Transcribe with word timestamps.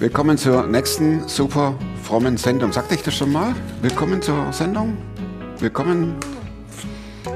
Willkommen 0.00 0.38
zur 0.38 0.64
nächsten 0.64 1.26
super 1.26 1.74
frommen 2.04 2.36
Sendung. 2.36 2.72
Sagte 2.72 2.94
ich 2.94 3.02
das 3.02 3.16
schon 3.16 3.32
mal? 3.32 3.52
Willkommen 3.82 4.22
zur 4.22 4.52
Sendung. 4.52 4.96
Willkommen. 5.58 6.14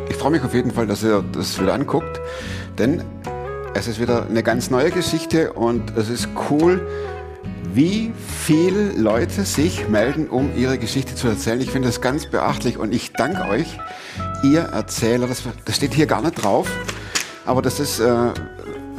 Ich 0.08 0.14
freue 0.14 0.30
mich 0.30 0.44
auf 0.44 0.54
jeden 0.54 0.70
Fall, 0.70 0.86
dass 0.86 1.02
ihr 1.02 1.24
das 1.32 1.60
wieder 1.60 1.74
anguckt, 1.74 2.20
denn 2.78 3.02
es 3.74 3.88
ist 3.88 4.00
wieder 4.00 4.26
eine 4.26 4.44
ganz 4.44 4.70
neue 4.70 4.92
Geschichte 4.92 5.54
und 5.54 5.96
es 5.96 6.08
ist 6.08 6.28
cool, 6.50 6.86
wie 7.74 8.12
viele 8.44 8.92
Leute 8.92 9.42
sich 9.42 9.88
melden, 9.88 10.28
um 10.28 10.56
ihre 10.56 10.78
Geschichte 10.78 11.16
zu 11.16 11.26
erzählen. 11.26 11.60
Ich 11.60 11.72
finde 11.72 11.88
das 11.88 12.00
ganz 12.00 12.26
beachtlich 12.26 12.78
und 12.78 12.94
ich 12.94 13.12
danke 13.12 13.42
euch, 13.48 13.76
ihr 14.44 14.60
Erzähler. 14.60 15.26
Das, 15.26 15.42
das 15.64 15.74
steht 15.74 15.94
hier 15.94 16.06
gar 16.06 16.22
nicht 16.22 16.40
drauf, 16.40 16.70
aber 17.44 17.60
das 17.60 17.80
ist 17.80 17.98
äh, 17.98 18.30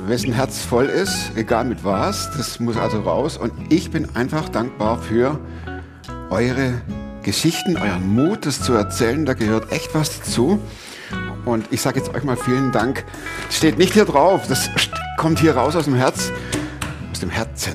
wessen 0.08 0.34
Herz 0.34 0.60
voll 0.60 0.86
ist, 0.86 1.32
egal 1.36 1.66
mit 1.66 1.84
was, 1.84 2.30
das 2.36 2.60
muss 2.60 2.78
also 2.78 3.02
raus. 3.02 3.38
Und 3.38 3.52
ich 3.70 3.92
bin 3.92 4.16
einfach 4.16 4.50
dankbar 4.50 5.02
für 5.02 5.40
eure 6.30 6.82
Geschichten, 7.24 7.78
euren 7.78 8.14
Mut, 8.14 8.46
das 8.46 8.62
zu 8.62 8.74
erzählen. 8.74 9.26
Da 9.26 9.34
gehört 9.34 9.72
echt 9.72 9.94
was 9.94 10.20
dazu. 10.20 10.60
Und 11.46 11.66
ich 11.72 11.82
sage 11.82 12.00
jetzt 12.00 12.14
euch 12.14 12.24
mal 12.24 12.38
vielen 12.38 12.72
Dank. 12.72 13.06
Steht 13.50 13.78
nicht 13.78 13.94
hier 13.94 14.06
drauf, 14.06 14.48
das 14.48 14.70
kommt 15.18 15.40
hier 15.40 15.56
raus 15.56 15.76
aus 15.76 15.86
dem 15.86 15.96
Herz, 15.96 16.32
aus 17.12 17.20
dem 17.20 17.30
Herzen. 17.30 17.74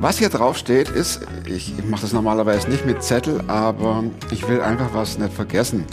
Was 0.00 0.18
hier 0.18 0.28
drauf 0.28 0.56
steht, 0.56 0.88
ist, 0.88 1.20
ich 1.44 1.74
mache 1.88 2.02
das 2.02 2.12
normalerweise 2.12 2.68
nicht 2.68 2.86
mit 2.86 3.02
Zettel, 3.02 3.42
aber 3.48 4.04
ich 4.30 4.48
will 4.48 4.60
einfach 4.60 4.90
was 4.92 5.18
nicht 5.18 5.32
vergessen. 5.32 5.84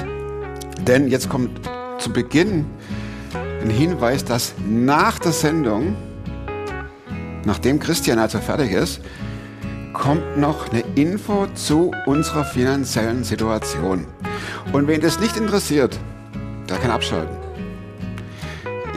Denn 0.81 1.07
jetzt 1.07 1.27
kommt 1.27 1.59
zu 1.97 2.13
Beginn 2.13 2.65
ein 3.65 3.71
Hinweis, 3.71 4.23
dass 4.23 4.53
nach 4.67 5.17
der 5.17 5.31
Sendung, 5.31 5.95
nachdem 7.45 7.79
Christian 7.79 8.19
also 8.19 8.37
fertig 8.39 8.71
ist, 8.71 9.01
kommt 9.91 10.37
noch 10.37 10.69
eine 10.71 10.83
Info 10.95 11.47
zu 11.55 11.91
unserer 12.05 12.43
finanziellen 12.45 13.23
Situation. 13.23 14.05
Und 14.71 14.87
wen 14.87 15.01
das 15.01 15.19
nicht 15.19 15.35
interessiert, 15.35 15.97
der 16.69 16.77
kann 16.77 16.91
abschalten. 16.91 17.35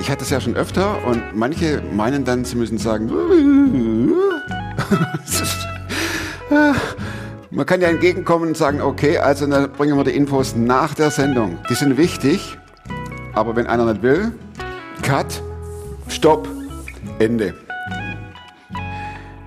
Ich 0.00 0.10
hatte 0.10 0.24
es 0.24 0.30
ja 0.30 0.40
schon 0.40 0.54
öfter 0.54 1.02
und 1.06 1.22
manche 1.34 1.82
meinen 1.92 2.24
dann, 2.24 2.44
sie 2.44 2.56
müssen 2.56 2.76
sagen, 2.78 3.10
man 7.50 7.66
kann 7.66 7.80
ja 7.80 7.88
entgegenkommen 7.88 8.48
und 8.48 8.56
sagen, 8.56 8.82
okay, 8.82 9.18
also 9.18 9.46
dann 9.46 9.72
bringen 9.72 9.96
wir 9.96 10.04
die 10.04 10.14
Infos 10.14 10.54
nach 10.56 10.92
der 10.94 11.10
Sendung. 11.10 11.58
Die 11.70 11.74
sind 11.74 11.96
wichtig, 11.96 12.58
aber 13.34 13.56
wenn 13.56 13.66
einer 13.66 13.90
nicht 13.90 14.02
will, 14.02 14.32
Cut, 15.02 15.42
Stopp, 16.08 16.48
Ende. 17.18 17.54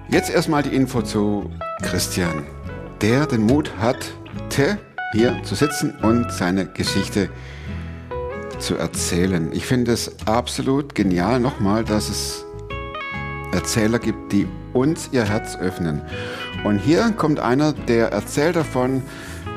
Jetzt 0.10 0.30
erstmal 0.30 0.64
die 0.64 0.76
Info 0.76 1.02
zu 1.02 1.50
Christian, 1.82 2.46
der 3.02 3.26
den 3.28 3.42
Mut 3.42 3.72
hatte, 3.80 4.78
hier 5.14 5.42
zu 5.44 5.56
sitzen 5.56 5.94
und 6.02 6.32
seine 6.32 6.66
Geschichte 6.66 7.30
zu 8.60 8.76
erzählen. 8.76 9.52
Ich 9.54 9.66
finde 9.66 9.92
es 9.92 10.12
absolut 10.26 10.96
genial 10.96 11.40
nochmal, 11.40 11.84
dass 11.84 12.10
es 12.10 12.46
Erzähler 13.52 14.00
gibt, 14.00 14.32
die 14.32 14.48
uns 14.74 15.10
ihr 15.12 15.26
Herz 15.26 15.58
öffnen. 15.58 16.02
Und 16.64 16.78
hier 16.80 17.12
kommt 17.12 17.40
einer, 17.40 17.74
der 17.74 18.12
erzählt 18.12 18.56
davon, 18.56 19.04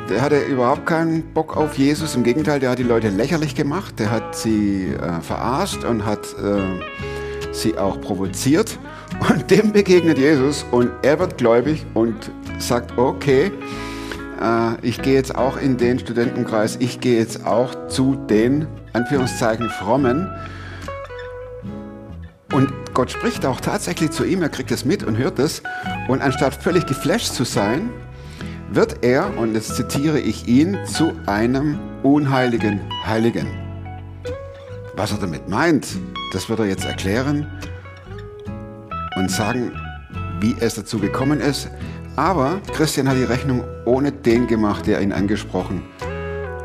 der 0.08 0.20
hatte 0.22 0.40
überhaupt 0.40 0.86
keinen 0.86 1.22
Bock 1.32 1.56
auf 1.56 1.78
Jesus. 1.78 2.14
Im 2.14 2.24
Gegenteil, 2.24 2.60
der 2.60 2.70
hat 2.70 2.78
die 2.78 2.84
Leute 2.84 3.08
lächerlich 3.08 3.54
gemacht. 3.54 3.98
Der 3.98 4.10
hat 4.10 4.36
sie 4.36 4.88
äh, 4.88 5.20
verarscht 5.20 5.84
und 5.84 6.04
hat 6.04 6.26
äh, 6.42 7.52
sie 7.52 7.78
auch 7.78 8.00
provoziert. 8.00 8.78
Und 9.30 9.50
dem 9.50 9.72
begegnet 9.72 10.18
Jesus 10.18 10.66
und 10.72 10.90
er 11.02 11.20
wird 11.20 11.38
gläubig 11.38 11.86
und 11.94 12.16
sagt, 12.58 12.98
okay, 12.98 13.52
äh, 14.42 14.74
ich 14.82 15.00
gehe 15.02 15.14
jetzt 15.14 15.36
auch 15.36 15.56
in 15.56 15.76
den 15.76 16.00
Studentenkreis, 16.00 16.76
ich 16.80 16.98
gehe 16.98 17.18
jetzt 17.18 17.46
auch 17.46 17.86
zu 17.86 18.16
den, 18.28 18.66
Anführungszeichen, 18.92 19.70
Frommen. 19.70 20.28
Und 22.52 22.72
Gott 22.92 23.12
spricht 23.12 23.46
auch 23.46 23.60
tatsächlich 23.60 24.10
zu 24.10 24.24
ihm, 24.24 24.42
er 24.42 24.48
kriegt 24.48 24.72
es 24.72 24.84
mit 24.84 25.04
und 25.04 25.16
hört 25.16 25.38
es. 25.38 25.62
Und 26.08 26.20
anstatt 26.20 26.54
völlig 26.54 26.86
geflasht 26.86 27.32
zu 27.34 27.44
sein, 27.44 27.90
wird 28.70 29.04
er, 29.04 29.36
und 29.38 29.54
jetzt 29.54 29.76
zitiere 29.76 30.18
ich 30.18 30.48
ihn, 30.48 30.76
zu 30.86 31.12
einem 31.26 31.78
unheiligen 32.02 32.80
Heiligen. 33.04 33.46
Was 34.96 35.12
er 35.12 35.18
damit 35.18 35.48
meint, 35.48 35.86
das 36.32 36.48
wird 36.48 36.60
er 36.60 36.66
jetzt 36.66 36.84
erklären 36.84 37.46
und 39.16 39.30
sagen, 39.30 39.72
wie 40.40 40.56
es 40.60 40.74
dazu 40.74 40.98
gekommen 40.98 41.40
ist. 41.40 41.68
Aber 42.16 42.60
Christian 42.72 43.08
hat 43.08 43.16
die 43.16 43.24
Rechnung 43.24 43.64
ohne 43.84 44.12
den 44.12 44.46
gemacht, 44.46 44.86
der 44.86 45.00
ihn 45.00 45.12
angesprochen 45.12 45.82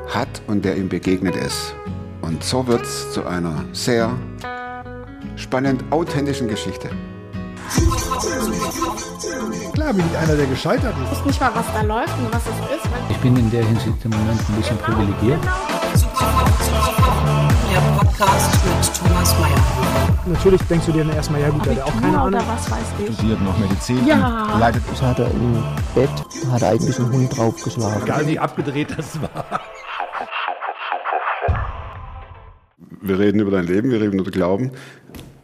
hat 0.07 0.41
und 0.47 0.65
der 0.65 0.77
ihm 0.77 0.89
begegnet 0.89 1.35
ist. 1.35 1.73
Und 2.21 2.43
so 2.43 2.67
wird 2.67 2.83
es 2.83 3.11
zu 3.13 3.25
einer 3.25 3.63
sehr 3.71 4.11
spannend 5.35 5.83
authentischen 5.89 6.47
Geschichte. 6.47 6.89
Klar 9.73 9.93
bin 9.93 10.03
ich 10.11 10.17
einer, 10.17 10.35
der 10.35 10.45
gescheitert 10.47 10.93
ist. 11.03 11.11
Ich 11.11 11.19
weiß 11.19 11.25
nicht 11.25 11.39
mal, 11.41 11.51
was 11.55 11.65
da 11.73 11.81
läuft 11.81 12.17
und 12.19 12.33
was 12.33 12.41
es 12.43 12.75
ist. 12.77 12.89
Ich 13.09 13.17
bin 13.17 13.35
in 13.37 13.49
der 13.51 13.65
Hinsicht 13.65 14.03
im 14.03 14.11
Moment 14.11 14.39
ein 14.49 14.55
bisschen 14.55 14.77
privilegiert. 14.77 15.39
Der 17.71 17.81
Podcast 17.97 18.59
mit 18.65 18.93
Thomas 18.95 19.39
Mayer. 19.39 20.25
Natürlich 20.25 20.61
denkst 20.63 20.85
du 20.87 20.91
dir 20.91 21.03
dann 21.05 21.15
erstmal, 21.15 21.41
ja 21.41 21.49
gut, 21.49 21.65
der 21.65 21.75
hat 21.77 21.83
auch 21.83 22.01
keine 22.01 22.19
Ahnung. 22.19 22.41
was 22.47 22.69
weiß 22.69 22.79
ich. 23.07 23.15
studiert 23.15 23.41
noch 23.41 23.57
Medizin 23.57 24.05
Ja. 24.05 24.49
und 24.53 24.59
leitet 24.59 24.83
Das 24.91 25.01
hat 25.01 25.19
er 25.19 25.31
im 25.31 25.63
Bett, 25.95 26.09
hat 26.51 26.61
er 26.61 26.69
eigentlich 26.71 26.99
einen 26.99 27.11
Hund 27.13 27.37
draufgeschlagen. 27.37 28.03
Egal 28.03 28.27
wie 28.27 28.37
abgedreht 28.39 28.93
das 28.97 29.21
war. 29.21 29.61
Wir 33.01 33.17
reden 33.17 33.39
über 33.39 33.51
dein 33.51 33.65
Leben, 33.65 33.89
wir 33.91 34.01
reden 34.01 34.19
über 34.19 34.29
Glauben. 34.31 34.71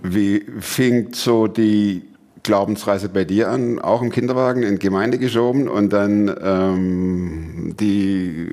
Wie 0.03 0.45
fing 0.59 1.13
so 1.13 1.47
die 1.47 2.03
Glaubensreise 2.45 3.09
bei 3.09 3.25
dir 3.25 3.49
an? 3.49 3.79
Auch 3.79 4.01
im 4.01 4.11
Kinderwagen 4.11 4.63
in 4.63 4.79
Gemeinde 4.79 5.17
geschoben 5.17 5.67
und 5.67 5.91
dann 5.91 6.33
ähm, 6.41 7.75
die 7.79 8.49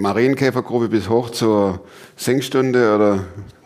Marienkäfergruppe 0.00 0.88
bis 0.88 1.08
hoch 1.08 1.30
zur 1.30 1.80
Singstunde 2.16 2.94
oder? 2.94 3.20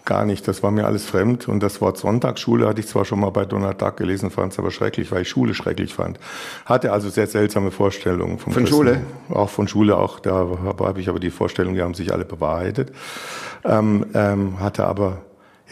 Gar 0.05 0.25
nicht, 0.25 0.49
das 0.49 0.63
war 0.63 0.71
mir 0.71 0.87
alles 0.87 1.05
fremd. 1.05 1.49
Und 1.49 1.63
das 1.63 1.81
Wort 1.81 1.99
Sonntagsschule 1.99 2.67
hatte 2.67 2.81
ich 2.81 2.89
zwar 2.89 3.05
schon 3.05 3.21
mal 3.21 3.31
bei 3.31 3.45
Donald 3.45 3.81
Duck 3.81 3.99
gelesen, 3.99 4.31
fand 4.31 4.53
es 4.53 4.59
aber 4.59 4.71
schrecklich, 4.71 5.13
weil 5.13 5.23
ich 5.23 5.29
Schule 5.29 5.55
schrecklich 5.55 5.95
fand. 5.95 6.19
Hatte 6.65 6.93
also 6.93 7.09
sehr 7.11 7.27
seltsame 7.27 7.71
Vorstellungen. 7.71 8.39
Von 8.39 8.53
Christen- 8.55 8.69
Schule? 8.69 9.01
Auch 9.29 9.51
von 9.51 9.69
Schule, 9.69 9.99
auch 9.99 10.19
da 10.19 10.33
habe 10.65 10.85
hab 10.85 10.99
ich 10.99 11.09
aber 11.09 11.21
die 11.21 11.31
Vorstellungen, 11.31 11.77
die 11.77 11.83
haben 11.83 11.95
sich 11.95 12.13
alle 12.13 12.25
bewahrheitet. 12.25 12.91
Ähm, 13.65 14.07
ähm, 14.15 14.61
hatte 14.61 14.87
aber, 14.87 15.19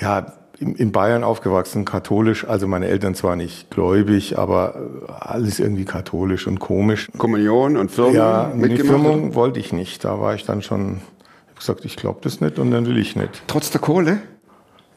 ja, 0.00 0.32
in, 0.59 0.93
Bayern 0.93 1.25
aufgewachsen, 1.25 1.84
katholisch, 1.84 2.47
also 2.47 2.67
meine 2.67 2.89
Eltern 2.89 3.15
zwar 3.15 3.37
nicht 3.37 3.71
gläubig, 3.71 4.39
aber 4.39 4.75
äh, 5.09 5.12
alles 5.12 5.59
irgendwie 5.61 5.84
katholisch 5.84 6.47
und 6.47 6.59
komisch. 6.59 7.09
Kommunion 7.19 7.77
und 7.77 7.91
Firmung 7.91 8.15
Ja, 8.15 8.50
die 8.53 8.61
mitgemacht? 8.61 8.87
Firmung 8.87 9.34
wollte 9.34 9.61
ich 9.61 9.72
nicht. 9.72 10.05
Da 10.05 10.21
war 10.21 10.34
ich 10.34 10.44
dann 10.44 10.62
schon, 10.62 10.97
ich 10.97 11.50
hab 11.50 11.59
gesagt, 11.59 11.84
ich 11.84 11.97
glaube 11.97 12.21
das 12.22 12.41
nicht 12.41 12.59
und 12.59 12.71
dann 12.71 12.87
will 12.87 12.99
ich 12.99 13.17
nicht. 13.17 13.43
Trotz 13.47 13.71
der 13.71 13.81
Kohle? 13.81 14.19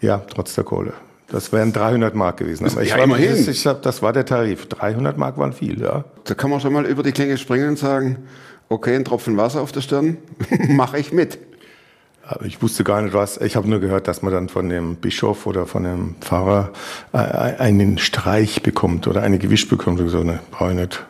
Ja, 0.01 0.21
trotz 0.33 0.55
der 0.55 0.63
Kohle. 0.63 0.93
Das 1.27 1.51
wären 1.51 1.73
300 1.73 2.15
Mark 2.15 2.37
gewesen. 2.37 2.65
Aber 2.65 2.81
ich 2.81 2.89
ja, 2.89 2.97
war, 2.97 3.03
immerhin. 3.03 3.29
Das, 3.29 3.47
ich 3.47 3.63
das 3.63 4.01
war 4.01 4.13
der 4.13 4.25
Tarif. 4.25 4.67
300 4.67 5.17
Mark 5.17 5.37
waren 5.37 5.53
viel, 5.53 5.79
ja. 5.81 6.05
Da 6.23 6.33
kann 6.33 6.49
man 6.49 6.59
schon 6.59 6.73
mal 6.73 6.85
über 6.85 7.03
die 7.03 7.11
Klinge 7.11 7.37
springen 7.37 7.69
und 7.69 7.77
sagen, 7.77 8.17
okay, 8.67 8.95
ein 8.95 9.05
Tropfen 9.05 9.37
Wasser 9.37 9.61
auf 9.61 9.71
der 9.71 9.81
Stirn, 9.81 10.17
mache 10.69 10.97
ich 10.97 11.11
mit. 11.11 11.37
Aber 12.31 12.45
ich 12.45 12.61
wusste 12.61 12.83
gar 12.83 13.01
nicht 13.01 13.15
was. 13.15 13.37
Ich 13.41 13.55
habe 13.55 13.67
nur 13.67 13.79
gehört, 13.79 14.07
dass 14.07 14.21
man 14.21 14.31
dann 14.31 14.49
von 14.49 14.69
dem 14.69 14.97
Bischof 14.97 15.47
oder 15.47 15.65
von 15.65 15.83
dem 15.83 16.13
Pfarrer 16.21 16.69
äh, 17.11 17.17
einen 17.17 17.97
Streich 17.97 18.61
bekommt 18.61 19.07
oder 19.07 19.23
eine 19.23 19.39
Gewisch 19.39 19.67
bekommt. 19.67 19.99
Und 19.99 20.09
so, 20.09 20.23
ne, 20.23 20.39
brauche 20.51 20.69
ich 20.69 20.75
nicht. 20.77 21.05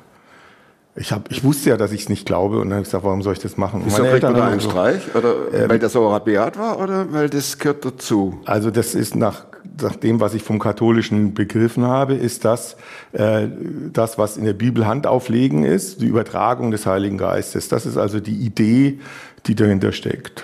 Ich, 0.96 1.12
hab, 1.12 1.30
ich 1.30 1.44
wusste 1.44 1.72
ja, 1.72 1.78
dass 1.78 1.92
ich 1.92 2.04
es 2.04 2.10
nicht 2.10 2.26
glaube 2.26 2.60
und 2.60 2.70
dann 2.70 2.76
habe 2.78 2.82
ich 2.84 2.88
gesagt, 2.88 3.04
warum 3.04 3.22
soll 3.22 3.34
ich 3.34 3.40
das 3.40 3.58
machen? 3.58 3.82
Und 3.82 3.88
Wieso 3.88 3.98
meine 4.04 4.12
kriegt 4.12 4.24
man 4.24 4.34
da 4.34 4.42
haben 4.44 4.52
einen 4.52 4.60
so- 4.62 4.70
Streich? 4.70 5.14
Oder 5.14 5.34
weil 5.70 5.80
der 5.80 5.90
so 5.90 6.08
rabiat 6.10 6.58
war 6.58 6.80
oder 6.80 7.12
weil 7.12 7.30
das 7.30 7.58
gehört 7.60 7.84
dazu? 7.84 8.40
Also 8.46 8.72
das 8.72 8.96
ist 8.96 9.16
nach, 9.18 9.46
nach 9.82 9.98
dem, 9.98 10.22
was 10.22 10.34
ich 10.34 10.44
vom 10.44 10.58
Katholischen 10.58 11.34
begriffen 11.34 11.86
habe, 11.86 12.14
ist 12.16 12.46
das 12.46 12.78
äh, 13.12 13.48
das, 13.92 14.18
was 14.18 14.38
in 14.38 14.46
der 14.46 14.54
Bibel 14.54 14.88
Handauflegen 14.88 15.66
ist, 15.66 16.02
die 16.02 16.08
Übertragung 16.08 16.72
des 16.72 16.86
Heiligen 16.86 17.18
Geistes. 17.18 17.68
Das 17.68 17.86
ist 17.86 17.98
also 17.98 18.22
die 18.22 18.36
Idee, 18.38 19.00
die 19.48 19.56
dahinter 19.56 19.92
steckt. 19.92 20.44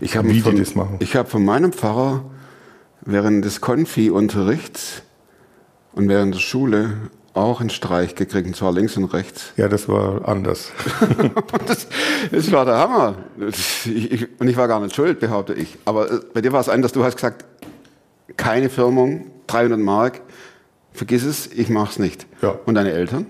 Ich 0.00 0.16
habe 0.16 0.28
Wie 0.28 0.34
die 0.34 0.40
von, 0.40 0.56
das 0.56 0.74
machen. 0.74 0.96
Ich 1.00 1.16
habe 1.16 1.28
von 1.28 1.44
meinem 1.44 1.72
Pfarrer 1.72 2.24
während 3.02 3.44
des 3.44 3.60
Konfi-Unterrichts 3.60 5.02
und 5.92 6.08
während 6.08 6.34
der 6.34 6.40
Schule 6.40 7.10
auch 7.34 7.60
einen 7.60 7.70
Streich 7.70 8.14
gekriegt, 8.14 8.46
und 8.46 8.56
zwar 8.56 8.72
links 8.72 8.96
und 8.96 9.04
rechts. 9.06 9.52
Ja, 9.56 9.68
das 9.68 9.88
war 9.88 10.26
anders. 10.28 10.72
Das, 11.66 11.86
das 12.30 12.50
war 12.52 12.64
der 12.64 12.78
Hammer. 12.78 13.16
Ich, 13.48 13.86
ich, 13.86 14.28
und 14.40 14.48
ich 14.48 14.56
war 14.56 14.68
gar 14.68 14.80
nicht 14.80 14.94
schuld, 14.94 15.20
behaupte 15.20 15.54
ich. 15.54 15.78
Aber 15.84 16.10
äh, 16.10 16.20
bei 16.32 16.40
dir 16.40 16.52
war 16.52 16.60
es 16.60 16.68
anders. 16.68 16.92
Du 16.92 17.04
hast 17.04 17.16
gesagt, 17.16 17.44
keine 18.36 18.70
Firmung, 18.70 19.30
300 19.48 19.78
Mark, 19.78 20.20
vergiss 20.92 21.24
es, 21.24 21.46
ich 21.46 21.68
mach's 21.68 21.98
nicht. 21.98 22.26
Ja. 22.42 22.58
Und 22.64 22.74
deine 22.74 22.92
Eltern? 22.92 23.26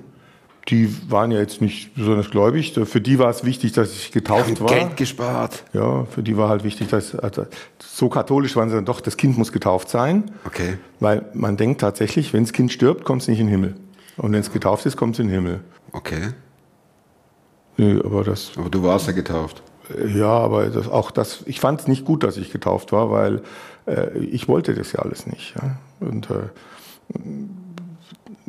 Die 0.69 1.11
waren 1.11 1.31
ja 1.31 1.39
jetzt 1.39 1.63
nicht 1.63 1.95
besonders 1.95 2.31
gläubig. 2.31 2.75
Für 2.75 3.01
die 3.01 3.19
war 3.19 3.31
es 3.31 3.43
wichtig, 3.45 3.73
dass 3.73 3.93
ich 3.93 4.13
getauft 4.13 4.61
war. 4.61 4.69
Geld 4.69 4.97
gespart. 4.97 5.65
Ja, 5.73 6.05
für 6.05 6.23
die 6.23 6.37
war 6.37 6.51
halt 6.51 6.63
wichtig, 6.63 6.89
dass 6.89 7.15
also, 7.15 7.47
so 7.79 8.09
katholisch 8.11 8.55
waren 8.55 8.69
sie 8.69 8.75
dann 8.75 8.85
doch, 8.85 9.01
das 9.01 9.17
Kind 9.17 9.39
muss 9.39 9.51
getauft 9.51 9.89
sein. 9.89 10.31
Okay. 10.45 10.77
Weil 11.01 11.25
man 11.33 11.57
denkt 11.57 11.81
tatsächlich, 11.81 12.35
wenn 12.35 12.45
das 12.45 12.53
Kind 12.53 12.71
stirbt, 12.71 13.05
kommt 13.05 13.23
es 13.23 13.29
nicht 13.29 13.41
in 13.41 13.47
den 13.47 13.53
Himmel. 13.53 13.77
Und 14.19 14.33
wenn 14.33 14.41
es 14.41 14.53
getauft 14.53 14.85
ist, 14.85 14.97
kommt 14.97 15.15
es 15.15 15.21
in 15.21 15.29
den 15.29 15.35
Himmel. 15.37 15.61
Okay. 15.93 16.33
Nee, 17.79 18.01
aber 18.05 18.25
das, 18.25 18.51
Aber 18.57 18.69
du 18.69 18.83
warst 18.83 19.07
ja 19.07 19.13
getauft. 19.13 19.63
ja, 20.15 20.27
aber 20.29 20.67
das, 20.67 20.89
auch 20.89 21.11
das, 21.11 21.45
ich 21.47 21.61
fand 21.61 21.81
es 21.81 21.87
nicht 21.87 22.05
gut, 22.05 22.25
dass 22.25 22.37
ich 22.37 22.53
getauft 22.53 22.93
war, 22.93 23.11
weil 23.11 23.43
äh, 23.87 24.19
ich 24.19 24.49
wollte 24.49 24.75
das 24.75 24.93
ja 24.93 24.99
alles 24.99 25.27
nicht. 25.27 25.55
Ja? 25.55 25.79
Und 26.01 26.29
äh, 26.29 26.49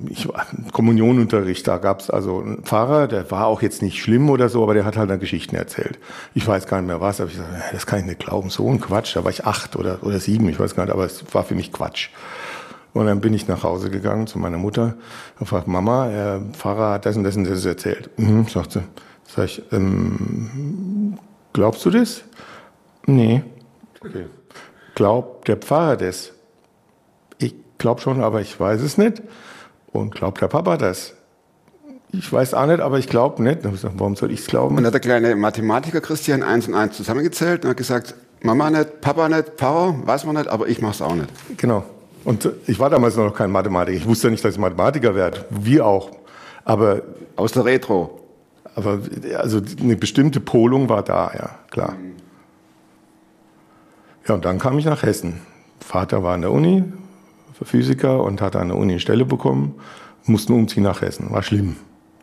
ich 0.08 0.28
war 0.28 0.46
Kommunionunterricht, 0.72 1.68
da 1.68 1.78
gab 1.78 2.02
es 2.02 2.10
also 2.10 2.40
einen 2.40 2.64
Pfarrer, 2.64 3.08
der 3.08 3.30
war 3.32 3.48
auch 3.48 3.62
jetzt 3.62 3.82
nicht 3.82 4.02
schlimm 4.02 4.30
oder 4.30 4.50
so, 4.50 4.64
aber 4.64 4.74
der 4.74 4.86
hat 4.86 4.98
halt 4.98 5.10
dann 5.10 5.20
Geschichten 5.20 5.56
erzählt. 5.56 6.00
Ich 6.34 6.48
weiß 6.48 6.68
gar 6.68 6.78
nicht 6.82 6.88
mehr 6.88 7.02
was, 7.02 7.20
aber 7.20 7.30
ich 7.30 7.38
gesagt, 7.38 7.74
das 7.74 7.86
kann 7.86 8.00
ich 8.00 8.06
nicht 8.06 8.20
glauben, 8.20 8.50
so 8.50 8.70
ein 8.70 8.80
Quatsch. 8.80 9.16
Da 9.16 9.24
war 9.24 9.32
ich 9.32 9.46
acht 9.46 9.76
oder, 9.76 10.04
oder 10.04 10.20
sieben, 10.20 10.48
ich 10.50 10.60
weiß 10.60 10.76
gar 10.76 10.86
nicht, 10.86 10.94
aber 10.94 11.06
es 11.06 11.24
war 11.34 11.44
für 11.44 11.56
mich 11.56 11.72
Quatsch. 11.72 12.10
Und 12.94 13.06
dann 13.06 13.22
bin 13.22 13.34
ich 13.34 13.48
nach 13.48 13.64
Hause 13.64 13.90
gegangen 13.90 14.28
zu 14.28 14.40
meiner 14.40 14.58
Mutter 14.58 14.96
und 15.40 15.46
fragt 15.46 15.68
Mama, 15.68 16.08
der 16.08 16.42
Pfarrer 16.54 16.94
hat 16.94 17.06
das 17.06 17.18
und 17.18 17.24
das 17.24 17.36
und 17.36 17.48
das 17.48 17.66
erzählt. 17.66 18.10
Mhm, 18.18 18.48
sagt 18.48 18.72
sie. 18.72 18.82
Sag 19.28 19.46
ich, 19.46 19.62
ähm, 19.72 21.20
glaubst 21.54 21.86
du 21.86 21.92
das? 21.92 22.24
Nee. 23.06 23.44
Okay. 24.04 24.26
Glaubt 24.96 25.48
der 25.48 25.58
Pfarrer 25.58 25.98
das? 25.98 26.32
Ich 27.38 27.54
glaube 27.78 28.02
schon, 28.02 28.24
aber 28.24 28.42
ich 28.42 28.60
weiß 28.60 28.82
es 28.82 28.98
nicht. 28.98 29.22
Und 29.92 30.14
glaubt 30.16 30.42
der 30.42 30.48
Papa 30.48 30.78
das? 30.78 31.14
Ich 32.12 32.32
weiß 32.32 32.54
auch 32.56 32.66
nicht, 32.66 32.80
aber 32.80 32.98
ich 32.98 33.08
glaube 33.08 33.44
nicht. 33.44 33.64
Dann 33.64 33.74
ich 33.74 33.82
gesagt, 33.82 33.96
warum 34.00 34.16
soll 34.16 34.32
ich 34.32 34.42
es 34.42 34.48
glauben? 34.48 34.70
Und 34.78 34.78
dann 34.78 34.88
hat 34.88 34.94
der 34.94 35.02
kleine 35.02 35.36
Mathematiker 35.36 36.02
Christian 36.02 36.42
eins 36.44 36.68
und 36.68 36.74
eins 36.74 36.96
zusammengezählt 36.98 37.64
und 37.64 37.72
hat 37.72 37.78
gesagt, 37.78 38.16
Mama 38.42 38.70
nicht, 38.70 39.02
Papa 39.02 39.30
nicht, 39.30 39.50
Pfarrer, 39.58 39.96
weiß 40.06 40.26
man 40.26 40.36
nicht, 40.36 40.48
aber 40.48 40.68
ich 40.68 40.82
mach's 40.82 41.02
auch 41.02 41.14
nicht. 41.14 41.30
Genau. 41.58 41.84
Und 42.24 42.50
ich 42.68 42.80
war 42.80 42.90
damals 42.90 43.16
noch 43.16 43.34
kein 43.34 43.52
Mathematiker. 43.52 43.98
Ich 43.98 44.08
wusste 44.08 44.30
nicht, 44.32 44.44
dass 44.44 44.54
ich 44.56 44.60
Mathematiker 44.60 45.14
werde. 45.16 45.46
Wir 45.50 45.86
auch. 45.86 46.12
Aber, 46.66 47.02
Aus 47.36 47.52
der 47.54 47.66
Retro. 47.66 48.20
aber 48.76 49.00
also 49.38 49.62
eine 49.80 49.96
bestimmte 49.96 50.40
Polung 50.40 50.90
war 50.90 51.04
da, 51.04 51.32
ja, 51.34 51.50
klar. 51.72 51.96
Ja, 54.28 54.36
und 54.36 54.46
dann 54.46 54.60
kam 54.60 54.78
ich 54.78 54.86
nach 54.86 55.04
Hessen. 55.04 55.42
Vater 55.80 56.24
war 56.24 56.34
an 56.36 56.42
der 56.42 56.52
Uni, 56.52 56.84
Physiker, 57.66 58.24
und 58.24 58.42
hat 58.42 58.56
an 58.56 58.70
der 58.70 58.78
Uni 58.78 58.94
eine 58.94 59.00
Stelle 59.00 59.26
bekommen. 59.26 59.76
Mussten 60.26 60.54
umziehen 60.54 60.84
nach 60.84 61.02
Hessen. 61.02 61.32
War 61.32 61.44
schlimm, 61.44 61.76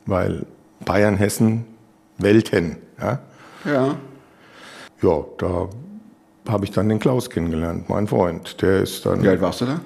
weil 0.06 0.46
Bayern, 0.84 1.16
Hessen, 1.16 1.64
Welten. 2.18 2.76
Ja, 3.00 3.20
Ja. 3.64 3.96
ja 5.02 5.24
da 5.38 5.68
habe 6.48 6.64
ich 6.64 6.70
dann 6.70 6.88
den 6.88 6.98
Klaus 6.98 7.30
kennengelernt, 7.30 7.88
mein 7.88 8.06
Freund. 8.06 8.60
Der 8.62 8.82
ist 8.82 9.04
dann. 9.06 9.22
Wie 9.22 9.28
alt 9.28 9.40
warst 9.40 9.62
du 9.62 9.66
da? 9.66 9.80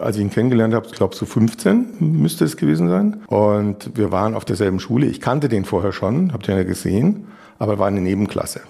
als 0.00 0.16
ich 0.16 0.22
ihn 0.22 0.30
kennengelernt 0.30 0.74
habe, 0.74 0.86
ich 0.86 0.92
glaube 0.92 1.14
so 1.14 1.26
15 1.26 1.96
müsste 2.00 2.44
es 2.44 2.56
gewesen 2.56 2.88
sein. 2.88 3.22
Und 3.26 3.96
wir 3.96 4.12
waren 4.12 4.34
auf 4.34 4.44
derselben 4.44 4.80
Schule. 4.80 5.06
Ich 5.06 5.20
kannte 5.20 5.48
den 5.48 5.64
vorher 5.64 5.92
schon, 5.92 6.32
habt 6.32 6.48
ihr 6.48 6.56
ja 6.56 6.64
gesehen, 6.64 7.26
aber 7.58 7.74
er 7.74 7.78
war 7.78 7.88
eine 7.88 8.00
Nebenklasse. 8.00 8.60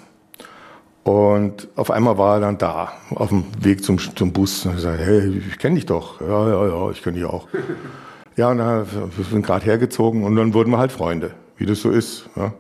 Und 1.05 1.69
auf 1.75 1.91
einmal 1.91 2.17
war 2.17 2.37
er 2.37 2.41
dann 2.41 2.59
da, 2.59 2.93
auf 3.15 3.31
dem 3.31 3.45
Weg 3.61 3.83
zum, 3.83 3.99
zum 3.99 4.33
Bus. 4.33 4.67
Und 4.67 4.77
ich 4.77 4.83
sagte, 4.83 5.05
hey, 5.05 5.43
ich 5.49 5.59
kenne 5.59 5.75
dich 5.75 5.87
doch. 5.87 6.21
Ja, 6.21 6.49
ja, 6.49 6.67
ja, 6.67 6.91
ich 6.91 7.03
kenne 7.03 7.19
dich 7.19 7.27
auch. 7.27 7.49
ja, 8.37 8.51
und 8.51 8.59
dann, 8.59 8.87
wir 9.17 9.25
sind 9.25 9.45
gerade 9.45 9.65
hergezogen 9.65 10.25
und 10.25 10.37
dann 10.37 10.55
wurden 10.55 10.71
wir 10.71 10.79
halt 10.79 10.93
Freunde, 10.93 11.33
wie 11.57 11.67
das 11.67 11.81
so 11.81 11.91
ist. 11.91 12.29
Ja, 12.37 12.53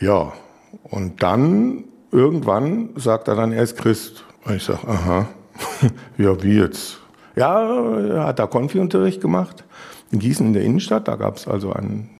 ja. 0.00 0.32
und 0.84 1.22
dann 1.22 1.84
irgendwann 2.10 2.90
sagt 2.96 3.28
er 3.28 3.36
dann, 3.36 3.52
er 3.52 3.62
ist 3.62 3.76
Christ. 3.76 4.24
Und 4.44 4.56
ich 4.56 4.64
sage, 4.64 4.88
aha, 4.88 5.28
ja, 6.18 6.42
wie 6.42 6.58
jetzt? 6.58 6.98
Ja, 7.36 7.98
er 7.98 8.24
hat 8.24 8.38
da 8.38 8.46
Konfi-Unterricht 8.46 9.20
gemacht 9.20 9.64
in 10.10 10.18
Gießen 10.18 10.46
in 10.46 10.52
der 10.52 10.62
Innenstadt. 10.62 11.08
Da 11.08 11.16
gab 11.16 11.36
es 11.36 11.46
also 11.46 11.72
einen, 11.72 12.16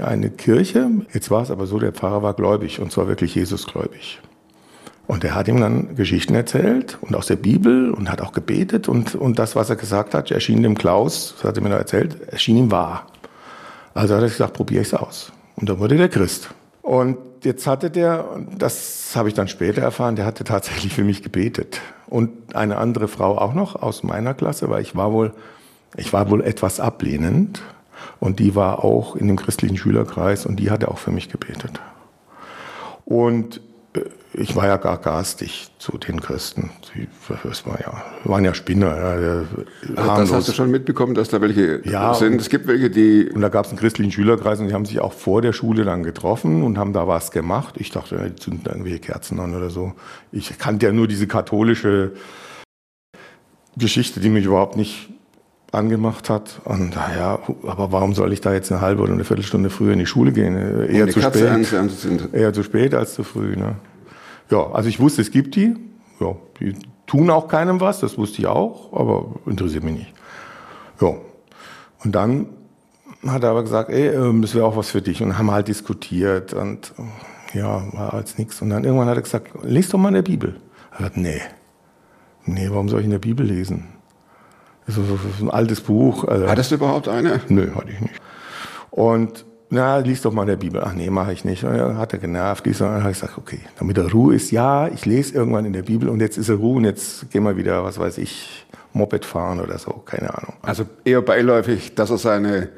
eine 0.00 0.30
Kirche. 0.30 0.90
Jetzt 1.12 1.30
war 1.30 1.42
es 1.42 1.50
aber 1.50 1.66
so, 1.66 1.78
der 1.78 1.92
Pfarrer 1.92 2.22
war 2.22 2.34
gläubig 2.34 2.80
und 2.80 2.92
zwar 2.92 3.08
wirklich 3.08 3.34
Jesusgläubig. 3.34 4.20
Und 5.06 5.22
er 5.22 5.34
hat 5.34 5.48
ihm 5.48 5.60
dann 5.60 5.96
Geschichten 5.96 6.34
erzählt 6.34 6.98
und 7.02 7.14
aus 7.14 7.26
der 7.26 7.36
Bibel 7.36 7.90
und 7.90 8.10
hat 8.10 8.22
auch 8.22 8.32
gebetet 8.32 8.88
und, 8.88 9.14
und 9.14 9.38
das, 9.38 9.54
was 9.54 9.68
er 9.68 9.76
gesagt 9.76 10.14
hat, 10.14 10.30
erschien 10.30 10.62
dem 10.62 10.76
Klaus, 10.76 11.34
das 11.36 11.44
hat 11.44 11.56
er 11.56 11.62
mir 11.62 11.68
da 11.68 11.76
erzählt, 11.76 12.16
erschien 12.28 12.56
ihm 12.56 12.70
wahr. 12.70 13.06
Also 13.92 14.14
hat 14.14 14.22
er 14.22 14.28
gesagt, 14.28 14.54
probiere 14.54 14.82
ich 14.82 14.88
es 14.88 14.94
aus. 14.94 15.32
Und 15.56 15.68
dann 15.68 15.78
wurde 15.78 15.96
der 15.96 16.08
Christ. 16.08 16.50
Und 16.80 17.18
jetzt 17.42 17.66
hatte 17.66 17.90
der, 17.90 18.24
das 18.58 19.12
habe 19.14 19.28
ich 19.28 19.34
dann 19.34 19.48
später 19.48 19.82
erfahren, 19.82 20.16
der 20.16 20.24
hatte 20.24 20.44
tatsächlich 20.44 20.94
für 20.94 21.04
mich 21.04 21.22
gebetet. 21.22 21.80
Und 22.06 22.54
eine 22.54 22.78
andere 22.78 23.08
Frau 23.08 23.38
auch 23.38 23.54
noch 23.54 23.80
aus 23.80 24.02
meiner 24.02 24.34
Klasse, 24.34 24.68
weil 24.70 24.82
ich 24.82 24.96
war 24.96 25.12
wohl, 25.12 25.32
ich 25.96 26.12
war 26.12 26.30
wohl 26.30 26.42
etwas 26.42 26.80
ablehnend. 26.80 27.62
Und 28.24 28.38
die 28.38 28.54
war 28.54 28.82
auch 28.82 29.16
in 29.16 29.28
dem 29.28 29.36
christlichen 29.36 29.76
Schülerkreis 29.76 30.46
und 30.46 30.56
die 30.56 30.70
hatte 30.70 30.88
auch 30.88 30.96
für 30.96 31.10
mich 31.10 31.28
gebetet. 31.28 31.78
Und 33.04 33.60
äh, 33.92 34.00
ich 34.32 34.56
war 34.56 34.66
ja 34.66 34.78
gar 34.78 34.96
garstig 34.96 35.68
zu 35.78 35.98
den 35.98 36.22
Christen. 36.22 36.70
Sie 36.94 37.06
war 37.28 37.80
ja, 37.82 38.02
waren 38.24 38.42
ja 38.46 38.54
Spinner. 38.54 38.96
Ja, 38.96 39.44
Also 39.94 40.22
das 40.22 40.32
hast 40.32 40.48
du 40.48 40.52
schon 40.52 40.70
mitbekommen, 40.70 41.14
dass 41.14 41.28
da 41.28 41.42
welche 41.42 41.86
Ja, 41.86 42.14
sind. 42.14 42.40
Es 42.40 42.48
gibt 42.48 42.66
welche, 42.66 42.88
die 42.88 43.28
Und 43.28 43.42
da 43.42 43.50
gab 43.50 43.66
es 43.66 43.72
einen 43.72 43.78
christlichen 43.78 44.10
Schülerkreis 44.10 44.58
und 44.58 44.68
die 44.68 44.72
haben 44.72 44.86
sich 44.86 45.00
auch 45.00 45.12
vor 45.12 45.42
der 45.42 45.52
Schule 45.52 45.84
dann 45.84 46.02
getroffen 46.02 46.62
und 46.62 46.78
haben 46.78 46.94
da 46.94 47.06
was 47.06 47.30
gemacht. 47.30 47.74
Ich 47.78 47.90
dachte, 47.90 48.16
die 48.16 48.36
zünden 48.36 48.64
irgendwelche 48.64 49.00
Kerzen 49.00 49.38
an 49.38 49.54
oder 49.54 49.68
so. 49.68 49.92
Ich 50.32 50.56
kannte 50.56 50.86
ja 50.86 50.92
nur 50.92 51.08
diese 51.08 51.26
katholische 51.26 52.12
Geschichte, 53.76 54.20
die 54.20 54.30
mich 54.30 54.46
überhaupt 54.46 54.78
nicht 54.78 55.10
angemacht 55.74 56.30
hat. 56.30 56.60
Und 56.64 56.94
naja, 56.94 57.38
aber 57.66 57.92
warum 57.92 58.14
soll 58.14 58.32
ich 58.32 58.40
da 58.40 58.52
jetzt 58.52 58.72
eine 58.72 58.80
halbe 58.80 59.02
oder 59.02 59.12
eine 59.12 59.24
Viertelstunde 59.24 59.70
früher 59.70 59.92
in 59.92 59.98
die 59.98 60.06
Schule 60.06 60.32
gehen? 60.32 60.56
Eher 60.56 61.04
eine 61.04 61.12
zu 61.12 61.20
Katze 61.20 61.64
spät. 61.64 62.32
Eher 62.32 62.52
zu 62.52 62.62
spät 62.62 62.94
als 62.94 63.14
zu 63.14 63.24
früh. 63.24 63.56
Ne? 63.56 63.76
Ja, 64.50 64.70
also 64.70 64.88
ich 64.88 65.00
wusste, 65.00 65.22
es 65.22 65.30
gibt 65.30 65.56
die. 65.56 65.76
Ja, 66.20 66.36
die 66.60 66.74
tun 67.06 67.30
auch 67.30 67.48
keinem 67.48 67.80
was, 67.80 68.00
das 68.00 68.16
wusste 68.16 68.38
ich 68.40 68.46
auch, 68.46 68.92
aber 68.92 69.34
interessiert 69.46 69.84
mich 69.84 69.94
nicht. 69.94 70.14
Ja. 71.00 71.14
Und 72.04 72.14
dann 72.14 72.46
hat 73.26 73.42
er 73.42 73.50
aber 73.50 73.62
gesagt, 73.62 73.90
ey, 73.90 74.08
ähm, 74.08 74.42
das 74.42 74.54
wäre 74.54 74.66
auch 74.66 74.76
was 74.76 74.90
für 74.90 75.02
dich. 75.02 75.22
Und 75.22 75.38
haben 75.38 75.50
halt 75.50 75.68
diskutiert 75.68 76.52
und 76.52 76.92
äh, 77.52 77.58
ja, 77.58 77.82
war 77.92 78.14
als 78.14 78.38
nichts. 78.38 78.60
Und 78.62 78.70
dann 78.70 78.84
irgendwann 78.84 79.08
hat 79.08 79.16
er 79.16 79.22
gesagt, 79.22 79.50
lies 79.62 79.88
doch 79.88 79.98
mal 79.98 80.08
in 80.08 80.14
der 80.14 80.22
Bibel. 80.22 80.56
Er 80.90 80.90
hat 80.90 80.98
gesagt, 80.98 81.16
nee. 81.16 81.40
Nee, 82.46 82.68
warum 82.70 82.88
soll 82.88 83.00
ich 83.00 83.06
in 83.06 83.10
der 83.10 83.18
Bibel 83.18 83.46
lesen? 83.46 83.93
Das 84.86 84.96
ist 84.98 85.40
ein 85.40 85.50
altes 85.50 85.80
Buch. 85.80 86.24
Also, 86.24 86.48
Hattest 86.48 86.70
du 86.70 86.74
überhaupt 86.76 87.08
eine? 87.08 87.40
Nö, 87.48 87.68
hatte 87.74 87.90
ich 87.90 88.00
nicht. 88.00 88.14
Und 88.90 89.44
na, 89.70 89.98
lies 89.98 90.22
doch 90.22 90.32
mal 90.32 90.42
in 90.42 90.48
der 90.48 90.56
Bibel. 90.56 90.82
Ach 90.84 90.92
nee, 90.92 91.10
mache 91.10 91.32
ich 91.32 91.44
nicht. 91.44 91.64
Und 91.64 91.76
dann 91.76 91.98
hat 91.98 92.12
er 92.12 92.18
genervt. 92.18 92.66
Lies, 92.66 92.80
und 92.80 92.88
dann 92.88 93.00
habe 93.02 93.10
ich 93.12 93.20
gesagt, 93.20 93.38
okay, 93.38 93.60
damit 93.78 93.98
er 93.98 94.10
Ruhe 94.12 94.34
ist, 94.34 94.50
ja, 94.50 94.88
ich 94.88 95.04
lese 95.06 95.34
irgendwann 95.34 95.64
in 95.64 95.72
der 95.72 95.82
Bibel 95.82 96.08
und 96.08 96.20
jetzt 96.20 96.36
ist 96.38 96.48
er 96.48 96.56
Ruhe 96.56 96.76
und 96.76 96.84
jetzt 96.84 97.30
gehen 97.30 97.42
wir 97.44 97.56
wieder, 97.56 97.82
was 97.82 97.98
weiß 97.98 98.18
ich, 98.18 98.66
Moped 98.92 99.24
fahren 99.24 99.60
oder 99.60 99.78
so, 99.78 99.90
keine 100.04 100.32
Ahnung. 100.36 100.52
Also 100.62 100.84
eher 101.04 101.22
beiläufig, 101.22 101.94
dass 101.96 102.10
er 102.10 102.18
seine, 102.18 102.68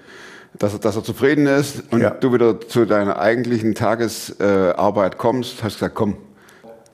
dass 0.59 0.73
er, 0.73 0.79
dass 0.79 0.97
er 0.97 1.05
zufrieden 1.05 1.47
ist 1.47 1.83
und 1.93 2.01
Ja. 2.01 2.11
du 2.11 2.33
wieder 2.33 2.59
zu 2.61 2.87
deiner 2.87 3.19
eigentlichen 3.19 3.75
Tagesarbeit 3.75 5.15
äh, 5.15 5.19
kommst, 5.19 5.63
hast 5.63 5.75
gesagt, 5.75 5.95
komm, 5.95 6.17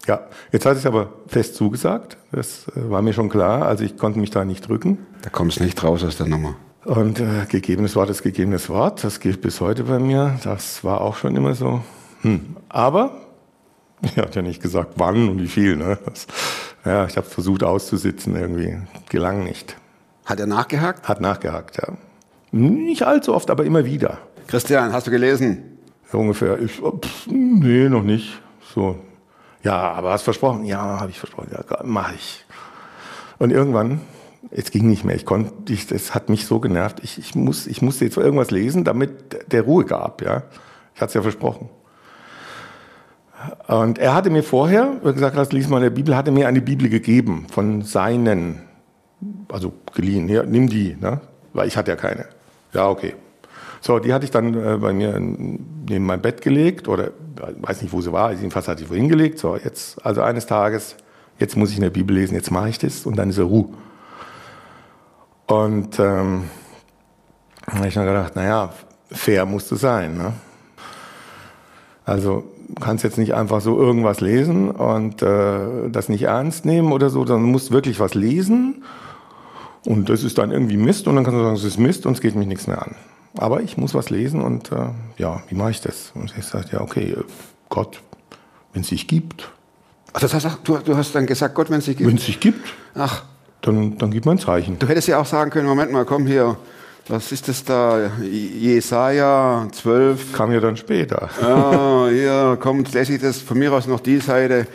Ja, 0.07 0.27
jetzt 0.51 0.67
hat 0.67 0.77
es 0.77 0.87
aber 0.87 1.13
fest 1.29 1.55
zugesagt. 1.55 2.17
Das 2.33 2.67
äh, 2.69 2.91
war 2.91 3.03
mir 3.03 3.13
schon 3.13 3.29
klar. 3.29 3.67
Also 3.67 3.85
ich 3.85 3.97
konnte 3.97 4.19
mich 4.19 4.31
da 4.31 4.45
nicht 4.45 4.69
drücken. 4.69 4.99
da 5.23 5.31
kommst 5.31 5.61
nicht 5.61 5.83
raus 5.83 6.03
aus 6.05 6.17
der 6.17 6.27
Nummer. 6.27 6.57
Und 6.85 7.21
äh, 7.21 7.47
gegebenes 7.49 7.95
Wort 7.95 8.11
ist 8.11 8.23
gegebenes 8.23 8.69
Wort. 8.69 9.05
Das 9.05 9.21
gilt 9.21 9.41
bis 9.41 9.61
heute 9.61 9.85
bei 9.85 10.01
mir. 10.01 10.39
Das 10.43 10.83
war 10.83 11.01
auch 11.01 11.17
schon 11.17 11.37
immer 11.37 11.55
so. 11.55 11.83
Hm. 12.23 12.57
Aber 12.69 13.13
er 14.17 14.25
hat 14.25 14.35
ja 14.35 14.43
nicht 14.43 14.61
gesagt, 14.61 14.95
wann 14.97 15.29
und 15.29 15.41
wie 15.41 15.49
viel. 15.49 15.77
Ne? 15.77 15.99
Das, 16.05 16.27
ja, 16.85 17.07
ich 17.07 17.17
habe 17.17 17.27
versucht 17.27 17.63
auszusitzen 17.63 18.35
irgendwie. 18.35 18.79
Gelang 19.09 19.45
nicht. 19.45 19.77
Hat 20.25 20.41
er 20.41 20.47
nachgehakt? 20.47 21.09
Hat 21.09 21.21
nachgehakt, 21.21 21.77
ja. 21.77 21.95
Nicht 22.51 23.05
allzu 23.05 23.35
oft, 23.35 23.51
aber 23.51 23.65
immer 23.65 23.85
wieder. 23.85 24.19
Christian, 24.47 24.93
hast 24.93 25.07
du 25.07 25.11
gelesen? 25.11 25.79
Ungefähr. 26.13 26.61
Ich, 26.61 26.73
pff, 26.73 27.27
nee, 27.29 27.89
noch 27.89 28.03
nicht. 28.03 28.41
So. 28.75 28.99
Ja, 29.63 29.93
aber 29.93 30.13
hast 30.13 30.23
versprochen? 30.23 30.65
Ja, 30.65 31.01
habe 31.01 31.11
ich 31.11 31.19
versprochen. 31.19 31.49
Ja, 31.53 31.85
mache 31.85 32.15
ich. 32.15 32.45
Und 33.39 33.51
irgendwann, 33.51 34.01
es 34.51 34.71
ging 34.71 34.89
nicht 34.89 35.05
mehr. 35.05 35.17
Ich 35.17 35.25
konnte, 35.25 35.73
ich, 35.73 35.87
das 35.87 36.15
hat 36.15 36.29
mich 36.29 36.47
so 36.47 36.61
genervt. 36.61 37.01
Ich, 37.03 37.19
ich, 37.19 37.35
muss, 37.35 37.67
ich 37.67 37.83
musste 37.83 38.05
jetzt 38.05 38.17
irgendwas 38.17 38.51
lesen, 38.51 38.85
damit 38.85 39.53
der 39.53 39.63
Ruhe 39.63 39.85
gab. 39.85 40.23
Ja, 40.23 40.45
ich 40.95 41.01
hatte 41.01 41.11
es 41.11 41.15
ja 41.15 41.23
versprochen. 41.23 41.69
Und 43.67 43.99
er 43.99 44.15
hatte 44.15 44.31
mir 44.31 44.43
vorher, 44.43 44.97
gesagt, 45.03 45.37
hast, 45.37 45.53
lies 45.53 45.69
mal 45.69 45.79
in 45.79 45.85
der 45.85 45.91
Bibel, 45.91 46.17
hatte 46.17 46.31
mir 46.31 46.47
eine 46.47 46.61
Bibel 46.61 46.89
gegeben 46.89 47.47
von 47.51 47.83
seinen 47.83 48.63
also 49.49 49.73
geliehen, 49.95 50.29
ja, 50.29 50.43
nimm 50.43 50.69
die, 50.69 50.97
ne? 51.01 51.21
weil 51.53 51.69
ich 51.69 51.77
hatte 51.77 51.91
ja 51.91 51.97
keine. 51.97 52.27
Ja, 52.73 52.89
okay. 52.89 53.15
So, 53.81 53.99
die 53.99 54.13
hatte 54.13 54.25
ich 54.25 54.31
dann 54.31 54.55
äh, 54.55 54.79
bei 54.79 54.93
mir 54.93 55.19
neben 55.19 56.07
mein 56.07 56.23
Bett 56.23 56.41
gelegt 56.41 56.89
oder 56.89 57.11
weiß 57.61 57.83
nicht, 57.83 57.93
wo 57.93 58.01
sie 58.01 58.13
war, 58.13 58.33
jedenfalls 58.33 58.69
hatte 58.69 58.83
ich 58.83 58.91
wohin 58.91 59.09
gelegt. 59.09 59.39
So, 59.39 59.57
jetzt, 59.57 60.05
also 60.05 60.23
eines 60.23 60.47
Tages, 60.47 60.97
jetzt 61.39 61.57
muss 61.57 61.71
ich 61.71 61.77
in 61.77 61.83
der 61.83 61.91
Bibel 61.91 62.15
lesen, 62.15 62.35
jetzt 62.35 62.51
mache 62.51 62.69
ich 62.69 62.79
das 62.79 63.07
und 63.07 63.17
dann 63.17 63.31
ist 63.31 63.39
er 63.39 63.45
Ruhe. 63.45 63.69
Und 65.47 65.99
ähm, 65.99 66.45
da 67.67 67.75
habe 67.75 67.89
ich 67.89 67.95
dann 67.95 68.07
gedacht, 68.07 68.37
naja, 68.37 68.71
fair 69.11 69.45
musst 69.47 69.71
du 69.71 69.77
sein. 69.77 70.17
Ne? 70.17 70.33
Also 72.05 72.45
kannst 72.81 73.05
jetzt 73.05 73.19
nicht 73.19 73.35
einfach 73.35 73.61
so 73.61 73.79
irgendwas 73.79 74.21
lesen 74.21 74.71
und 74.71 75.23
äh, 75.23 75.91
das 75.91 76.09
nicht 76.09 76.23
ernst 76.23 76.65
nehmen 76.65 76.93
oder 76.93 77.11
so, 77.11 77.27
sondern 77.27 77.51
musst 77.51 77.71
wirklich 77.71 78.01
was 78.01 78.15
lesen 78.15 78.83
und 79.85 80.09
das 80.09 80.23
ist 80.23 80.39
dann 80.39 80.53
irgendwie 80.53 80.77
Mist 80.77 81.07
und 81.09 81.17
dann 81.17 81.25
kannst 81.25 81.39
du 81.39 81.43
sagen, 81.43 81.57
es 81.57 81.65
ist 81.65 81.79
Mist 81.79 82.07
und 82.07 82.15
es 82.15 82.21
geht 82.21 82.35
mich 82.35 82.47
nichts 82.47 82.67
mehr 82.67 82.83
an. 82.83 82.95
Aber 83.37 83.63
ich 83.63 83.77
muss 83.77 83.95
was 83.95 84.11
lesen 84.11 84.43
und 84.43 84.71
äh, 84.73 84.89
ja, 85.17 85.43
wie 85.49 85.55
mache 85.55 85.71
ich 85.71 85.81
das? 85.81 86.13
Und 86.15 86.33
ich 86.37 86.45
sage, 86.45 86.67
ja, 86.73 86.81
okay, 86.81 87.17
Gott, 87.69 88.01
wenn 88.73 88.83
es 88.83 88.89
sich 88.89 89.09
gibt. 89.09 89.51
Ach, 90.13 90.21
das 90.21 90.35
heißt, 90.35 90.47
du, 90.65 90.77
du 90.79 90.97
hast 90.97 91.15
dann 91.15 91.27
gesagt, 91.27 91.55
Gott, 91.55 91.71
wenn 91.71 91.79
es 91.79 91.87
sich 91.87 91.97
gibt. 91.97 92.09
Wenn 92.09 92.17
es 92.17 92.27
sich 92.27 92.41
gibt, 92.41 92.69
Ach, 92.95 93.25
dann, 93.63 93.97
dann 93.97 94.11
gib 94.11 94.27
mir 94.27 94.33
ein 94.33 94.39
Zeichen. 94.39 94.79
du 94.79 94.87
hättest 94.87 95.09
ja 95.09 95.19
auch 95.19 95.27
sagen 95.27 95.51
können, 95.51 95.67
Moment 95.67 95.91
mal, 95.93 96.05
komm 96.05 96.27
hier, 96.27 96.57
was 97.09 97.33
ist 97.33 97.49
das 97.49 97.65
da? 97.65 98.11
Jesaja 98.23 99.67
12. 99.73 100.33
Kam 100.33 100.53
ja 100.53 100.61
dann 100.61 100.77
später. 100.77 101.29
Ah, 101.43 102.09
hier 102.11 102.57
kommt, 102.61 102.93
lässt 102.93 103.11
ich 103.11 103.21
das 103.21 103.39
von 103.39 103.59
mir 103.59 103.73
aus 103.73 103.87
noch 103.87 104.01
die 104.01 104.19
Seite 104.19 104.67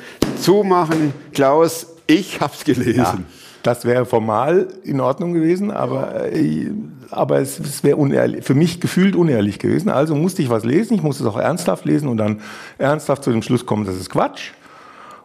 zumachen. 0.42 1.14
Klaus, 1.34 1.88
ich 2.06 2.42
hab's 2.42 2.64
gelesen. 2.64 2.96
Ja, 2.96 3.18
das 3.68 3.86
wäre 3.86 4.06
formal 4.06 4.68
in 4.84 5.00
Ordnung 5.00 5.34
gewesen, 5.34 5.72
aber, 5.72 6.32
äh, 6.34 6.72
aber 7.12 7.40
es, 7.40 7.60
es 7.60 7.84
wäre 7.84 7.98
unehrlich, 7.98 8.44
für 8.44 8.56
mich 8.56 8.80
gefühlt 8.80 9.16
unehrlich 9.16 9.60
gewesen. 9.60 9.90
Also 9.90 10.16
musste 10.16 10.42
ich 10.42 10.50
was 10.50 10.64
lesen, 10.64 10.96
ich 10.96 11.04
musste 11.04 11.24
es 11.24 11.30
auch 11.30 11.38
ernsthaft 11.38 11.86
lesen 11.86 12.08
und 12.08 12.18
dann 12.18 12.42
ernsthaft 12.78 13.24
zu 13.24 13.32
dem 13.32 13.42
Schluss 13.42 13.66
kommen, 13.66 13.86
das 13.86 13.96
ist 13.96 14.10
Quatsch. 14.10 14.52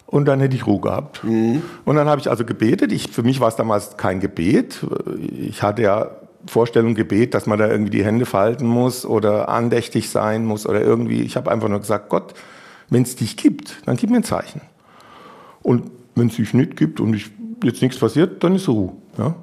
Und 0.06 0.26
dann 0.26 0.40
hätte 0.40 0.54
ich 0.54 0.66
Ruhe 0.66 0.80
gehabt. 0.80 1.24
Und 1.86 1.96
dann 1.96 2.06
habe 2.06 2.20
ich 2.20 2.28
also 2.28 2.44
gebetet. 2.44 2.92
Ich, 2.92 3.10
für 3.10 3.22
mich 3.22 3.40
war 3.40 3.48
es 3.48 3.56
damals 3.56 3.96
kein 3.96 4.20
Gebet. 4.20 4.84
Ich 5.16 5.62
hatte 5.62 5.80
ja 5.80 6.10
Vorstellung 6.46 6.94
Gebet, 6.94 7.32
dass 7.32 7.46
man 7.46 7.58
da 7.58 7.66
irgendwie 7.66 7.92
die 7.92 8.04
Hände 8.04 8.26
falten 8.26 8.66
muss 8.66 9.06
oder 9.06 9.48
andächtig 9.48 10.10
sein 10.10 10.44
muss 10.44 10.66
oder 10.66 10.82
irgendwie. 10.82 11.22
Ich 11.22 11.36
habe 11.36 11.50
einfach 11.50 11.68
nur 11.68 11.80
gesagt, 11.80 12.10
Gott, 12.10 12.34
wenn 12.90 13.04
es 13.04 13.16
dich 13.16 13.38
gibt, 13.38 13.76
dann 13.86 13.96
gib 13.96 14.10
mir 14.10 14.16
ein 14.16 14.24
Zeichen. 14.24 14.60
Und 15.62 15.90
wenn 16.14 16.26
es 16.26 16.36
sich 16.36 16.52
nicht 16.52 16.76
gibt 16.76 17.00
und 17.00 17.14
ich, 17.14 17.30
jetzt 17.62 17.82
nichts 17.82 17.98
passiert, 17.98 18.42
dann 18.42 18.54
ist 18.56 18.68
Ruhe. 18.68 18.92
Ja? 19.18 19.34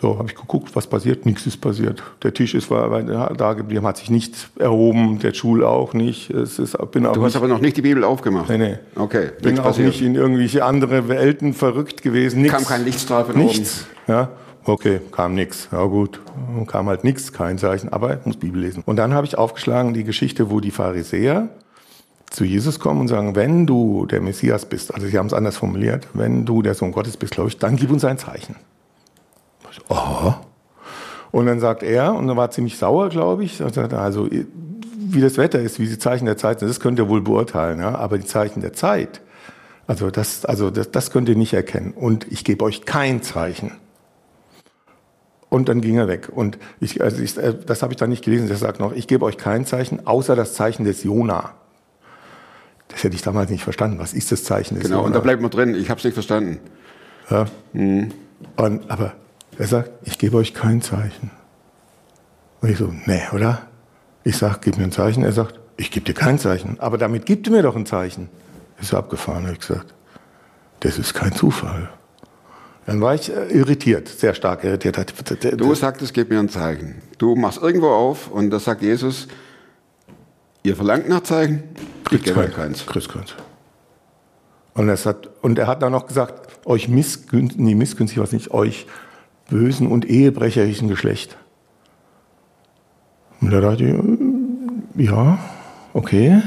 So, 0.00 0.16
habe 0.16 0.28
ich 0.28 0.36
geguckt, 0.36 0.76
was 0.76 0.86
passiert, 0.86 1.26
nichts 1.26 1.44
ist 1.46 1.60
passiert. 1.60 2.04
Der 2.22 2.32
Tisch 2.32 2.54
ist 2.54 2.70
da 2.70 3.52
geblieben, 3.54 3.84
hat 3.84 3.96
sich 3.96 4.10
nicht 4.10 4.48
erhoben, 4.56 5.18
der 5.18 5.34
Stuhl 5.34 5.64
auch 5.64 5.92
nicht. 5.92 6.30
Es 6.30 6.60
ist, 6.60 6.78
bin 6.92 7.04
auch 7.04 7.14
Du 7.14 7.22
hast 7.24 7.34
nicht, 7.34 7.36
aber 7.36 7.48
noch 7.48 7.60
nicht 7.60 7.76
die 7.76 7.82
Bibel 7.82 8.04
aufgemacht. 8.04 8.48
Nee, 8.48 8.58
nee. 8.58 8.78
Okay, 8.94 9.30
bin 9.42 9.54
nichts 9.54 9.60
auch 9.60 9.64
passiert. 9.64 9.88
nicht 9.88 10.02
in 10.02 10.14
irgendwelche 10.14 10.64
andere 10.64 11.08
Welten 11.08 11.52
verrückt 11.52 12.02
gewesen. 12.02 12.42
Nix. 12.42 12.54
Kam 12.54 12.64
kein 12.64 12.84
Lichtstrahl 12.84 13.24
von 13.24 13.36
Nichts. 13.36 13.86
Ja, 14.06 14.30
okay, 14.64 15.00
kam 15.10 15.34
nichts. 15.34 15.68
Ja 15.72 15.84
gut, 15.86 16.20
kam 16.68 16.86
halt 16.86 17.02
nichts, 17.02 17.32
kein 17.32 17.58
Zeichen, 17.58 17.88
aber 17.92 18.16
ich 18.16 18.24
muss 18.24 18.36
Bibel 18.36 18.60
lesen. 18.60 18.84
Und 18.86 18.96
dann 18.96 19.14
habe 19.14 19.26
ich 19.26 19.36
aufgeschlagen 19.36 19.94
die 19.94 20.04
Geschichte, 20.04 20.48
wo 20.48 20.60
die 20.60 20.70
Pharisäer 20.70 21.48
zu 22.30 22.44
Jesus 22.44 22.78
kommen 22.78 23.00
und 23.00 23.08
sagen, 23.08 23.36
wenn 23.36 23.66
du 23.66 24.06
der 24.06 24.20
Messias 24.20 24.66
bist, 24.66 24.94
also 24.94 25.06
sie 25.06 25.18
haben 25.18 25.26
es 25.26 25.32
anders 25.32 25.56
formuliert, 25.56 26.06
wenn 26.14 26.44
du 26.44 26.62
der 26.62 26.74
Sohn 26.74 26.92
Gottes 26.92 27.16
bist, 27.16 27.32
glaube 27.32 27.48
ich, 27.48 27.58
dann 27.58 27.76
gib 27.76 27.90
uns 27.90 28.04
ein 28.04 28.18
Zeichen. 28.18 28.56
Ich, 29.70 29.80
Oh. 29.88 30.34
Und 31.30 31.46
dann 31.46 31.60
sagt 31.60 31.82
er, 31.82 32.14
und 32.14 32.28
er 32.28 32.36
war 32.36 32.50
ziemlich 32.50 32.78
sauer, 32.78 33.10
glaube 33.10 33.44
ich, 33.44 33.60
er 33.60 33.92
also 33.92 34.28
wie 34.30 35.20
das 35.20 35.36
Wetter 35.36 35.60
ist, 35.60 35.78
wie 35.78 35.86
die 35.86 35.98
Zeichen 35.98 36.26
der 36.26 36.36
Zeit 36.36 36.60
sind, 36.60 36.68
das 36.68 36.80
könnt 36.80 36.98
ihr 36.98 37.08
wohl 37.08 37.20
beurteilen, 37.20 37.80
ja? 37.80 37.94
aber 37.94 38.18
die 38.18 38.24
Zeichen 38.24 38.60
der 38.60 38.72
Zeit, 38.72 39.20
also 39.88 40.10
das, 40.10 40.44
also 40.44 40.70
das, 40.70 40.90
das 40.90 41.10
könnt 41.10 41.28
ihr 41.30 41.36
nicht 41.36 41.54
erkennen. 41.54 41.92
Und 41.92 42.30
ich 42.30 42.44
gebe 42.44 42.62
euch 42.64 42.84
kein 42.84 43.22
Zeichen. 43.22 43.72
Und 45.48 45.70
dann 45.70 45.80
ging 45.80 45.96
er 45.96 46.08
weg. 46.08 46.28
Und 46.30 46.58
ich, 46.78 47.02
also 47.02 47.22
ich, 47.22 47.38
äh, 47.38 47.54
das 47.54 47.82
habe 47.82 47.94
ich 47.94 47.96
dann 47.96 48.10
nicht 48.10 48.22
gelesen. 48.22 48.48
Der 48.48 48.58
sagt 48.58 48.80
noch, 48.80 48.92
ich 48.92 49.06
gebe 49.08 49.24
euch 49.24 49.38
kein 49.38 49.64
Zeichen, 49.64 50.06
außer 50.06 50.36
das 50.36 50.52
Zeichen 50.52 50.84
des 50.84 51.04
Jona. 51.04 51.54
Das 52.88 53.04
hätte 53.04 53.14
ich 53.14 53.22
damals 53.22 53.50
nicht 53.50 53.62
verstanden. 53.64 53.98
Was 53.98 54.12
ist 54.12 54.32
das 54.32 54.44
Zeichen 54.44 54.74
des 54.76 54.84
Genau, 54.84 54.98
und 55.00 55.04
Jona? 55.06 55.14
da 55.16 55.20
bleibt 55.20 55.42
man 55.42 55.50
drin. 55.50 55.74
Ich 55.74 55.90
hab's 55.90 56.04
nicht 56.04 56.14
verstanden. 56.14 56.58
Ja. 57.30 57.46
Und, 57.74 58.90
aber 58.90 59.14
er 59.58 59.66
sagt, 59.66 59.90
ich 60.04 60.18
gebe 60.18 60.36
euch 60.36 60.54
kein 60.54 60.80
Zeichen. 60.80 61.30
Und 62.60 62.70
ich 62.70 62.78
so, 62.78 62.92
nee, 63.06 63.22
oder? 63.32 63.62
Ich 64.24 64.36
sag, 64.36 64.62
gib 64.62 64.78
mir 64.78 64.84
ein 64.84 64.92
Zeichen. 64.92 65.22
Er 65.24 65.32
sagt, 65.32 65.58
ich 65.76 65.90
gebe 65.90 66.04
dir 66.06 66.14
kein 66.14 66.38
Zeichen. 66.38 66.80
Aber 66.80 66.98
damit 66.98 67.26
gibt 67.26 67.46
er 67.46 67.52
mir 67.52 67.62
doch 67.62 67.76
ein 67.76 67.86
Zeichen. 67.86 68.28
Ist 68.80 68.92
er 68.92 69.00
abgefahren, 69.00 69.44
habe 69.44 69.52
ich 69.52 69.60
gesagt. 69.60 69.94
Das 70.80 70.98
ist 70.98 71.14
kein 71.14 71.32
Zufall. 71.32 71.90
Dann 72.86 73.00
war 73.00 73.14
ich 73.14 73.30
äh, 73.30 73.48
irritiert, 73.48 74.08
sehr 74.08 74.32
stark 74.32 74.64
irritiert. 74.64 74.96
Du 75.56 75.74
sagtest, 75.74 76.14
gib 76.14 76.30
mir 76.30 76.38
ein 76.38 76.48
Zeichen. 76.48 77.02
Du 77.18 77.34
machst 77.36 77.60
irgendwo 77.60 77.88
auf 77.88 78.30
und 78.30 78.50
da 78.50 78.58
sagt 78.58 78.80
Jesus, 78.82 79.28
ihr 80.62 80.76
verlangt 80.76 81.08
nach 81.08 81.22
Zeichen, 81.22 81.62
ich 82.10 82.22
gebe 82.22 82.40
euch 82.40 82.54
keins. 82.54 82.86
Kriegst 82.86 83.08
keins. 83.08 83.34
Und, 84.74 84.86
das 84.86 85.06
hat, 85.06 85.28
und 85.42 85.58
er 85.58 85.66
hat 85.66 85.82
dann 85.82 85.92
noch 85.92 86.06
gesagt, 86.06 86.66
euch 86.66 86.88
missgünstig, 86.88 87.58
nee, 87.58 87.74
missgünstig 87.74 88.18
was 88.20 88.32
nicht, 88.32 88.50
euch 88.52 88.86
bösen 89.48 89.86
und 89.86 90.04
ehebrecherischen 90.04 90.88
Geschlecht. 90.88 91.36
Und 93.40 93.50
da 93.50 93.60
dachte 93.60 93.84
ich, 93.84 93.92
mm, 93.92 95.00
ja, 95.00 95.38
okay. 95.94 96.42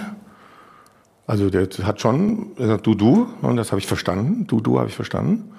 Also 1.27 1.49
der 1.49 1.67
hat 1.83 2.01
schon, 2.01 2.51
er 2.57 2.67
sagt, 2.67 2.87
du, 2.87 2.95
du, 2.95 3.27
und 3.41 3.55
das 3.55 3.71
habe 3.71 3.79
ich 3.79 3.87
verstanden, 3.87 4.47
du, 4.47 4.59
du 4.59 4.79
habe 4.79 4.89
ich 4.89 4.95
verstanden. 4.95 5.51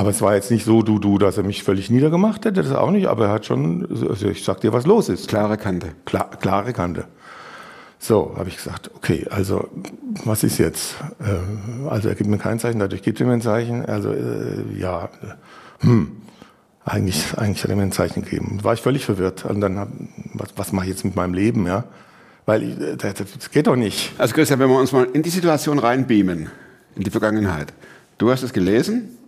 Aber 0.00 0.08
es 0.08 0.22
war 0.22 0.34
jetzt 0.34 0.50
nicht 0.50 0.64
so, 0.64 0.80
du, 0.80 0.98
du, 0.98 1.18
dass 1.18 1.36
er 1.36 1.42
mich 1.42 1.62
völlig 1.62 1.90
niedergemacht 1.90 2.46
hätte, 2.46 2.62
das 2.62 2.72
auch 2.72 2.90
nicht, 2.90 3.06
aber 3.08 3.26
er 3.26 3.32
hat 3.32 3.44
schon, 3.44 3.86
also 4.08 4.28
ich 4.28 4.42
sag 4.42 4.58
dir, 4.62 4.72
was 4.72 4.86
los 4.86 5.10
ist. 5.10 5.28
Klare 5.28 5.58
Kante. 5.58 5.88
Klar, 6.06 6.30
klare 6.40 6.72
Kante. 6.72 7.04
So, 7.98 8.32
habe 8.38 8.48
ich 8.48 8.56
gesagt, 8.56 8.90
okay, 8.94 9.26
also 9.28 9.68
was 10.24 10.42
ist 10.42 10.56
jetzt? 10.56 10.94
Äh, 11.18 11.86
also 11.86 12.08
er 12.08 12.14
gibt 12.14 12.30
mir 12.30 12.38
kein 12.38 12.58
Zeichen, 12.58 12.78
dadurch 12.78 13.02
gibt 13.02 13.20
er 13.20 13.26
mir 13.26 13.34
ein 13.34 13.42
Zeichen. 13.42 13.84
Also 13.84 14.10
äh, 14.10 14.62
ja, 14.74 15.10
hm, 15.80 16.12
eigentlich, 16.86 17.36
eigentlich 17.36 17.62
hat 17.62 17.68
er 17.68 17.76
mir 17.76 17.82
ein 17.82 17.92
Zeichen 17.92 18.22
gegeben. 18.22 18.60
War 18.62 18.72
ich 18.72 18.80
völlig 18.80 19.04
verwirrt. 19.04 19.44
Und 19.44 19.60
dann, 19.60 19.78
hab, 19.78 19.88
was, 20.32 20.48
was 20.56 20.72
mache 20.72 20.86
ich 20.86 20.92
jetzt 20.92 21.04
mit 21.04 21.14
meinem 21.14 21.34
Leben, 21.34 21.66
ja? 21.66 21.84
Weil 22.46 22.62
ich, 22.62 22.80
äh, 22.80 22.96
das, 22.96 23.16
das 23.16 23.50
geht 23.50 23.66
doch 23.66 23.76
nicht. 23.76 24.14
Also 24.16 24.34
Christian, 24.34 24.60
wenn 24.60 24.70
wir 24.70 24.80
uns 24.80 24.92
mal 24.92 25.06
in 25.12 25.22
die 25.22 25.28
Situation 25.28 25.78
reinbeamen, 25.78 26.48
in 26.96 27.02
die 27.02 27.10
Vergangenheit. 27.10 27.74
Du 28.16 28.30
hast 28.30 28.42
es 28.42 28.54
gelesen 28.54 29.18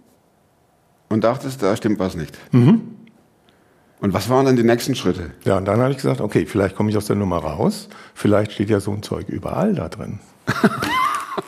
und 1.13 1.23
dachtest, 1.25 1.63
da 1.63 1.77
stimmt 1.77 1.99
was 1.99 2.15
nicht. 2.17 2.37
Und 2.53 4.13
was 4.15 4.29
waren 4.29 4.47
dann 4.47 4.57
die 4.57 4.63
nächsten 4.65 4.95
Schritte? 4.95 5.31
Ja, 5.45 5.59
und 5.59 5.65
dann 5.67 5.81
habe 5.81 5.91
ich 5.91 5.97
gesagt, 5.97 6.21
okay, 6.21 6.47
vielleicht 6.47 6.75
komme 6.75 6.91
ich 6.91 6.97
aus 6.97 7.07
der 7.07 7.17
Nummer 7.17 7.39
raus. 7.39 7.89
Vielleicht 8.15 8.53
steht 8.53 8.71
ja 8.71 8.81
so 8.81 8.91
ein 8.93 9.03
Zeug 9.03 9.29
überall 9.29 9.75
da 9.75 9.89
drin. 9.89 10.19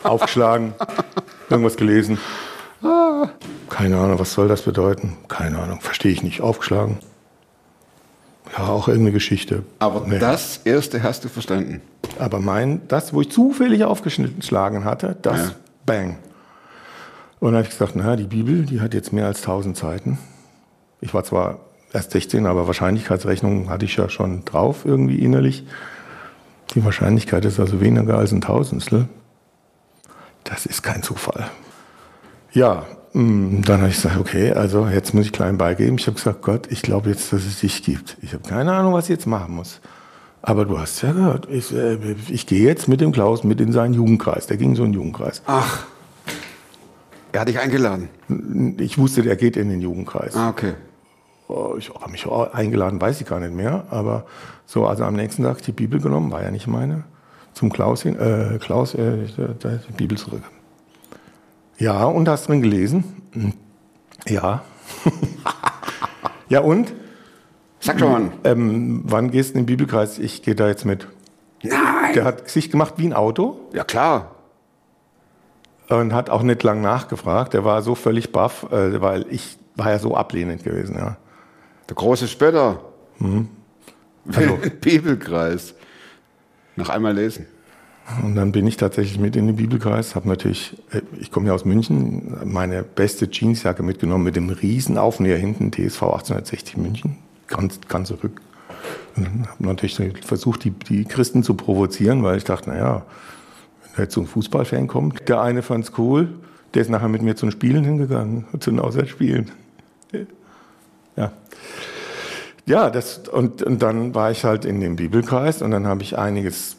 Aufgeschlagen, 0.03 0.73
irgendwas 1.49 1.75
gelesen. 1.77 2.17
Keine 3.69 3.97
Ahnung, 3.97 4.19
was 4.19 4.33
soll 4.33 4.47
das 4.47 4.61
bedeuten? 4.61 5.17
Keine 5.27 5.59
Ahnung, 5.59 5.81
verstehe 5.81 6.11
ich 6.11 6.23
nicht. 6.23 6.41
Aufgeschlagen. 6.41 6.99
Ja, 8.57 8.67
auch 8.67 8.87
irgendeine 8.87 9.11
Geschichte. 9.11 9.63
Aber 9.79 10.05
Nee. 10.07 10.19
das 10.19 10.57
erste 10.63 11.01
hast 11.03 11.23
du 11.25 11.29
verstanden. 11.29 11.81
Aber 12.19 12.39
mein, 12.39 12.81
das, 12.87 13.11
wo 13.13 13.21
ich 13.21 13.31
zufällig 13.31 13.83
aufgeschlagen 13.83 14.85
hatte, 14.85 15.15
das, 15.21 15.37
Ja. 15.47 15.51
bang. 15.85 16.17
Und 17.45 17.51
dann 17.51 17.59
habe 17.59 17.67
ich 17.67 17.77
gesagt, 17.77 17.95
naja, 17.95 18.15
die 18.15 18.23
Bibel, 18.23 18.65
die 18.65 18.81
hat 18.81 18.95
jetzt 18.95 19.13
mehr 19.13 19.27
als 19.27 19.41
1000 19.41 19.77
Seiten. 19.77 20.17
Ich 20.99 21.13
war 21.13 21.23
zwar 21.23 21.59
erst 21.93 22.09
16, 22.09 22.47
aber 22.47 22.65
Wahrscheinlichkeitsrechnung 22.65 23.69
hatte 23.69 23.85
ich 23.85 23.95
ja 23.97 24.09
schon 24.09 24.43
drauf 24.45 24.83
irgendwie 24.83 25.19
innerlich. 25.19 25.63
Die 26.73 26.83
Wahrscheinlichkeit 26.83 27.45
ist 27.45 27.59
also 27.59 27.81
weniger 27.81 28.17
als 28.17 28.31
ein 28.31 28.41
Tausendstel. 28.41 29.07
Das 30.43 30.65
ist 30.65 30.81
kein 30.81 31.03
Zufall. 31.03 31.47
Ja, 32.51 32.87
mh, 33.13 33.61
dann 33.63 33.81
habe 33.81 33.89
ich 33.91 33.97
gesagt, 33.97 34.17
okay, 34.17 34.51
also 34.53 34.87
jetzt 34.87 35.13
muss 35.13 35.27
ich 35.27 35.31
klein 35.31 35.59
beigeben. 35.59 35.99
Ich 35.99 36.07
habe 36.07 36.15
gesagt, 36.15 36.41
Gott, 36.41 36.65
ich 36.71 36.81
glaube 36.81 37.11
jetzt, 37.11 37.31
dass 37.31 37.45
es 37.45 37.59
dich 37.59 37.83
gibt. 37.83 38.17
Ich 38.23 38.33
habe 38.33 38.41
keine 38.41 38.73
Ahnung, 38.73 38.93
was 38.93 39.05
ich 39.05 39.11
jetzt 39.11 39.27
machen 39.27 39.53
muss. 39.53 39.81
Aber 40.41 40.65
du 40.65 40.79
hast 40.79 40.99
ja 41.03 41.11
gehört, 41.11 41.47
ich, 41.51 41.71
äh, 41.71 42.15
ich 42.27 42.47
gehe 42.47 42.63
jetzt 42.63 42.87
mit 42.87 43.01
dem 43.01 43.11
Klaus 43.11 43.43
mit 43.43 43.61
in 43.61 43.71
seinen 43.71 43.93
Jugendkreis. 43.93 44.47
Der 44.47 44.57
ging 44.57 44.75
so 44.75 44.83
in 44.83 44.93
den 44.93 44.95
Jugendkreis. 44.95 45.43
Ach, 45.45 45.85
er 47.35 47.41
hat 47.41 47.47
dich 47.47 47.59
eingeladen. 47.59 48.09
Ich 48.79 48.97
wusste, 48.97 49.21
der 49.21 49.35
geht 49.35 49.57
in 49.57 49.69
den 49.69 49.81
Jugendkreis. 49.81 50.35
Ah, 50.35 50.49
okay. 50.49 50.73
Oh, 51.47 51.75
Ich 51.77 51.89
habe 51.93 52.11
mich 52.11 52.25
eingeladen, 52.27 52.99
weiß 52.99 53.21
ich 53.21 53.27
gar 53.27 53.39
nicht 53.39 53.53
mehr. 53.53 53.85
Aber 53.91 54.25
so, 54.65 54.87
also 54.87 55.03
am 55.03 55.13
nächsten 55.15 55.43
Tag 55.43 55.61
die 55.61 55.71
Bibel 55.71 55.99
genommen, 56.01 56.31
war 56.31 56.41
ja 56.41 56.49
nicht 56.51 56.67
meine. 56.67 57.03
Zum 57.53 57.71
Klaus 57.71 58.01
hin, 58.01 58.17
äh, 58.19 58.57
Klaus, 58.59 58.95
äh, 58.95 59.17
die 59.27 59.93
Bibel 59.93 60.17
zurück. 60.17 60.41
Ja, 61.77 62.05
und 62.05 62.27
hast 62.27 62.47
drin 62.47 62.61
gelesen? 62.61 63.03
Hm, 63.33 63.53
Ja. 64.27 64.63
Ja, 66.47 66.59
und? 66.59 66.93
Sag 67.79 67.99
schon 67.99 68.11
mal. 68.11 68.31
Ähm, 68.43 69.01
wann 69.05 69.31
gehst 69.31 69.49
du 69.49 69.53
in 69.57 69.61
den 69.61 69.65
Bibelkreis? 69.65 70.19
Ich 70.19 70.43
gehe 70.43 70.53
da 70.53 70.67
jetzt 70.67 70.85
mit. 70.85 71.07
Nein. 71.63 72.13
Der 72.13 72.23
hat 72.23 72.49
sich 72.49 72.69
gemacht 72.69 72.93
wie 72.97 73.07
ein 73.07 73.13
Auto 73.13 73.59
Ja, 73.73 73.83
klar. 73.83 74.34
Und 75.89 76.13
hat 76.13 76.29
auch 76.29 76.43
nicht 76.43 76.63
lang 76.63 76.81
nachgefragt. 76.81 77.53
Der 77.53 77.63
war 77.63 77.81
so 77.81 77.95
völlig 77.95 78.31
baff, 78.31 78.71
äh, 78.71 79.01
weil 79.01 79.25
ich 79.29 79.57
war 79.75 79.91
ja 79.91 79.99
so 79.99 80.15
ablehnend 80.15 80.63
gewesen. 80.63 80.95
Ja. 80.97 81.17
Der 81.89 81.95
große 81.95 82.27
Spötter. 82.27 82.79
Also- 83.19 84.57
Bibelkreis. 84.81 85.75
Noch 86.75 86.89
einmal 86.89 87.13
lesen. 87.13 87.45
Und 88.23 88.35
dann 88.35 88.51
bin 88.51 88.67
ich 88.67 88.77
tatsächlich 88.77 89.17
mit 89.19 89.35
in 89.35 89.47
den 89.47 89.55
Bibelkreis, 89.55 90.13
habe 90.15 90.27
natürlich, 90.27 90.77
äh, 90.91 91.01
ich 91.19 91.31
komme 91.31 91.47
ja 91.47 91.53
aus 91.53 91.65
München, 91.65 92.37
meine 92.45 92.83
beste 92.83 93.27
Jeansjacke 93.31 93.81
mitgenommen 93.81 94.23
mit 94.23 94.35
dem 94.35 94.49
riesen 94.49 94.97
Aufnäher 94.97 95.37
hinten, 95.37 95.71
TSV 95.71 96.03
1860 96.03 96.77
München, 96.77 97.17
ganz, 97.47 97.79
ganz 97.87 98.09
zurück. 98.09 98.41
Und 99.15 99.25
dann 99.25 99.47
habe 99.47 99.65
natürlich 99.65 99.99
versucht, 100.23 100.65
die, 100.65 100.71
die 100.71 101.05
Christen 101.05 101.41
zu 101.41 101.55
provozieren, 101.55 102.21
weil 102.21 102.37
ich 102.37 102.43
dachte, 102.43 102.69
naja, 102.69 103.05
so 104.09 104.21
ein 104.21 104.27
Fußballfan 104.27 104.87
kommt, 104.87 105.27
der 105.29 105.41
eine 105.41 105.61
fand's 105.61 105.93
cool, 105.97 106.29
der 106.73 106.81
ist 106.81 106.89
nachher 106.89 107.07
mit 107.07 107.21
mir 107.21 107.35
zu 107.35 107.45
den 107.45 107.51
Spielen 107.51 107.83
hingegangen, 107.83 108.45
zu 108.59 108.71
den 108.71 108.79
Auswärtsspielen. 108.79 109.51
Ja. 111.15 111.31
Ja, 112.67 112.89
das, 112.89 113.27
und, 113.29 113.61
und 113.61 113.81
dann 113.81 114.15
war 114.15 114.31
ich 114.31 114.43
halt 114.43 114.65
in 114.65 114.81
dem 114.81 114.95
Bibelkreis 114.95 115.61
und 115.61 115.71
dann 115.71 115.85
habe 115.85 116.01
ich 116.01 116.17
einiges 116.17 116.77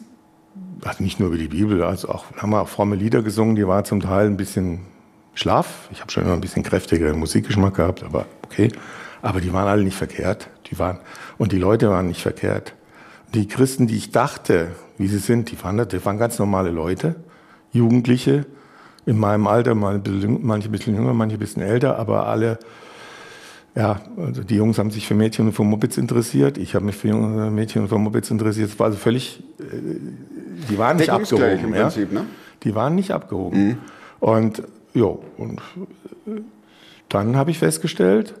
also 0.83 1.03
nicht 1.03 1.19
nur 1.19 1.29
über 1.29 1.37
die 1.37 1.47
Bibel, 1.47 1.83
also 1.83 2.09
auch 2.09 2.25
haben 2.37 2.51
wir 2.51 2.61
auch 2.61 2.67
fromme 2.67 2.95
Lieder 2.95 3.21
gesungen, 3.21 3.55
die 3.55 3.67
waren 3.67 3.85
zum 3.85 4.01
Teil 4.01 4.27
ein 4.27 4.37
bisschen 4.37 4.81
schlaff. 5.33 5.87
Ich 5.91 6.01
habe 6.01 6.11
schon 6.11 6.23
immer 6.23 6.33
ein 6.33 6.41
bisschen 6.41 6.63
kräftigeren 6.63 7.19
Musikgeschmack 7.19 7.75
gehabt, 7.75 8.03
aber 8.03 8.25
okay. 8.43 8.71
Aber 9.21 9.41
die 9.41 9.51
waren 9.53 9.67
alle 9.67 9.83
nicht 9.83 9.97
verkehrt. 9.97 10.49
Die 10.69 10.77
waren, 10.79 10.99
und 11.37 11.51
die 11.51 11.57
Leute 11.57 11.89
waren 11.89 12.07
nicht 12.07 12.21
verkehrt. 12.21 12.73
Die 13.33 13.47
Christen, 13.47 13.87
die 13.87 13.97
ich 13.97 14.11
dachte, 14.11 14.69
wie 14.97 15.07
sie 15.07 15.19
sind, 15.19 15.51
die 15.51 15.63
waren, 15.63 15.87
die 15.87 16.05
waren 16.05 16.17
ganz 16.17 16.39
normale 16.39 16.71
Leute, 16.71 17.15
Jugendliche, 17.71 18.45
in 19.05 19.17
meinem 19.17 19.47
Alter, 19.47 19.75
manche 19.75 20.69
ein 20.69 20.71
bisschen 20.71 20.95
jünger, 20.95 21.13
manche 21.13 21.37
ein 21.37 21.39
bisschen 21.39 21.61
älter, 21.61 21.97
aber 21.97 22.27
alle 22.27 22.59
ja, 23.77 24.01
also 24.17 24.43
die 24.43 24.55
Jungs 24.55 24.79
haben 24.79 24.89
sich 24.89 25.05
für 25.07 25.13
Mädchen 25.13 25.45
und 25.45 25.53
für 25.53 25.63
Mopeds 25.63 25.97
interessiert. 25.97 26.57
Ich 26.57 26.73
habe 26.73 26.83
mich 26.83 26.95
für 26.95 27.13
Mädchen 27.13 27.83
und 27.83 27.89
für 27.89 27.99
Mopeds 27.99 28.31
interessiert. 28.31 28.71
Es 28.71 28.79
war 28.79 28.87
also 28.87 28.97
völlig, 28.97 29.43
äh, 29.59 29.63
die 30.67 30.79
waren 30.79 30.97
nicht 30.97 31.11
abgehoben. 31.11 31.75
ja? 31.75 31.83
Prinzip, 31.83 32.11
ne? 32.11 32.25
Die 32.63 32.73
waren 32.73 32.95
nicht 32.95 33.11
abgehoben. 33.11 33.77
Und 34.19 34.63
ja, 34.95 35.05
und 35.37 35.61
äh, 36.25 36.41
dann 37.07 37.35
habe 37.35 37.51
ich 37.51 37.59
festgestellt, 37.59 38.33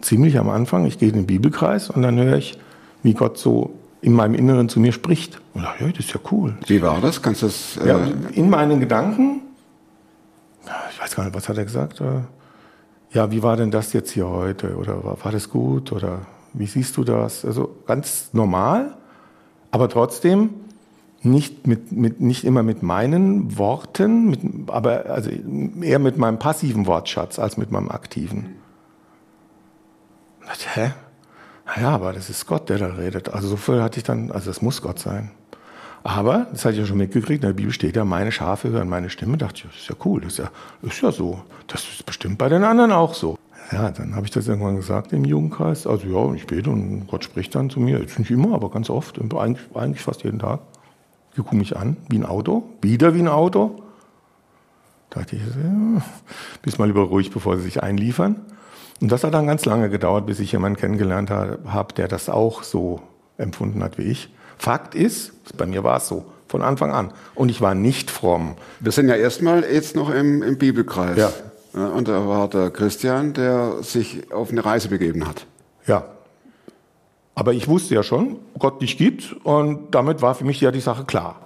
ziemlich 0.00 0.38
am 0.38 0.48
Anfang, 0.48 0.86
ich 0.86 1.00
gehe 1.00 1.08
in 1.08 1.16
den 1.16 1.26
Bibelkreis 1.26 1.90
und 1.90 2.02
dann 2.02 2.16
höre 2.16 2.36
ich, 2.36 2.56
wie 3.02 3.14
Gott 3.14 3.36
so 3.36 3.74
in 4.04 4.12
meinem 4.12 4.34
Inneren 4.34 4.68
zu 4.68 4.80
mir 4.80 4.92
spricht. 4.92 5.40
Und 5.54 5.62
dachte, 5.64 5.84
ja, 5.84 5.90
das 5.90 6.00
ist 6.04 6.12
ja 6.12 6.20
cool. 6.30 6.54
Wie 6.66 6.82
war 6.82 7.00
das? 7.00 7.22
Kannst 7.22 7.40
du 7.42 7.46
das? 7.46 7.78
Äh, 7.78 7.88
Ja, 7.88 7.98
in 8.32 8.50
meinen 8.50 8.78
Gedanken, 8.78 9.40
ich 10.90 11.00
weiß 11.00 11.14
gar 11.16 11.24
nicht, 11.24 11.34
was 11.34 11.48
hat 11.48 11.56
er 11.56 11.64
gesagt? 11.64 12.00
Äh, 12.00 12.20
Ja, 13.12 13.30
wie 13.30 13.42
war 13.42 13.56
denn 13.56 13.70
das 13.70 13.92
jetzt 13.94 14.10
hier 14.10 14.28
heute? 14.28 14.76
Oder 14.76 15.02
war, 15.04 15.16
war 15.24 15.32
das 15.32 15.48
gut? 15.48 15.90
Oder 15.92 16.18
wie 16.52 16.66
siehst 16.66 16.96
du 16.98 17.04
das? 17.04 17.44
Also 17.46 17.76
ganz 17.86 18.30
normal, 18.32 18.94
aber 19.70 19.88
trotzdem 19.88 20.50
nicht, 21.22 21.66
mit, 21.66 21.90
mit, 21.92 22.20
nicht 22.20 22.44
immer 22.44 22.62
mit 22.62 22.82
meinen 22.82 23.56
Worten, 23.56 24.28
mit, 24.28 24.40
aber 24.68 25.06
also 25.06 25.30
eher 25.80 25.98
mit 25.98 26.18
meinem 26.18 26.38
passiven 26.38 26.86
Wortschatz 26.86 27.38
als 27.38 27.56
mit 27.56 27.70
meinem 27.72 27.88
aktiven. 27.90 28.56
Hä? 30.74 30.92
Naja, 31.66 31.90
aber 31.90 32.12
das 32.12 32.30
ist 32.30 32.46
Gott, 32.46 32.68
der 32.68 32.78
da 32.78 32.86
redet. 32.86 33.30
Also 33.30 33.48
so 33.48 33.56
viel 33.56 33.82
hatte 33.82 33.98
ich 33.98 34.04
dann, 34.04 34.30
also 34.30 34.50
das 34.50 34.62
muss 34.62 34.82
Gott 34.82 34.98
sein. 34.98 35.30
Aber, 36.02 36.46
das 36.52 36.66
hatte 36.66 36.74
ich 36.74 36.80
ja 36.80 36.86
schon 36.86 36.98
mitgekriegt, 36.98 37.42
in 37.42 37.48
der 37.48 37.54
Bibel 37.54 37.72
steht 37.72 37.96
ja, 37.96 38.04
meine 38.04 38.30
Schafe 38.30 38.68
hören 38.68 38.90
meine 38.90 39.08
Stimme. 39.08 39.38
Da 39.38 39.46
dachte 39.46 39.62
ich, 39.64 39.70
das 39.72 39.80
ist 39.80 39.88
ja 39.88 39.96
cool, 40.04 40.20
das 40.20 40.34
ist 40.34 40.38
ja, 40.38 40.50
ist 40.82 41.00
ja 41.00 41.10
so. 41.10 41.42
Das 41.66 41.82
ist 41.82 42.04
bestimmt 42.04 42.36
bei 42.36 42.50
den 42.50 42.62
anderen 42.62 42.92
auch 42.92 43.14
so. 43.14 43.38
Ja, 43.72 43.90
dann 43.90 44.14
habe 44.14 44.26
ich 44.26 44.30
das 44.30 44.46
irgendwann 44.46 44.76
gesagt 44.76 45.14
im 45.14 45.24
Jugendkreis. 45.24 45.86
Also 45.86 46.06
ja, 46.06 46.34
ich 46.34 46.46
bete 46.46 46.68
und 46.68 47.06
Gott 47.06 47.24
spricht 47.24 47.54
dann 47.54 47.70
zu 47.70 47.80
mir. 47.80 47.98
Jetzt 47.98 48.18
nicht 48.18 48.30
immer, 48.30 48.54
aber 48.54 48.70
ganz 48.70 48.90
oft. 48.90 49.18
Eigentlich, 49.18 49.66
eigentlich 49.74 50.02
fast 50.02 50.24
jeden 50.24 50.38
Tag. 50.38 50.60
Ich 51.30 51.38
gucke 51.38 51.56
mich 51.56 51.74
an, 51.76 51.96
wie 52.10 52.18
ein 52.18 52.26
Auto. 52.26 52.64
Wieder 52.82 53.14
wie 53.14 53.20
ein 53.20 53.28
Auto. 53.28 53.82
Da 55.08 55.20
dachte 55.20 55.36
ich, 55.36 55.42
ja, 55.42 56.02
bist 56.60 56.78
mal 56.78 56.86
lieber 56.86 57.04
ruhig, 57.04 57.30
bevor 57.30 57.56
sie 57.56 57.62
sich 57.62 57.82
einliefern. 57.82 58.42
Und 59.00 59.10
das 59.12 59.24
hat 59.24 59.34
dann 59.34 59.46
ganz 59.46 59.64
lange 59.64 59.90
gedauert, 59.90 60.26
bis 60.26 60.40
ich 60.40 60.52
jemanden 60.52 60.78
kennengelernt 60.78 61.30
habe, 61.30 61.94
der 61.94 62.08
das 62.08 62.28
auch 62.28 62.62
so 62.62 63.00
empfunden 63.36 63.82
hat 63.82 63.98
wie 63.98 64.02
ich. 64.02 64.32
Fakt 64.58 64.94
ist, 64.94 65.32
bei 65.56 65.66
mir 65.66 65.84
war 65.84 65.98
es 65.98 66.08
so, 66.08 66.24
von 66.48 66.62
Anfang 66.62 66.92
an. 66.92 67.12
Und 67.34 67.48
ich 67.48 67.60
war 67.60 67.74
nicht 67.74 68.10
fromm. 68.10 68.54
Wir 68.80 68.92
sind 68.92 69.08
ja 69.08 69.16
erstmal 69.16 69.64
jetzt 69.64 69.96
noch 69.96 70.10
im, 70.10 70.42
im 70.42 70.56
Bibelkreis. 70.56 71.16
Ja. 71.16 71.32
Und 71.88 72.06
da 72.06 72.28
war 72.28 72.48
der 72.48 72.70
Christian, 72.70 73.32
der 73.32 73.82
sich 73.82 74.32
auf 74.32 74.50
eine 74.50 74.64
Reise 74.64 74.88
begeben 74.88 75.26
hat. 75.26 75.46
Ja. 75.86 76.04
Aber 77.34 77.52
ich 77.52 77.66
wusste 77.66 77.96
ja 77.96 78.04
schon, 78.04 78.38
Gott 78.58 78.80
dich 78.80 78.96
gibt 78.96 79.34
und 79.44 79.92
damit 79.92 80.22
war 80.22 80.36
für 80.36 80.44
mich 80.44 80.60
ja 80.60 80.70
die 80.70 80.80
Sache 80.80 81.04
klar. 81.04 81.40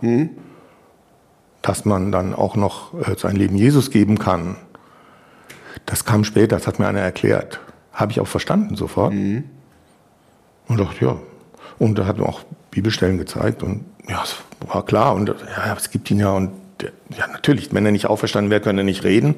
Dass 1.62 1.86
man 1.86 2.12
dann 2.12 2.34
auch 2.34 2.56
noch 2.56 2.92
äh, 2.92 3.16
sein 3.16 3.36
Leben 3.36 3.56
Jesus 3.56 3.90
geben 3.90 4.18
kann, 4.18 4.56
das 5.86 6.04
kam 6.04 6.24
später, 6.24 6.56
das 6.56 6.66
hat 6.66 6.78
mir 6.78 6.86
einer 6.86 7.00
erklärt. 7.00 7.60
Habe 7.92 8.12
ich 8.12 8.20
auch 8.20 8.26
verstanden 8.26 8.76
sofort. 8.76 9.12
Und 10.68 10.80
dachte, 10.80 11.04
ja. 11.04 11.16
Und 11.78 11.98
da 11.98 12.06
hat 12.06 12.18
mir 12.18 12.26
auch 12.26 12.42
Bibelstellen 12.70 13.18
gezeigt 13.18 13.62
und 13.62 13.84
ja, 14.08 14.22
es 14.22 14.36
war 14.66 14.84
klar. 14.84 15.14
Und 15.14 15.28
ja, 15.28 15.74
es 15.76 15.90
gibt 15.90 16.10
ihn 16.10 16.20
ja 16.20 16.30
und 16.30 16.50
ja, 17.16 17.26
natürlich, 17.26 17.72
wenn 17.72 17.84
er 17.84 17.92
nicht 17.92 18.06
auferstanden 18.06 18.50
wäre, 18.50 18.60
könnte 18.60 18.82
er 18.82 18.84
nicht 18.84 19.04
reden. 19.04 19.34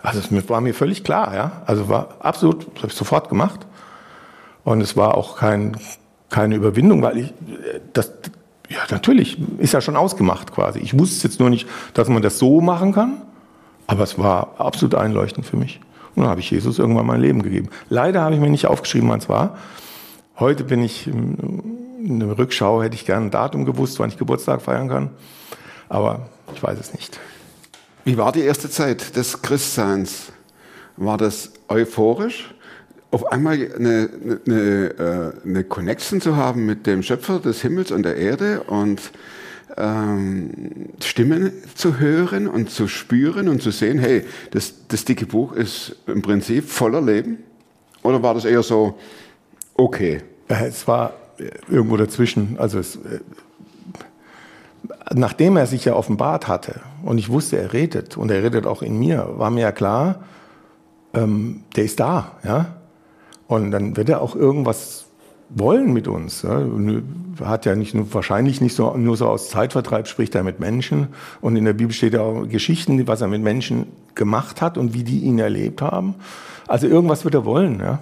Also 0.00 0.20
es 0.20 0.48
war 0.48 0.60
mir 0.60 0.74
völlig 0.74 1.04
klar, 1.04 1.34
ja. 1.34 1.62
Also 1.66 1.88
war 1.88 2.16
absolut, 2.20 2.66
das 2.74 2.82
habe 2.82 2.88
ich 2.88 2.94
sofort 2.94 3.28
gemacht. 3.28 3.66
Und 4.64 4.80
es 4.80 4.96
war 4.96 5.16
auch 5.16 5.36
kein, 5.38 5.76
keine 6.30 6.54
Überwindung, 6.56 7.02
weil 7.02 7.18
ich, 7.18 7.34
das, 7.92 8.12
ja, 8.68 8.80
natürlich, 8.90 9.38
ist 9.58 9.72
ja 9.72 9.80
schon 9.80 9.96
ausgemacht 9.96 10.52
quasi. 10.52 10.78
Ich 10.78 10.98
wusste 10.98 11.26
jetzt 11.26 11.40
nur 11.40 11.50
nicht, 11.50 11.66
dass 11.94 12.08
man 12.08 12.22
das 12.22 12.38
so 12.38 12.60
machen 12.60 12.92
kann, 12.92 13.22
aber 13.88 14.04
es 14.04 14.18
war 14.18 14.54
absolut 14.58 14.94
einleuchtend 14.94 15.46
für 15.46 15.56
mich. 15.56 15.80
Und 16.14 16.22
dann 16.22 16.30
habe 16.30 16.40
ich 16.40 16.50
Jesus 16.50 16.78
irgendwann 16.78 17.06
mein 17.06 17.20
Leben 17.20 17.42
gegeben. 17.42 17.70
Leider 17.88 18.20
habe 18.20 18.34
ich 18.34 18.40
mir 18.40 18.50
nicht 18.50 18.66
aufgeschrieben, 18.66 19.08
wann 19.08 19.18
es 19.18 19.28
war. 19.28 19.58
Heute 20.38 20.62
bin 20.62 20.82
ich, 20.82 21.06
in 21.08 22.20
der 22.20 22.38
Rückschau 22.38 22.82
hätte 22.82 22.94
ich 22.94 23.06
gerne 23.06 23.26
ein 23.26 23.30
Datum 23.30 23.64
gewusst, 23.64 23.98
wann 23.98 24.10
ich 24.10 24.18
Geburtstag 24.18 24.60
feiern 24.62 24.88
kann. 24.88 25.10
Aber 25.88 26.28
ich 26.54 26.62
weiß 26.62 26.78
es 26.78 26.92
nicht. 26.92 27.18
Wie 28.04 28.18
war 28.18 28.30
die 28.30 28.42
erste 28.42 28.68
Zeit 28.68 29.16
des 29.16 29.40
Christseins? 29.42 30.32
War 30.96 31.16
das 31.16 31.52
euphorisch? 31.68 32.54
Auf 33.10 33.32
einmal 33.32 33.54
eine, 33.54 34.10
eine, 34.44 35.34
eine, 35.44 35.60
äh, 35.60 35.64
Connection 35.64 36.20
zu 36.20 36.36
haben 36.36 36.66
mit 36.66 36.86
dem 36.86 37.02
Schöpfer 37.02 37.38
des 37.38 37.62
Himmels 37.62 37.90
und 37.90 38.02
der 38.02 38.16
Erde 38.16 38.64
und 38.64 39.00
ähm, 39.78 40.88
Stimmen 41.02 41.52
zu 41.74 41.98
hören 41.98 42.48
und 42.48 42.70
zu 42.70 42.88
spüren 42.88 43.48
und 43.48 43.62
zu 43.62 43.70
sehen, 43.70 43.98
hey, 43.98 44.24
das, 44.50 44.74
das 44.88 45.04
dicke 45.04 45.26
Buch 45.26 45.52
ist 45.52 45.96
im 46.06 46.22
Prinzip 46.22 46.68
voller 46.68 47.00
Leben? 47.00 47.38
Oder 48.02 48.22
war 48.22 48.34
das 48.34 48.44
eher 48.44 48.62
so, 48.62 48.98
okay? 49.74 50.22
Äh, 50.48 50.66
Es 50.66 50.86
war 50.88 51.14
äh, 51.38 51.50
irgendwo 51.68 51.96
dazwischen. 51.96 52.56
Also 52.58 52.78
es, 52.78 52.96
äh, 52.96 53.20
nachdem 55.14 55.56
er 55.56 55.66
sich 55.66 55.84
ja 55.84 55.94
offenbart 55.94 56.48
hatte 56.48 56.80
und 57.02 57.18
ich 57.18 57.28
wusste, 57.30 57.58
er 57.58 57.72
redet 57.72 58.16
und 58.16 58.30
er 58.30 58.42
redet 58.42 58.66
auch 58.66 58.82
in 58.82 58.98
mir, 58.98 59.34
war 59.36 59.50
mir 59.50 59.62
ja 59.62 59.72
klar, 59.72 60.24
ähm, 61.14 61.62
der 61.76 61.84
ist 61.84 62.00
da, 62.00 62.32
ja. 62.44 62.74
Und 63.46 63.70
dann 63.70 63.96
wird 63.96 64.10
er 64.10 64.20
auch 64.20 64.36
irgendwas 64.36 65.07
wollen 65.50 65.92
mit 65.92 66.08
uns. 66.08 66.42
Ja. 66.42 66.62
Hat 67.44 67.66
ja 67.66 67.74
nicht 67.76 67.94
nur, 67.94 68.12
wahrscheinlich 68.12 68.60
nicht 68.60 68.74
so, 68.74 68.96
nur 68.96 69.16
so 69.16 69.26
aus 69.26 69.48
Zeitvertreib 69.50 70.08
spricht 70.08 70.34
er 70.34 70.42
mit 70.42 70.60
Menschen. 70.60 71.08
Und 71.40 71.56
in 71.56 71.64
der 71.64 71.72
Bibel 71.72 71.92
steht 71.92 72.14
ja 72.14 72.20
auch 72.20 72.48
Geschichten, 72.48 73.06
was 73.06 73.20
er 73.20 73.28
mit 73.28 73.42
Menschen 73.42 73.86
gemacht 74.14 74.60
hat 74.60 74.76
und 74.76 74.94
wie 74.94 75.04
die 75.04 75.20
ihn 75.20 75.38
erlebt 75.38 75.80
haben. 75.80 76.16
Also 76.66 76.86
irgendwas 76.86 77.24
wird 77.24 77.34
er 77.34 77.44
wollen, 77.44 77.80
ja. 77.80 78.00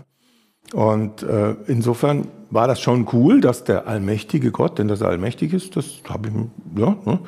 Und 0.72 1.22
äh, 1.22 1.54
insofern 1.66 2.26
war 2.50 2.66
das 2.66 2.80
schon 2.80 3.06
cool, 3.12 3.40
dass 3.40 3.62
der 3.64 3.86
allmächtige 3.86 4.50
Gott, 4.50 4.78
denn 4.78 4.88
dass 4.88 5.00
er 5.00 5.08
allmächtig 5.08 5.52
ist, 5.52 5.76
das 5.76 6.02
habe 6.08 6.28
ich, 6.28 6.34
ja, 6.80 6.96
ne, 7.04 7.20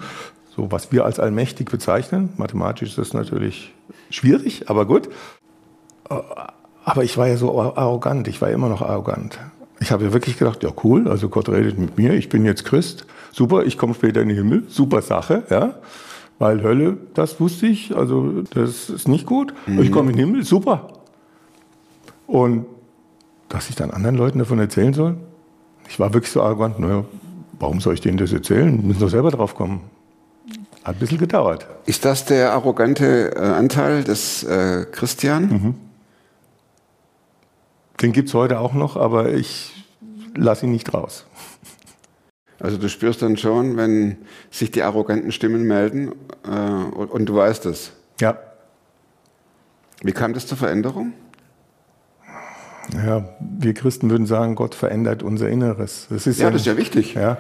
so 0.57 0.73
was 0.73 0.91
wir 0.91 1.05
als 1.05 1.21
allmächtig 1.21 1.71
bezeichnen. 1.71 2.31
Mathematisch 2.37 2.89
ist 2.91 2.99
das 2.99 3.13
natürlich 3.15 3.73
schwierig, 4.11 4.69
aber 4.69 4.87
gut. 4.87 5.09
Äh, 6.11 6.17
Aber 6.85 7.05
ich 7.05 7.19
war 7.19 7.29
ja 7.29 7.37
so 7.37 7.61
arrogant, 7.61 8.29
ich 8.29 8.41
war 8.41 8.49
immer 8.49 8.71
noch 8.71 8.81
arrogant. 8.81 9.39
Ich 9.81 9.93
habe 9.93 10.05
ja 10.05 10.13
wirklich 10.13 10.39
gedacht, 10.39 10.63
ja 10.63 10.71
cool, 10.83 11.09
also 11.09 11.29
Gott 11.29 11.49
redet 11.49 11.79
mit 11.79 11.99
mir, 11.99 12.15
ich 12.15 12.29
bin 12.29 12.45
jetzt 12.45 12.65
Christ, 12.65 13.07
super, 13.33 13.65
ich 13.65 13.79
komme 13.79 13.95
später 13.95 14.21
in 14.23 14.29
den 14.29 14.37
Himmel, 14.37 14.65
super 14.69 15.03
Sache, 15.03 15.45
ja. 15.51 15.77
Weil 16.41 16.63
Hölle, 16.63 16.99
das 17.15 17.41
wusste 17.41 17.67
ich, 17.67 17.97
also 17.97 18.43
das 18.55 18.91
ist 18.91 19.09
nicht 19.09 19.27
gut. 19.27 19.53
Ich 19.67 19.91
komme 19.91 20.11
in 20.11 20.17
den 20.17 20.27
Himmel, 20.27 20.45
super. 20.45 20.89
Und 22.29 22.67
dass 23.49 23.71
ich 23.71 23.77
dann 23.77 23.91
anderen 23.91 24.17
Leuten 24.17 24.39
davon 24.39 24.59
erzählen 24.59 24.93
soll? 24.93 25.17
Ich 25.89 25.99
war 25.99 26.13
wirklich 26.13 26.31
so 26.31 26.43
arrogant, 26.43 26.79
naja, 26.79 27.05
warum 27.59 27.81
soll 27.81 27.95
ich 27.95 28.01
denen 28.01 28.19
das 28.19 28.33
erzählen? 28.33 28.87
Müssen 28.87 29.01
doch 29.01 29.09
selber 29.09 29.31
drauf 29.31 29.55
kommen. 29.55 29.81
Hat 30.85 30.97
ein 30.97 30.99
bisschen 30.99 31.19
gedauert. 31.19 31.67
Ist 31.87 32.05
das 32.05 32.25
der 32.25 32.53
arrogante 32.53 33.35
äh, 33.35 33.41
Anteil 33.41 34.05
des 34.05 34.45
äh, 34.45 34.87
Christian? 34.91 35.75
Den 38.01 38.13
gibt 38.13 38.29
es 38.29 38.35
heute 38.35 38.61
auch 38.61 38.75
noch, 38.75 38.97
aber 38.97 39.33
ich 39.33 39.85
lasse 40.37 40.67
ihn 40.67 40.73
nicht 40.73 40.95
raus. 40.95 41.27
Also 42.61 42.77
du 42.77 42.89
spürst 42.89 43.23
dann 43.23 43.37
schon, 43.37 43.77
wenn 43.77 44.17
sich 44.51 44.71
die 44.71 44.83
arroganten 44.83 45.33
Stimmen 45.33 45.65
melden 45.65 46.13
äh, 46.45 46.51
und, 46.51 47.11
und 47.11 47.27
du 47.27 47.37
weißt 47.37 47.67
es. 47.67 47.93
Ja. 48.21 48.39
Wie 50.03 50.13
kam 50.13 50.33
das 50.33 50.47
zur 50.47 50.59
Veränderung? 50.59 51.13
Ja, 52.95 53.37
wir 53.41 53.75
Christen 53.75 54.11
würden 54.11 54.27
sagen, 54.27 54.55
Gott 54.55 54.75
verändert 54.75 55.23
unser 55.23 55.49
Inneres. 55.49 56.07
Das 56.09 56.27
ist 56.27 56.41
Ja, 56.41 56.51
das 56.51 56.63
ist 56.63 56.67
ja 56.67 56.77
wichtig. 56.77 57.15
Ja, 57.15 57.37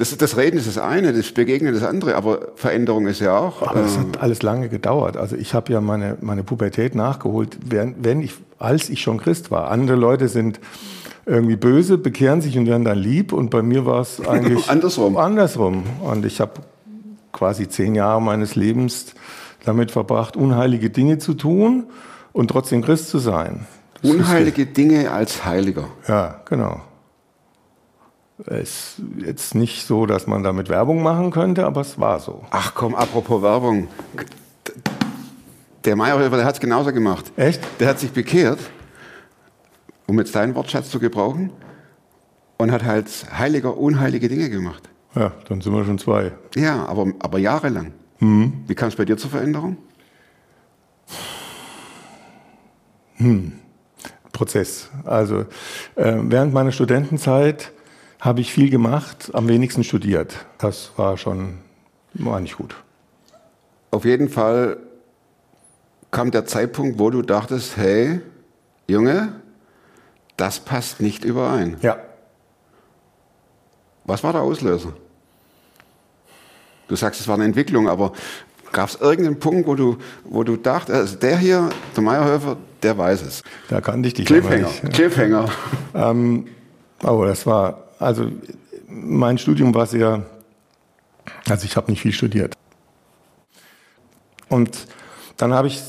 Das, 0.00 0.16
das 0.16 0.38
Reden 0.38 0.56
ist 0.56 0.66
das 0.66 0.78
eine, 0.78 1.12
das 1.12 1.30
Begegnen 1.32 1.74
das 1.74 1.82
andere, 1.82 2.14
aber 2.14 2.52
Veränderung 2.54 3.06
ist 3.06 3.20
ja 3.20 3.36
auch. 3.36 3.60
aber 3.60 3.84
es 3.84 3.96
äh, 3.96 3.98
hat 3.98 4.22
alles 4.22 4.42
lange 4.42 4.70
gedauert. 4.70 5.18
Also 5.18 5.36
ich 5.36 5.52
habe 5.52 5.70
ja 5.74 5.82
meine, 5.82 6.16
meine 6.22 6.42
Pubertät 6.42 6.94
nachgeholt, 6.94 7.58
während, 7.66 8.02
wenn 8.02 8.22
ich, 8.22 8.32
als 8.58 8.88
ich 8.88 9.02
schon 9.02 9.18
Christ 9.18 9.50
war. 9.50 9.70
Andere 9.70 9.98
Leute 9.98 10.28
sind 10.28 10.58
irgendwie 11.26 11.56
böse, 11.56 11.98
bekehren 11.98 12.40
sich 12.40 12.56
und 12.56 12.66
werden 12.66 12.86
dann 12.86 12.96
lieb. 12.96 13.34
Und 13.34 13.50
bei 13.50 13.60
mir 13.60 13.84
war 13.84 14.00
es 14.00 14.20
eigentlich 14.26 14.70
Andersrum. 14.70 15.18
Andersrum. 15.18 15.82
Und 16.00 16.24
ich 16.24 16.40
habe 16.40 16.52
quasi 17.32 17.68
zehn 17.68 17.94
Jahre 17.94 18.22
meines 18.22 18.56
Lebens 18.56 19.14
damit 19.66 19.90
verbracht, 19.90 20.34
unheilige 20.34 20.88
Dinge 20.88 21.18
zu 21.18 21.34
tun 21.34 21.84
und 22.32 22.48
trotzdem 22.48 22.82
Christ 22.82 23.10
zu 23.10 23.18
sein. 23.18 23.66
Das 24.00 24.10
unheilige 24.10 24.64
Dinge 24.64 25.10
als 25.10 25.44
Heiliger. 25.44 25.88
Ja, 26.08 26.40
genau. 26.48 26.80
Es 28.46 28.98
ist 28.98 29.02
jetzt 29.24 29.54
nicht 29.54 29.86
so, 29.86 30.06
dass 30.06 30.26
man 30.26 30.42
damit 30.42 30.68
Werbung 30.68 31.02
machen 31.02 31.30
könnte, 31.30 31.66
aber 31.66 31.82
es 31.82 31.98
war 31.98 32.20
so. 32.20 32.44
Ach 32.50 32.74
komm, 32.74 32.94
apropos 32.94 33.42
Werbung. 33.42 33.88
Der 35.84 35.96
Meyerhöfer, 35.96 36.36
der 36.36 36.46
hat 36.46 36.54
es 36.54 36.60
genauso 36.60 36.92
gemacht. 36.92 37.32
Echt? 37.36 37.60
Der 37.78 37.88
hat 37.88 37.98
sich 37.98 38.12
bekehrt, 38.12 38.58
um 40.06 40.18
jetzt 40.18 40.34
deinen 40.34 40.54
Wortschatz 40.54 40.90
zu 40.90 40.98
gebrauchen, 40.98 41.50
und 42.60 42.70
hat 42.70 42.84
halt 42.84 43.08
heiliger, 43.36 43.76
unheilige 43.76 44.28
Dinge 44.28 44.50
gemacht. 44.50 44.88
Ja, 45.14 45.32
dann 45.48 45.60
sind 45.60 45.72
wir 45.72 45.84
schon 45.84 45.98
zwei. 45.98 46.32
Ja, 46.54 46.84
aber, 46.86 47.06
aber 47.18 47.38
jahrelang. 47.38 47.92
Mhm. 48.20 48.64
Wie 48.66 48.74
kam 48.74 48.88
es 48.88 48.96
bei 48.96 49.06
dir 49.06 49.16
zur 49.16 49.30
Veränderung? 49.30 49.78
Prozess. 54.32 54.90
Also 55.04 55.40
äh, 55.96 56.16
während 56.22 56.52
meiner 56.52 56.72
Studentenzeit 56.72 57.72
habe 58.20 58.40
ich 58.40 58.52
viel 58.52 58.70
gemacht, 58.70 59.30
am 59.32 59.48
wenigsten 59.48 59.84
studiert. 59.84 60.46
Das 60.58 60.92
war 60.96 61.16
schon 61.16 61.58
war 62.14 62.40
nicht 62.40 62.56
gut. 62.56 62.74
Auf 63.90 64.04
jeden 64.04 64.28
Fall 64.28 64.78
kam 66.10 66.30
der 66.30 66.44
Zeitpunkt, 66.44 66.98
wo 66.98 67.10
du 67.10 67.22
dachtest, 67.22 67.76
hey, 67.76 68.20
Junge, 68.88 69.32
das 70.36 70.60
passt 70.60 71.00
nicht 71.00 71.24
überein. 71.24 71.76
Ja. 71.82 71.98
Was 74.04 74.24
war 74.24 74.32
der 74.32 74.42
Auslöser? 74.42 74.92
Du 76.88 76.96
sagst, 76.96 77.20
es 77.20 77.28
war 77.28 77.36
eine 77.36 77.44
Entwicklung, 77.44 77.88
aber 77.88 78.12
gab 78.72 78.88
es 78.88 78.96
irgendeinen 78.96 79.38
Punkt, 79.38 79.68
wo 79.68 79.76
du, 79.76 79.98
wo 80.24 80.42
du 80.42 80.56
dachtest, 80.56 80.98
also 80.98 81.16
der 81.16 81.38
hier, 81.38 81.68
der 81.94 82.02
Meyerhöfer, 82.02 82.56
der 82.82 82.98
weiß 82.98 83.22
es. 83.22 83.42
Da 83.68 83.80
kannte 83.80 84.08
ich 84.08 84.14
dich 84.14 84.26
Cliffhanger, 84.26 84.66
nicht. 84.66 84.92
Cliffhanger. 84.92 85.48
Ähm, 85.94 86.46
oh, 87.04 87.24
das 87.24 87.46
war, 87.46 87.89
also 88.00 88.30
mein 88.88 89.38
Studium 89.38 89.74
war 89.74 89.86
sehr, 89.86 90.24
also 91.48 91.64
ich 91.64 91.76
habe 91.76 91.90
nicht 91.90 92.00
viel 92.00 92.12
studiert. 92.12 92.56
Und 94.48 94.86
dann 95.36 95.54
habe 95.54 95.68
ich 95.68 95.80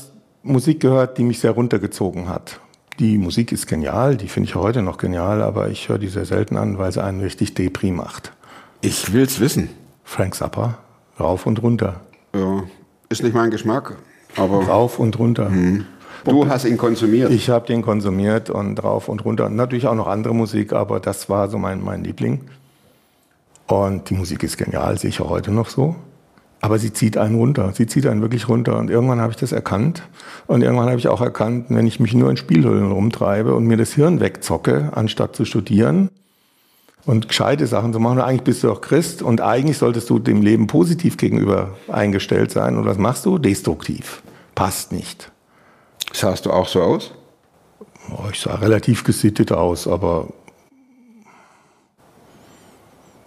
Musik 0.42 0.80
gehört, 0.80 1.18
die 1.18 1.24
mich 1.24 1.40
sehr 1.40 1.50
runtergezogen 1.52 2.28
hat. 2.28 2.60
Die 2.98 3.18
Musik 3.18 3.50
ist 3.50 3.66
genial, 3.66 4.16
die 4.16 4.28
finde 4.28 4.48
ich 4.48 4.54
heute 4.54 4.82
noch 4.82 4.98
genial, 4.98 5.42
aber 5.42 5.68
ich 5.68 5.88
höre 5.88 5.98
die 5.98 6.08
sehr 6.08 6.26
selten 6.26 6.56
an, 6.56 6.78
weil 6.78 6.92
sie 6.92 7.02
einen 7.02 7.20
richtig 7.20 7.54
Depri 7.54 7.90
macht. 7.90 8.32
Ich 8.82 9.12
will's 9.12 9.40
wissen. 9.40 9.70
Frank 10.04 10.34
Zappa, 10.34 10.78
rauf 11.18 11.46
und 11.46 11.62
runter. 11.62 12.00
Ja, 12.34 12.64
ist 13.08 13.22
nicht 13.22 13.34
mein 13.34 13.50
Geschmack, 13.50 13.96
aber 14.36 14.64
Rauf 14.64 14.98
und 14.98 15.18
runter. 15.18 15.50
Du 16.24 16.48
hast 16.48 16.64
ihn 16.64 16.76
konsumiert. 16.76 17.30
Ich 17.30 17.50
habe 17.50 17.66
den 17.66 17.82
konsumiert 17.82 18.50
und 18.50 18.82
rauf 18.82 19.08
und 19.08 19.24
runter. 19.24 19.46
Und 19.46 19.56
natürlich 19.56 19.86
auch 19.86 19.94
noch 19.94 20.06
andere 20.06 20.34
Musik, 20.34 20.72
aber 20.72 21.00
das 21.00 21.28
war 21.28 21.48
so 21.48 21.58
mein, 21.58 21.82
mein 21.82 22.04
Liebling. 22.04 22.40
Und 23.66 24.10
die 24.10 24.14
Musik 24.14 24.42
ist 24.42 24.58
genial, 24.58 24.98
sehe 24.98 25.10
ich 25.10 25.20
auch 25.20 25.30
heute 25.30 25.50
noch 25.50 25.68
so. 25.68 25.96
Aber 26.60 26.78
sie 26.78 26.92
zieht 26.92 27.16
einen 27.16 27.34
runter. 27.34 27.72
Sie 27.74 27.86
zieht 27.86 28.06
einen 28.06 28.22
wirklich 28.22 28.48
runter. 28.48 28.78
Und 28.78 28.88
irgendwann 28.88 29.20
habe 29.20 29.32
ich 29.32 29.36
das 29.36 29.50
erkannt. 29.50 30.02
Und 30.46 30.62
irgendwann 30.62 30.88
habe 30.88 30.98
ich 30.98 31.08
auch 31.08 31.20
erkannt, 31.20 31.66
wenn 31.70 31.86
ich 31.86 31.98
mich 31.98 32.14
nur 32.14 32.30
in 32.30 32.36
Spielhüllen 32.36 32.92
rumtreibe 32.92 33.54
und 33.54 33.66
mir 33.66 33.76
das 33.76 33.92
Hirn 33.92 34.20
wegzocke, 34.20 34.90
anstatt 34.94 35.34
zu 35.34 35.44
studieren 35.44 36.08
und 37.04 37.26
gescheite 37.26 37.66
Sachen 37.66 37.92
zu 37.92 37.98
machen, 37.98 38.20
eigentlich 38.20 38.44
bist 38.44 38.62
du 38.62 38.70
auch 38.70 38.80
Christ 38.80 39.22
und 39.22 39.40
eigentlich 39.40 39.76
solltest 39.78 40.08
du 40.08 40.20
dem 40.20 40.40
Leben 40.40 40.68
positiv 40.68 41.16
gegenüber 41.16 41.70
eingestellt 41.88 42.52
sein. 42.52 42.76
Und 42.76 42.84
was 42.84 42.96
machst 42.96 43.26
du? 43.26 43.38
Destruktiv. 43.38 44.22
Passt 44.54 44.92
nicht. 44.92 45.32
Sahst 46.22 46.46
du 46.46 46.52
auch 46.52 46.68
so 46.68 46.80
aus? 46.80 47.10
Ich 48.30 48.38
sah 48.38 48.54
relativ 48.54 49.02
gesittet 49.02 49.50
aus, 49.50 49.88
aber 49.88 50.28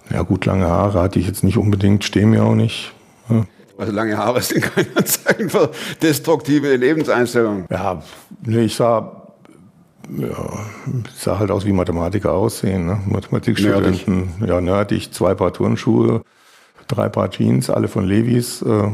ja 0.10 0.21
gut, 0.21 0.45
lange 0.45 0.67
Haare 0.67 1.01
hatte 1.01 1.19
ich 1.19 1.27
jetzt 1.27 1.43
nicht 1.43 1.58
unbedingt, 1.58 2.05
stehen 2.05 2.29
mir 2.29 2.45
auch 2.45 2.55
nicht. 2.55 2.93
Ja. 3.27 3.43
Also 3.77 3.91
lange 3.91 4.17
Haare 4.17 4.41
sind 4.41 4.62
kein 4.62 4.88
Zeichen 5.05 5.49
für 5.49 5.71
destruktive 6.01 6.73
Lebenseinstellungen. 6.77 7.65
Ja, 7.69 8.01
nee, 8.45 8.63
ich 8.63 8.75
sah, 8.77 9.34
ja, 10.17 10.63
sah 11.17 11.38
halt 11.38 11.51
aus 11.51 11.65
wie 11.65 11.73
Mathematiker 11.73 12.31
aussehen. 12.31 12.86
Ne? 12.86 13.01
Mathematikstudenten, 13.08 14.36
ja, 14.47 14.62
nerdig, 14.62 15.12
zwei 15.12 15.36
Paar 15.36 15.51
Turnschuhe, 15.51 16.21
drei 16.88 17.10
Paar 17.10 17.29
Jeans, 17.29 17.69
alle 17.69 17.89
von 17.89 18.05
Levis. 18.05 18.62
Äh, 18.62 18.89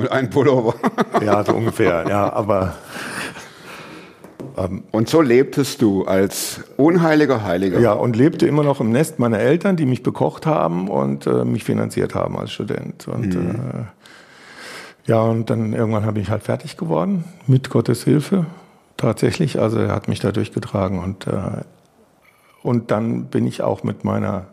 Und 0.00 0.12
ein 0.12 0.30
Pullover. 0.30 0.74
ja, 1.24 1.44
so 1.44 1.52
ungefähr, 1.52 2.06
ja, 2.08 2.32
aber 2.32 2.74
Und 4.92 5.08
so 5.08 5.22
lebtest 5.22 5.80
du 5.80 6.04
als 6.04 6.62
unheiliger 6.76 7.44
Heiliger. 7.44 7.80
ja, 7.80 7.92
und 7.92 8.16
lebte 8.16 8.46
immer 8.46 8.62
noch 8.62 8.80
im 8.80 8.90
Nest 8.90 9.18
meiner 9.18 9.38
Eltern, 9.38 9.76
die 9.76 9.86
mich 9.86 10.02
bekocht 10.02 10.46
haben 10.46 10.88
und 10.88 11.26
äh, 11.26 11.44
mich 11.44 11.64
finanziert 11.64 12.14
haben 12.14 12.38
als 12.38 12.52
Student. 12.52 13.08
Und 13.08 13.34
äh, 13.34 13.84
ja, 15.06 15.22
und 15.22 15.50
dann 15.50 15.72
irgendwann 15.72 16.04
habe 16.04 16.20
ich 16.20 16.30
halt 16.30 16.42
fertig 16.42 16.76
geworden, 16.76 17.24
mit 17.46 17.70
Gottes 17.70 18.04
Hilfe 18.04 18.46
tatsächlich. 18.96 19.58
Also 19.58 19.78
er 19.78 19.94
hat 19.94 20.08
mich 20.08 20.20
da 20.20 20.30
durchgetragen 20.30 20.98
und, 20.98 21.26
äh, 21.26 21.62
und 22.62 22.90
dann 22.90 23.26
bin 23.26 23.46
ich 23.46 23.62
auch 23.62 23.82
mit 23.82 24.04
meiner 24.04 24.48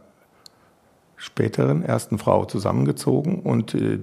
späteren 1.17 1.83
ersten 1.83 2.17
Frau 2.17 2.45
zusammengezogen 2.45 3.39
und 3.39 3.73
äh, 3.73 3.99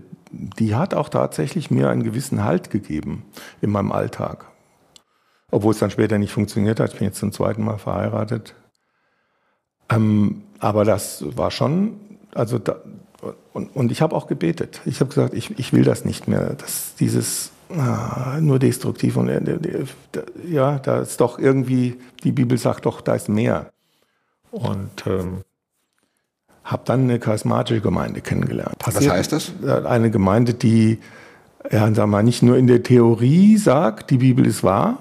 die 0.58 0.74
hat 0.74 0.94
auch 0.94 1.08
tatsächlich 1.08 1.70
mir 1.70 1.88
einen 1.90 2.02
gewissen 2.02 2.44
Halt 2.44 2.70
gegeben 2.70 3.24
in 3.60 3.70
meinem 3.70 3.92
Alltag. 3.92 4.46
Obwohl 5.50 5.72
es 5.72 5.78
dann 5.78 5.90
später 5.90 6.18
nicht 6.18 6.32
funktioniert 6.32 6.80
hat. 6.80 6.92
Ich 6.92 6.98
bin 6.98 7.06
jetzt 7.06 7.18
zum 7.18 7.32
zweiten 7.32 7.64
Mal 7.64 7.78
verheiratet. 7.78 8.54
Ähm, 9.90 10.42
aber 10.58 10.84
das 10.84 11.24
war 11.36 11.50
schon, 11.50 12.00
also 12.34 12.58
da, 12.58 12.76
und, 13.52 13.74
und 13.74 13.92
ich 13.92 14.02
habe 14.02 14.14
auch 14.16 14.26
gebetet. 14.26 14.80
Ich 14.84 15.00
habe 15.00 15.08
gesagt, 15.08 15.34
ich, 15.34 15.58
ich 15.58 15.72
will 15.72 15.84
das 15.84 16.04
nicht 16.04 16.28
mehr. 16.28 16.54
Das, 16.54 16.94
dieses 16.96 17.52
ah, 17.70 18.38
nur 18.40 18.58
destruktiv 18.58 19.16
und 19.16 19.28
äh, 19.28 19.86
ja, 20.46 20.78
da 20.78 21.00
ist 21.00 21.20
doch 21.20 21.38
irgendwie, 21.38 21.98
die 22.24 22.32
Bibel 22.32 22.58
sagt 22.58 22.86
doch, 22.86 23.00
da 23.00 23.14
ist 23.14 23.28
mehr. 23.28 23.70
Und 24.50 25.06
ähm, 25.06 25.42
habe 26.64 26.82
dann 26.86 27.02
eine 27.02 27.18
charismatische 27.18 27.80
Gemeinde 27.80 28.20
kennengelernt. 28.20 28.76
Was 28.84 29.08
heißt 29.08 29.32
das? 29.32 29.52
Eine 29.84 30.10
Gemeinde, 30.10 30.54
die 30.54 30.98
ja, 31.70 31.80
sagen 31.80 31.96
wir 31.96 32.06
mal, 32.06 32.22
nicht 32.22 32.42
nur 32.42 32.56
in 32.56 32.66
der 32.66 32.82
Theorie 32.82 33.56
sagt, 33.56 34.10
die 34.10 34.18
Bibel 34.18 34.46
ist 34.46 34.62
wahr, 34.62 34.98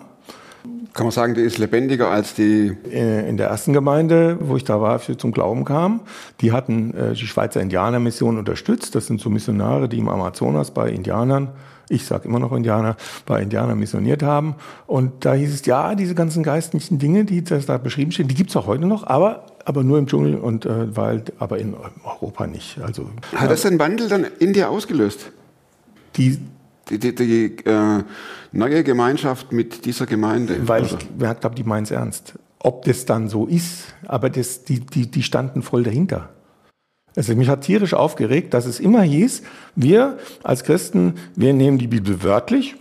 Kann 0.93 1.07
man 1.07 1.11
sagen, 1.11 1.33
die 1.33 1.41
ist 1.41 1.57
lebendiger 1.57 2.09
als 2.09 2.35
die. 2.35 2.71
äh, 2.91 3.27
in 3.27 3.37
der 3.37 3.49
ersten 3.49 3.73
Gemeinde, 3.73 4.37
wo 4.39 4.55
ich 4.55 4.63
da 4.63 4.79
war, 4.79 5.01
ich 5.07 5.17
zum 5.17 5.31
Glauben 5.31 5.65
kam, 5.65 6.01
die 6.39 6.51
hatten 6.51 6.93
äh, 6.95 7.13
die 7.13 7.27
Schweizer 7.27 7.61
Indianermission 7.61 8.37
unterstützt. 8.37 8.95
Das 8.95 9.07
sind 9.07 9.19
so 9.19 9.29
Missionare, 9.29 9.89
die 9.89 9.97
im 9.97 10.07
Amazonas 10.07 10.71
bei 10.71 10.89
Indianern, 10.89 11.49
ich 11.89 12.05
sage 12.05 12.27
immer 12.27 12.39
noch 12.39 12.53
Indianer, 12.53 12.95
bei 13.25 13.41
Indianern 13.41 13.77
missioniert 13.77 14.23
haben. 14.23 14.55
Und 14.87 15.25
da 15.25 15.33
hieß 15.33 15.53
es, 15.53 15.65
ja, 15.65 15.95
diese 15.95 16.15
ganzen 16.15 16.43
geistlichen 16.43 16.97
Dinge, 16.97 17.25
die 17.25 17.43
da 17.43 17.77
beschrieben 17.77 18.11
stehen, 18.11 18.27
die 18.27 18.35
gibt's 18.35 18.55
auch 18.55 18.67
heute 18.67 18.85
noch, 18.85 19.05
aber, 19.05 19.47
aber 19.65 19.83
nur 19.83 19.97
im 19.97 20.07
Dschungel 20.07 20.35
und 20.35 20.65
äh, 20.65 20.95
Wald, 20.95 21.33
aber 21.39 21.59
in 21.59 21.75
Europa 22.03 22.47
nicht. 22.47 22.79
Also 22.81 23.09
Hat 23.35 23.49
das 23.49 23.61
den 23.61 23.79
Wandel 23.79 24.09
dann 24.09 24.25
in 24.39 24.53
dir 24.53 24.69
ausgelöst? 24.69 25.31
die 26.15 26.39
die, 26.89 26.99
die, 26.99 27.15
die 27.15 27.65
äh, 27.65 28.03
neue 28.51 28.83
Gemeinschaft 28.83 29.51
mit 29.51 29.85
dieser 29.85 30.05
Gemeinde? 30.05 30.67
Weil 30.67 30.83
oder? 30.83 30.97
ich 30.99 31.07
gemerkt 31.07 31.45
habe, 31.45 31.55
die 31.55 31.63
meinen 31.63 31.83
es 31.83 31.91
ernst. 31.91 32.33
Ob 32.59 32.83
das 32.85 33.05
dann 33.05 33.29
so 33.29 33.45
ist, 33.45 33.93
aber 34.05 34.29
das, 34.29 34.63
die, 34.63 34.81
die, 34.81 35.09
die 35.09 35.23
standen 35.23 35.63
voll 35.63 35.83
dahinter. 35.83 36.29
Also 37.15 37.35
mich 37.35 37.47
hat 37.47 37.61
tierisch 37.61 37.93
aufgeregt, 37.93 38.53
dass 38.53 38.65
es 38.65 38.79
immer 38.79 39.01
hieß, 39.01 39.43
wir 39.75 40.17
als 40.43 40.63
Christen, 40.63 41.15
wir 41.35 41.53
nehmen 41.53 41.77
die 41.77 41.87
Bibel 41.87 42.23
wörtlich, 42.23 42.75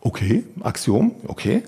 okay, 0.00 0.44
Axiom, 0.60 1.12
okay. 1.26 1.62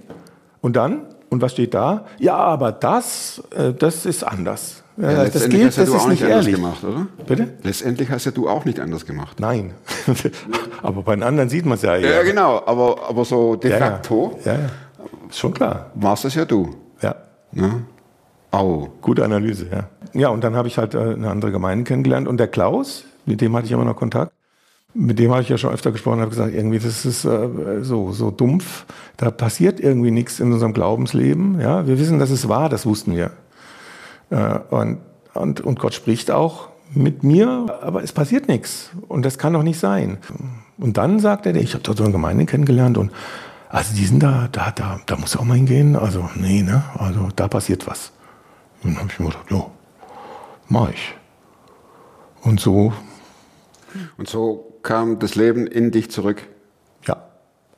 Und 0.61 0.77
dann, 0.77 1.03
und 1.33 1.41
was 1.43 1.53
steht 1.53 1.75
da? 1.75 2.05
Ja, 2.19 2.37
aber 2.37 2.71
das, 2.73 3.43
äh, 3.57 3.73
das 3.73 4.07
ist 4.07 4.23
anders. 4.23 4.83
Ja, 4.97 5.11
Ja, 5.11 5.25
das 5.25 5.35
letztendlich 5.35 5.61
gilt, 5.63 5.69
hast 5.69 5.77
ja 5.79 5.83
das 5.85 5.91
du 5.91 5.97
ist 5.97 6.03
auch 6.05 6.09
nicht 6.09 6.23
ehrlich. 6.23 6.55
gemacht, 6.55 6.85
oder? 6.85 7.07
Bitte? 7.27 7.49
Letztendlich 7.63 8.11
hast 8.11 8.25
ja 8.27 8.31
du 8.33 8.49
auch 8.49 8.65
nicht 8.67 8.79
anders 8.79 9.07
gemacht. 9.07 9.41
Nein. 9.41 9.73
aber 10.83 11.03
bei 11.03 11.15
den 11.17 11.23
anderen 11.23 11.49
sieht 11.49 11.65
man 11.65 11.75
es 11.75 11.83
ja. 11.83 11.97
Ja, 11.97 12.23
genau, 12.23 12.63
aber, 12.67 13.09
aber 13.09 13.25
so 13.25 13.57
de 13.57 13.71
facto 13.73 14.39
Ja, 14.45 14.53
ja. 14.53 14.59
Ist 15.31 15.39
schon 15.39 15.55
klar. 15.55 15.91
warst 15.95 16.25
das 16.27 16.35
ja 16.35 16.45
du. 16.45 16.77
Ja. 17.01 17.15
Ne? 17.53 17.85
Au. 18.51 18.89
Gute 19.01 19.25
Analyse, 19.25 19.67
ja. 19.73 19.89
Ja, 20.13 20.29
und 20.29 20.45
dann 20.45 20.55
habe 20.55 20.69
ich 20.69 20.77
halt 20.77 20.95
äh, 20.95 20.99
eine 20.99 21.31
andere 21.31 21.51
Gemeinde 21.53 21.85
kennengelernt. 21.85 22.29
Und 22.29 22.37
der 22.39 22.49
Klaus, 22.49 23.05
mit 23.25 23.41
dem 23.41 23.57
hatte 23.57 23.65
ich 23.65 23.73
immer 23.73 23.87
noch 23.87 23.97
Kontakt, 23.97 24.33
mit 24.95 25.19
dem 25.19 25.31
habe 25.31 25.43
ich 25.43 25.49
ja 25.49 25.59
schon 25.59 25.73
öfter 25.73 25.91
gesprochen, 25.91 26.21
habe 26.21 26.31
gesagt, 26.31 26.55
irgendwie, 26.55 26.79
das 26.79 27.05
ist 27.05 27.25
äh, 27.25 27.83
so, 27.83 28.13
so 28.13 28.31
dumpf. 28.31 28.85
Da 29.17 29.31
passiert 29.31 29.81
irgendwie 29.81 30.11
nichts 30.11 30.41
in 30.41 30.53
unserem 30.53 30.73
Glaubensleben. 30.73 31.61
Ja, 31.61 31.87
wir 31.87 31.99
wissen, 31.99 32.19
dass 32.19 32.31
es 32.31 32.49
wahr, 32.49 32.69
das 32.69 32.85
wussten 32.85 33.17
wir. 33.17 33.31
Äh, 34.31 34.59
und, 34.71 34.99
und, 35.35 35.61
und 35.63 35.79
Gott 35.79 35.95
spricht 35.95 36.31
auch 36.31 36.69
mit 36.95 37.23
mir, 37.23 37.79
aber 37.81 38.03
es 38.03 38.13
passiert 38.13 38.49
nichts. 38.49 38.91
Und 39.09 39.25
das 39.25 39.39
kann 39.39 39.55
doch 39.55 39.63
nicht 39.63 39.79
sein. 39.79 40.19
Und 40.77 40.99
dann 40.99 41.21
sagt 41.21 41.47
er, 41.47 41.55
ich 41.55 41.73
habe 41.73 41.83
dort 41.83 41.97
so 41.97 42.05
eine 42.05 42.13
Gemeinde 42.13 42.45
kennengelernt 42.45 42.99
und 42.99 43.13
also 43.71 43.95
die 43.95 44.05
sind 44.05 44.23
da, 44.23 44.49
da, 44.53 44.71
da, 44.71 45.01
da 45.07 45.17
muss 45.17 45.35
auch 45.35 45.45
mal 45.45 45.57
hingehen. 45.57 45.97
Also, 45.97 46.29
nee, 46.35 46.61
ne? 46.61 46.85
Also 46.99 47.29
da 47.35 47.49
passiert 47.49 47.87
was. 47.87 48.13
Und 48.83 48.91
dann 48.91 48.99
habe 48.99 49.09
ich 49.11 49.19
mir 49.19 49.27
gedacht, 49.29 49.51
ja, 49.51 49.67
mach 50.69 50.91
ich. 50.91 51.15
Und 52.43 52.61
so, 52.61 52.93
Und 54.17 54.29
so 54.29 54.72
kam 54.83 55.19
das 55.19 55.35
Leben 55.35 55.67
in 55.67 55.91
dich 55.91 56.11
zurück. 56.11 56.43
ja, 57.07 57.17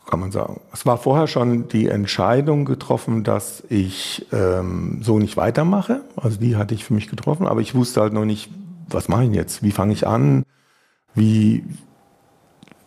kann 0.07 0.21
man 0.21 0.33
sagen. 0.33 0.61
Es 0.73 0.85
war 0.87 0.99
vorher 0.99 1.27
schon 1.27 1.69
die 1.69 1.88
Entscheidung 1.88 2.64
getroffen, 2.64 3.25
dass 3.25 3.62
ich 3.69 4.27
ähm, 4.33 5.01
so 5.03 5.19
nicht 5.19 5.37
weitermache. 5.37 6.03
Also 6.17 6.38
die 6.38 6.57
hatte 6.57 6.75
ich 6.75 6.85
für 6.85 6.95
mich 6.95 7.09
getroffen, 7.09 7.47
aber 7.47 7.61
ich 7.61 7.75
wusste 7.75 8.01
halt 8.01 8.12
noch 8.12 8.25
nicht, 8.25 8.51
was 8.88 9.09
mache 9.09 9.25
ich 9.25 9.33
jetzt? 9.33 9.62
Wie 9.62 9.71
fange 9.71 9.93
ich 9.93 10.07
an? 10.07 10.45
Wie 11.14 11.64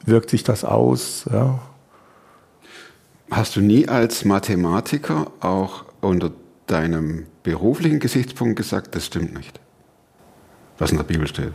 wirkt 0.06 0.30
sich 0.30 0.44
das 0.44 0.64
aus? 0.64 1.28
Ja. 1.32 1.60
Hast 3.30 3.56
du 3.56 3.62
nie 3.62 3.88
als 3.88 4.26
Mathematiker 4.26 5.32
auch 5.42 5.86
unter 6.02 6.32
deinem 6.68 7.26
beruflichen 7.44 8.00
Gesichtspunkt 8.00 8.56
gesagt, 8.56 8.96
das 8.96 9.06
stimmt 9.06 9.34
nicht? 9.34 9.60
Was 10.78 10.92
in 10.92 10.98
der 10.98 11.04
Bibel 11.04 11.28
steht. 11.28 11.54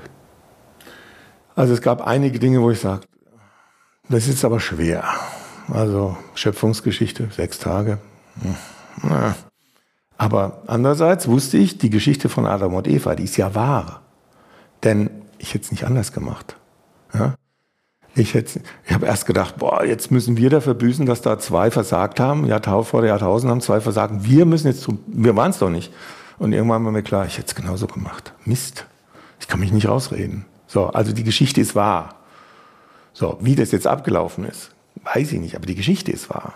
Also 1.55 1.75
es 1.75 1.83
gab 1.83 2.07
einige 2.07 2.39
Dinge, 2.39 2.61
wo 2.63 2.71
ich 2.71 2.81
sage, 2.81 3.03
das 4.09 4.29
ist 4.29 4.45
aber 4.45 4.61
schwer. 4.61 5.05
Also 5.73 6.17
Schöpfungsgeschichte, 6.35 7.29
sechs 7.35 7.59
Tage. 7.59 7.99
Hm. 8.43 9.35
Aber 10.19 10.63
andererseits 10.67 11.27
wusste 11.29 11.57
ich, 11.59 11.79
die 11.79 11.91
Geschichte 11.91 12.29
von 12.29 12.47
Adam 12.47 12.75
und 12.75 12.87
Eva, 12.89 13.15
die 13.15 13.25
ist 13.25 13.37
ja 13.37 13.55
wahr. 13.55 14.03
Denn 14.85 15.11
ich 15.39 15.55
hätte 15.55 15.65
es 15.65 15.71
nicht 15.73 15.85
anders 15.85 16.13
gemacht. 16.13 16.57
Ja? 17.15 17.35
Ich, 18.15 18.35
hätte- 18.35 18.61
ich 18.87 18.93
habe 18.93 19.07
erst 19.07 19.27
gedacht, 19.27 19.57
boah, 19.59 19.85
jetzt 19.85 20.11
müssen 20.11 20.37
wir 20.37 20.51
dafür 20.51 20.75
büßen, 20.75 21.07
dass 21.07 21.23
da 21.23 21.39
zwei 21.39 21.71
versagt 21.71 22.21
haben. 22.21 22.47
Jahrtausend 22.47 22.91
vor 22.91 23.01
der 23.01 23.11
Jahrtausend 23.11 23.51
haben 23.51 23.61
zwei 23.61 23.81
versagt. 23.81 24.15
Wir 24.25 24.45
müssen 24.45 24.69
jetzt. 24.69 24.87
Wir 25.07 25.35
waren 25.37 25.51
es 25.51 25.59
doch 25.59 25.71
nicht. 25.71 25.93
Und 26.39 26.53
irgendwann 26.53 26.85
war 26.85 26.93
mir 26.93 27.03
klar, 27.03 27.27
ich 27.27 27.39
hätte 27.39 27.49
es 27.49 27.55
genauso 27.55 27.87
gemacht. 27.87 28.33
Mist. 28.45 28.87
Ich 29.41 29.49
kann 29.49 29.61
mich 29.61 29.73
nicht 29.73 29.89
rausreden. 29.89 30.45
So, 30.73 30.87
also 30.87 31.13
die 31.13 31.25
Geschichte 31.25 31.61
ist 31.61 31.75
wahr. 31.75 32.17
So, 33.13 33.37
wie 33.41 33.55
das 33.55 33.73
jetzt 33.73 33.87
abgelaufen 33.87 34.45
ist, 34.47 34.71
weiß 35.03 35.33
ich 35.33 35.41
nicht, 35.41 35.55
aber 35.55 35.67
die 35.67 35.75
Geschichte 35.75 36.11
ist 36.11 36.31
wahr. 36.31 36.55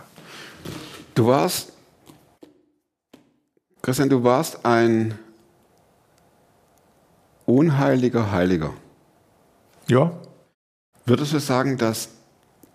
Du 1.14 1.26
warst, 1.26 1.72
Christian, 3.82 4.08
du 4.08 4.24
warst 4.24 4.64
ein 4.64 5.18
unheiliger 7.44 8.30
Heiliger. 8.32 8.72
Ja, 9.86 10.12
Würdest 11.08 11.32
du 11.32 11.38
sagen, 11.38 11.78
dass 11.78 12.08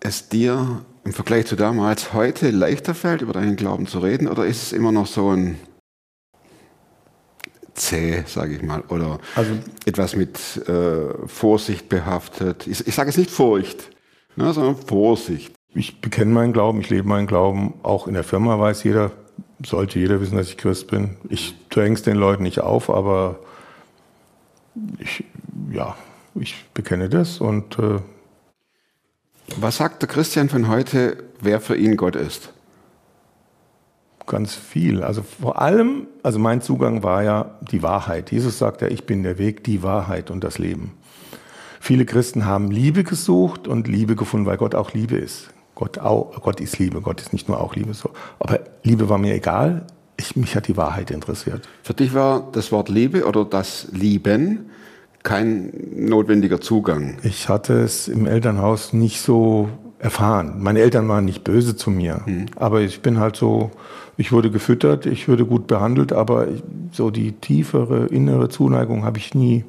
es 0.00 0.30
dir 0.30 0.82
im 1.04 1.12
Vergleich 1.12 1.44
zu 1.44 1.54
damals 1.54 2.14
heute 2.14 2.50
leichter 2.50 2.94
fällt, 2.94 3.20
über 3.20 3.34
deinen 3.34 3.56
Glauben 3.56 3.86
zu 3.86 3.98
reden, 3.98 4.26
oder 4.26 4.46
ist 4.46 4.62
es 4.62 4.72
immer 4.72 4.90
noch 4.90 5.06
so 5.06 5.30
ein 5.30 5.58
zäh, 7.74 8.24
sage 8.26 8.54
ich 8.56 8.62
mal, 8.62 8.82
oder 8.88 9.18
Also- 9.34 9.52
etwas 9.86 10.16
mit 10.16 10.38
äh, 10.68 11.26
Vorsicht 11.26 11.88
behaftet? 11.88 12.66
Ich, 12.66 12.86
ich 12.86 12.94
sage 12.94 13.08
jetzt 13.10 13.18
nicht 13.18 13.30
Furcht, 13.30 13.90
ne, 14.36 14.52
sondern 14.52 14.76
Vorsicht. 14.76 15.54
ich 15.74 16.00
bekenne 16.00 16.32
meinen 16.32 16.52
Glauben, 16.52 16.80
ich 16.80 16.90
lebe 16.90 17.08
meinen 17.08 17.26
Glauben. 17.26 17.74
Auch 17.82 18.06
in 18.06 18.14
der 18.14 18.24
Firma 18.24 18.58
weiß 18.58 18.84
jeder, 18.84 19.12
sollte 19.64 19.98
jeder 19.98 20.20
wissen, 20.20 20.36
dass 20.36 20.48
ich 20.48 20.56
Christ 20.58 20.88
bin. 20.88 21.16
Ich 21.28 21.54
dränge 21.70 21.94
es 21.94 22.02
den 22.02 22.16
Leuten 22.16 22.42
nicht 22.42 22.60
auf, 22.60 22.90
aber 22.90 23.38
ich, 24.98 25.24
ja, 25.70 25.96
ich 26.34 26.64
bekenne 26.74 27.08
das 27.08 27.40
und 27.40 27.78
äh, 27.78 27.98
Was 29.56 29.76
sagt 29.76 30.02
der 30.02 30.08
Christian 30.08 30.48
von 30.48 30.68
heute, 30.68 31.22
wer 31.40 31.60
für 31.60 31.76
ihn 31.76 31.96
Gott 31.96 32.16
ist? 32.16 32.52
Ganz 34.26 34.54
viel. 34.54 35.02
Also 35.02 35.22
vor 35.22 35.60
allem, 35.60 36.06
also 36.22 36.38
mein 36.38 36.60
Zugang 36.60 37.02
war 37.02 37.22
ja 37.22 37.58
die 37.70 37.82
Wahrheit. 37.82 38.32
Jesus 38.32 38.58
sagt 38.58 38.82
ja, 38.82 38.88
ich 38.88 39.04
bin 39.04 39.22
der 39.22 39.38
Weg, 39.38 39.64
die 39.64 39.82
Wahrheit 39.82 40.30
und 40.30 40.44
das 40.44 40.58
Leben. 40.58 40.92
Viele 41.80 42.04
Christen 42.04 42.46
haben 42.46 42.70
Liebe 42.70 43.02
gesucht 43.04 43.66
und 43.66 43.88
Liebe 43.88 44.14
gefunden, 44.14 44.46
weil 44.46 44.56
Gott 44.56 44.74
auch 44.74 44.92
Liebe 44.92 45.16
ist. 45.16 45.50
Gott, 45.74 45.98
auch, 45.98 46.40
Gott 46.40 46.60
ist 46.60 46.78
Liebe, 46.78 47.00
Gott 47.00 47.20
ist 47.20 47.32
nicht 47.32 47.48
nur 47.48 47.60
auch 47.60 47.74
Liebe. 47.74 47.92
So. 47.94 48.10
Aber 48.38 48.60
Liebe 48.84 49.08
war 49.08 49.18
mir 49.18 49.34
egal, 49.34 49.86
ich, 50.16 50.36
mich 50.36 50.54
hat 50.54 50.68
die 50.68 50.76
Wahrheit 50.76 51.10
interessiert. 51.10 51.68
Für 51.82 51.94
dich 51.94 52.14
war 52.14 52.48
das 52.52 52.70
Wort 52.70 52.88
Liebe 52.88 53.24
oder 53.26 53.44
das 53.44 53.88
Lieben 53.90 54.70
kein 55.22 55.72
notwendiger 55.96 56.60
Zugang. 56.60 57.16
Ich 57.22 57.48
hatte 57.48 57.74
es 57.74 58.08
im 58.08 58.26
Elternhaus 58.26 58.92
nicht 58.92 59.20
so 59.20 59.68
erfahren. 59.98 60.56
Meine 60.58 60.80
Eltern 60.80 61.08
waren 61.08 61.24
nicht 61.24 61.44
böse 61.44 61.76
zu 61.76 61.90
mir, 61.90 62.22
aber 62.56 62.80
ich 62.80 63.02
bin 63.02 63.20
halt 63.20 63.36
so, 63.36 63.70
ich 64.16 64.32
wurde 64.32 64.50
gefüttert, 64.50 65.06
ich 65.06 65.28
wurde 65.28 65.46
gut 65.46 65.66
behandelt, 65.66 66.12
aber 66.12 66.48
ich, 66.48 66.62
so 66.92 67.10
die 67.10 67.32
tiefere 67.32 68.06
innere 68.06 68.48
Zuneigung 68.48 69.04
habe 69.04 69.18
ich 69.18 69.34
nie 69.34 69.64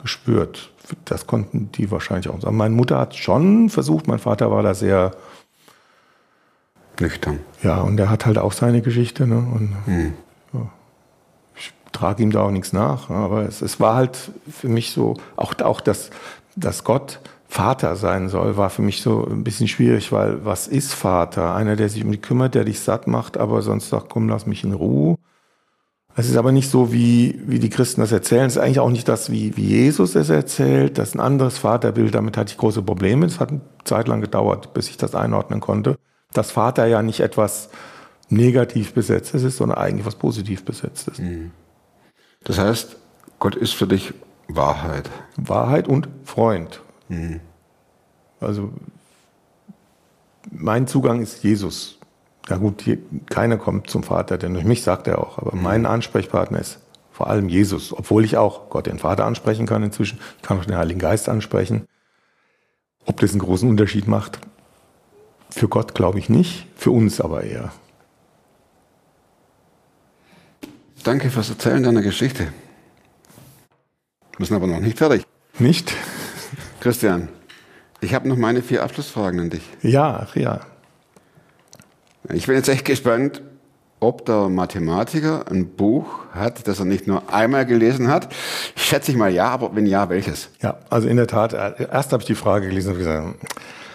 gespürt. 0.00 0.70
Das 1.04 1.26
konnten 1.26 1.70
die 1.72 1.90
wahrscheinlich 1.90 2.28
auch 2.28 2.40
sagen. 2.40 2.56
Meine 2.56 2.74
Mutter 2.74 2.98
hat 2.98 3.14
schon 3.14 3.68
versucht, 3.68 4.08
mein 4.08 4.18
Vater 4.18 4.50
war 4.50 4.62
da 4.62 4.74
sehr, 4.74 5.12
Nüchtern. 7.00 7.40
ja, 7.62 7.80
und 7.80 7.98
er 7.98 8.10
hat 8.10 8.26
halt 8.26 8.38
auch 8.38 8.52
seine 8.52 8.82
Geschichte. 8.82 9.26
Ne? 9.26 9.38
Und 9.38 9.74
ja, 10.52 10.68
ich 11.56 11.72
trage 11.92 12.22
ihm 12.22 12.30
da 12.30 12.42
auch 12.42 12.50
nichts 12.50 12.72
nach. 12.72 13.08
ne? 13.08 13.16
Aber 13.16 13.42
es, 13.42 13.62
es 13.62 13.80
war 13.80 13.94
halt 13.96 14.30
für 14.50 14.68
mich 14.68 14.92
so, 14.92 15.16
auch, 15.36 15.54
auch 15.60 15.80
das, 15.80 16.10
dass 16.54 16.84
Gott 16.84 17.20
Vater 17.52 17.96
sein 17.96 18.30
soll, 18.30 18.56
war 18.56 18.70
für 18.70 18.80
mich 18.80 19.02
so 19.02 19.26
ein 19.26 19.44
bisschen 19.44 19.68
schwierig, 19.68 20.10
weil 20.10 20.42
was 20.42 20.68
ist 20.68 20.94
Vater? 20.94 21.54
Einer, 21.54 21.76
der 21.76 21.90
sich 21.90 22.02
um 22.02 22.10
dich 22.10 22.22
kümmert, 22.22 22.54
der 22.54 22.64
dich 22.64 22.80
satt 22.80 23.06
macht, 23.06 23.36
aber 23.36 23.60
sonst 23.60 23.90
sagt, 23.90 24.08
komm, 24.08 24.26
lass 24.30 24.46
mich 24.46 24.64
in 24.64 24.72
Ruhe. 24.72 25.18
Es 26.16 26.30
ist 26.30 26.38
aber 26.38 26.50
nicht 26.50 26.70
so, 26.70 26.94
wie, 26.94 27.38
wie 27.44 27.58
die 27.58 27.68
Christen 27.68 28.00
das 28.00 28.10
erzählen. 28.10 28.46
Es 28.46 28.56
ist 28.56 28.62
eigentlich 28.62 28.80
auch 28.80 28.88
nicht 28.88 29.06
das, 29.06 29.30
wie, 29.30 29.54
wie 29.54 29.66
Jesus 29.66 30.14
es 30.14 30.30
erzählt. 30.30 30.96
Das 30.96 31.10
ist 31.10 31.14
ein 31.14 31.20
anderes 31.20 31.58
Vaterbild. 31.58 32.14
Damit 32.14 32.38
hatte 32.38 32.52
ich 32.52 32.56
große 32.56 32.80
Probleme. 32.80 33.26
Es 33.26 33.38
hat 33.38 33.50
eine 33.50 33.60
Zeit 33.84 34.08
lang 34.08 34.22
gedauert, 34.22 34.72
bis 34.72 34.88
ich 34.88 34.96
das 34.96 35.14
einordnen 35.14 35.60
konnte. 35.60 35.98
Dass 36.32 36.50
Vater 36.52 36.86
ja 36.86 37.02
nicht 37.02 37.20
etwas 37.20 37.68
negativ 38.30 38.94
besetztes 38.94 39.42
ist, 39.42 39.58
sondern 39.58 39.76
eigentlich 39.76 40.06
was 40.06 40.14
positiv 40.14 40.64
besetztes. 40.64 41.18
Das 42.44 42.58
heißt, 42.58 42.96
Gott 43.38 43.56
ist 43.56 43.74
für 43.74 43.86
dich 43.86 44.14
Wahrheit. 44.48 45.10
Wahrheit 45.36 45.86
und 45.86 46.08
Freund. 46.24 46.80
Also 48.40 48.72
mein 50.50 50.86
Zugang 50.86 51.22
ist 51.22 51.42
Jesus. 51.42 51.98
Ja 52.48 52.56
gut, 52.56 52.82
hier, 52.82 52.98
keiner 53.26 53.56
kommt 53.56 53.88
zum 53.88 54.02
Vater, 54.02 54.36
denn 54.36 54.54
durch 54.54 54.64
mich 54.64 54.82
sagt 54.82 55.06
er 55.06 55.18
auch. 55.18 55.38
Aber 55.38 55.54
mein 55.54 55.86
Ansprechpartner 55.86 56.58
ist 56.58 56.80
vor 57.12 57.28
allem 57.28 57.48
Jesus. 57.48 57.92
Obwohl 57.96 58.24
ich 58.24 58.36
auch 58.36 58.68
Gott 58.68 58.86
den 58.86 58.98
Vater 58.98 59.24
ansprechen 59.26 59.66
kann 59.66 59.82
inzwischen. 59.82 60.18
Ich 60.36 60.42
kann 60.42 60.58
auch 60.58 60.64
den 60.64 60.76
Heiligen 60.76 60.98
Geist 60.98 61.28
ansprechen. 61.28 61.86
Ob 63.04 63.20
das 63.20 63.30
einen 63.32 63.40
großen 63.40 63.68
Unterschied 63.68 64.08
macht? 64.08 64.38
Für 65.50 65.68
Gott 65.68 65.94
glaube 65.94 66.18
ich 66.18 66.28
nicht, 66.28 66.66
für 66.76 66.90
uns 66.90 67.20
aber 67.20 67.44
eher. 67.44 67.72
Danke 71.04 71.30
fürs 71.30 71.50
Erzählen 71.50 71.82
deiner 71.82 72.02
Geschichte. 72.02 72.52
Wir 74.38 74.46
sind 74.46 74.56
aber 74.56 74.66
noch 74.66 74.80
nicht 74.80 74.98
fertig. 74.98 75.26
Nicht? 75.58 75.94
Christian, 76.82 77.28
Ich 78.00 78.12
habe 78.12 78.28
noch 78.28 78.36
meine 78.36 78.60
vier 78.60 78.82
Abschlussfragen 78.82 79.38
an 79.38 79.50
dich. 79.50 79.62
Ja, 79.82 80.26
ach 80.26 80.34
ja. 80.34 80.62
Ich 82.32 82.46
bin 82.46 82.56
jetzt 82.56 82.68
echt 82.68 82.84
gespannt, 82.84 83.40
ob 84.00 84.26
der 84.26 84.48
Mathematiker 84.48 85.44
ein 85.48 85.68
Buch 85.76 86.06
hat, 86.32 86.66
das 86.66 86.80
er 86.80 86.84
nicht 86.84 87.06
nur 87.06 87.32
einmal 87.32 87.66
gelesen 87.66 88.08
hat. 88.08 88.34
Schätze 88.74 89.12
ich 89.12 89.16
mal 89.16 89.32
ja, 89.32 89.46
aber 89.50 89.76
wenn 89.76 89.86
ja, 89.86 90.08
welches? 90.08 90.48
Ja, 90.60 90.78
also 90.90 91.06
in 91.06 91.18
der 91.18 91.28
Tat, 91.28 91.52
äh, 91.52 91.86
erst 91.88 92.12
habe 92.12 92.22
ich 92.22 92.26
die 92.26 92.34
Frage 92.34 92.66
gelesen 92.68 92.94
und 92.94 92.98
gesagt, 92.98 93.36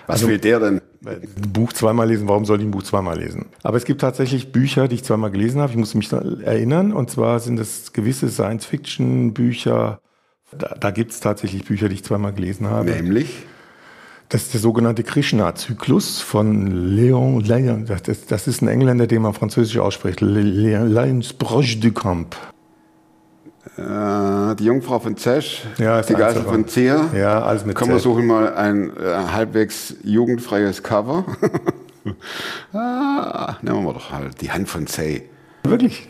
Was 0.06 0.22
Also- 0.22 0.30
will 0.30 0.38
der 0.40 0.62
denn? 0.62 0.82
ein 1.06 1.52
Buch 1.52 1.74
zweimal 1.74 2.08
lesen, 2.08 2.30
warum 2.30 2.46
soll 2.46 2.60
ich 2.60 2.66
ein 2.66 2.72
Buch 2.72 2.84
zweimal 2.84 3.20
lesen? 3.20 3.48
Aber 3.64 3.76
es 3.76 3.84
gibt 3.84 4.00
tatsächlich 4.00 4.54
Bücher, 4.54 4.88
die 4.88 4.96
ich 4.96 5.04
zweimal 5.04 5.30
gelesen 5.32 5.60
habe. 5.60 5.72
Ich 5.74 5.78
muss 5.78 5.94
mich 5.94 6.10
erinnern. 6.14 6.94
Und 6.94 7.12
zwar 7.12 7.42
sind 7.42 7.60
es 7.60 7.92
gewisse 7.92 8.30
Science-Fiction-Bücher. 8.30 10.00
Da, 10.52 10.76
da 10.80 10.92
gibt 10.92 11.12
es 11.12 11.20
tatsächlich 11.20 11.66
Bücher, 11.66 11.90
die 11.90 11.96
ich 11.96 12.04
zweimal 12.04 12.34
gelesen 12.34 12.68
habe. 12.68 12.92
Nämlich? 12.92 13.46
Das 14.30 14.44
ist 14.44 14.54
der 14.54 14.62
sogenannte 14.62 15.04
Krishna-Zyklus 15.04 16.22
von 16.22 16.96
Léon 16.96 17.46
Leon. 17.46 17.86
Das, 17.86 18.04
das, 18.04 18.26
das 18.26 18.48
ist 18.48 18.62
ein 18.62 18.68
Engländer, 18.68 19.08
den 19.08 19.22
man 19.22 19.34
französisch 19.34 19.78
ausspricht. 19.78 20.20
Léon 20.22 21.24
Sproche 21.24 21.78
du 21.78 21.92
Camp. 21.92 22.36
Äh, 23.78 24.56
die 24.56 24.66
Jungfrau 24.66 25.00
von 25.00 25.18
Zesch, 25.18 25.64
Ja, 25.78 26.00
ist 26.00 26.10
die 26.10 26.14
Geißel 26.14 26.40
einfacher. 26.40 26.50
von 26.50 26.68
Zier. 26.68 27.10
Ja, 27.16 27.42
alles 27.44 27.66
mit 27.66 27.76
Komm, 27.76 27.90
wir 27.90 28.00
suchen 28.00 28.26
mal 28.26 28.54
ein 28.54 28.90
äh, 28.98 29.14
halbwegs 29.32 29.96
jugendfreies 30.04 30.82
Cover. 30.84 31.26
ah, 32.74 33.58
nehmen 33.62 33.84
wir 33.84 33.94
doch 33.94 34.12
halt 34.12 34.42
die 34.42 34.52
Hand 34.52 34.68
von 34.68 34.88
Zay. 34.88 35.30
Wirklich? 35.64 36.10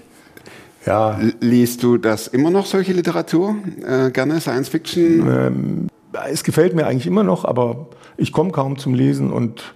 Ja, 0.88 1.19
Liest 1.41 1.84
du 1.84 1.97
das 1.97 2.28
immer 2.28 2.50
noch, 2.50 2.65
solche 2.65 2.93
Literatur? 2.93 3.58
Äh, 3.86 4.10
gerne 4.12 4.39
Science 4.39 4.69
Fiction? 4.69 5.89
es 6.30 6.45
gefällt 6.45 6.73
mir 6.73 6.88
eigentlich 6.88 7.06
immer 7.06 7.23
noch, 7.23 7.43
aber 7.43 7.88
ich 8.15 8.32
komme 8.32 8.52
kaum 8.52 8.78
zum 8.78 8.93
Lesen 8.93 9.34
und 9.34 9.76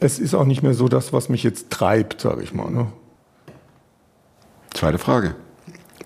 es 0.00 0.18
ist 0.18 0.34
auch 0.34 0.46
nicht 0.46 0.62
mehr 0.62 0.72
so 0.72 0.88
das, 0.88 1.12
was 1.12 1.28
mich 1.28 1.42
jetzt 1.42 1.68
treibt, 1.68 2.22
sage 2.22 2.42
ich 2.42 2.54
mal. 2.54 2.70
Ne? 2.70 2.86
Zweite 4.72 4.96
Frage. 4.96 5.34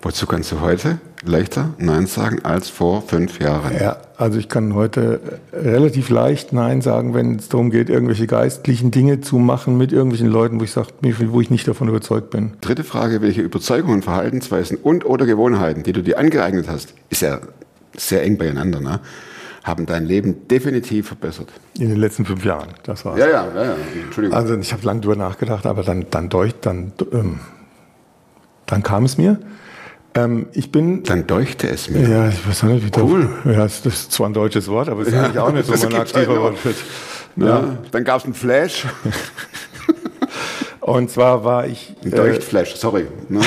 Wozu 0.01 0.27
kannst 0.27 0.51
du 0.51 0.59
heute 0.59 0.99
leichter 1.25 1.73
Nein 1.77 2.07
sagen 2.07 2.43
als 2.43 2.69
vor 2.69 3.01
fünf 3.01 3.39
Jahren? 3.39 3.71
Ja, 3.79 3.97
also 4.17 4.39
ich 4.39 4.49
kann 4.49 4.73
heute 4.73 5.19
relativ 5.51 6.09
leicht 6.09 6.53
Nein 6.53 6.81
sagen, 6.81 7.13
wenn 7.13 7.35
es 7.35 7.49
darum 7.49 7.71
geht, 7.71 7.89
irgendwelche 7.89 8.27
geistlichen 8.27 8.91
Dinge 8.91 9.21
zu 9.21 9.37
machen 9.37 9.77
mit 9.77 9.91
irgendwelchen 9.91 10.27
Leuten, 10.27 10.59
wo 10.59 10.63
ich 10.63 10.71
sage, 10.71 10.89
wo 11.01 11.41
ich 11.41 11.49
nicht 11.49 11.67
davon 11.67 11.87
überzeugt 11.87 12.29
bin. 12.29 12.53
Dritte 12.61 12.83
Frage, 12.83 13.21
welche 13.21 13.41
Überzeugungen, 13.41 14.01
Verhaltensweisen 14.01 14.77
und 14.77 15.05
oder 15.05 15.25
Gewohnheiten, 15.25 15.83
die 15.83 15.93
du 15.93 16.01
dir 16.01 16.19
angeeignet 16.19 16.67
hast, 16.69 16.93
ist 17.09 17.21
ja 17.21 17.39
sehr 17.95 18.23
eng 18.23 18.37
beieinander, 18.37 18.79
ne? 18.79 18.99
haben 19.63 19.85
dein 19.85 20.05
Leben 20.05 20.47
definitiv 20.49 21.07
verbessert. 21.07 21.47
In 21.79 21.89
den 21.89 21.97
letzten 21.97 22.25
fünf 22.25 22.43
Jahren, 22.43 22.69
das 22.83 23.05
war's. 23.05 23.17
Ja, 23.17 23.27
ja, 23.27 23.47
ja, 23.55 23.63
ja. 23.63 23.75
Entschuldigung. 24.03 24.37
Also 24.37 24.57
ich 24.57 24.73
habe 24.73 24.85
lange 24.85 25.01
drüber 25.01 25.15
nachgedacht, 25.15 25.65
aber 25.65 25.83
dann, 25.83 26.05
dann, 26.11 26.29
durch, 26.29 26.53
dann, 26.59 26.91
ähm, 27.13 27.39
dann 28.65 28.83
kam 28.83 29.05
es 29.05 29.17
mir. 29.17 29.39
Ähm, 30.15 30.47
ich 30.53 30.71
bin 30.71 31.03
Dann 31.03 31.25
deuchte 31.25 31.67
es 31.69 31.89
mir. 31.89 32.07
Ja, 32.07 32.29
ich 32.29 32.47
weiß 32.47 32.63
nicht, 32.63 32.85
wie 32.85 32.91
das- 32.91 33.01
Cool. 33.03 33.29
Ja, 33.45 33.53
das 33.53 33.81
das 33.81 33.93
ist 33.93 34.11
zwar 34.11 34.29
ein 34.29 34.33
deutsches 34.33 34.67
Wort, 34.67 34.89
aber 34.89 35.01
es 35.01 35.07
ist 35.07 35.13
eigentlich 35.15 35.39
auch 35.39 35.51
nicht 35.51 35.65
so 35.65 35.71
das 35.71 35.83
mein 35.83 35.95
aktiver. 35.95 36.39
Wort. 36.41 36.63
wird. 36.63 36.75
Ja. 37.35 37.77
Dann 37.91 38.03
gab 38.03 38.19
es 38.19 38.25
einen 38.25 38.35
Flash, 38.35 38.85
Und 40.81 41.09
zwar 41.09 41.45
war 41.45 41.65
ich, 41.65 41.95
einen 42.03 42.11
äh, 42.11 42.17
Leuchtflash, 42.17 42.75
sorry. 42.75 43.07
Ne? 43.29 43.39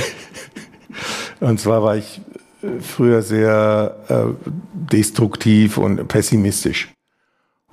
und 1.41 1.61
zwar 1.61 1.83
war 1.83 1.97
ich 1.97 2.21
äh, 2.63 2.81
früher 2.81 3.21
sehr 3.23 3.95
äh, 4.09 4.49
destruktiv 4.73 5.77
und 5.77 6.09
pessimistisch. 6.09 6.89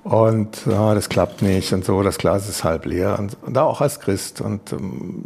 Und 0.02 0.66
ja, 0.66 0.94
das 0.94 1.08
klappt 1.08 1.40
nicht 1.40 1.72
und 1.72 1.82
so, 1.82 2.02
das 2.02 2.18
Glas 2.18 2.46
ist 2.46 2.62
halb 2.62 2.84
leer 2.84 3.18
und, 3.18 3.38
und 3.42 3.54
da 3.54 3.62
auch 3.62 3.80
als 3.80 4.00
Christ. 4.00 4.42
Und, 4.42 4.70
ähm, 4.72 5.24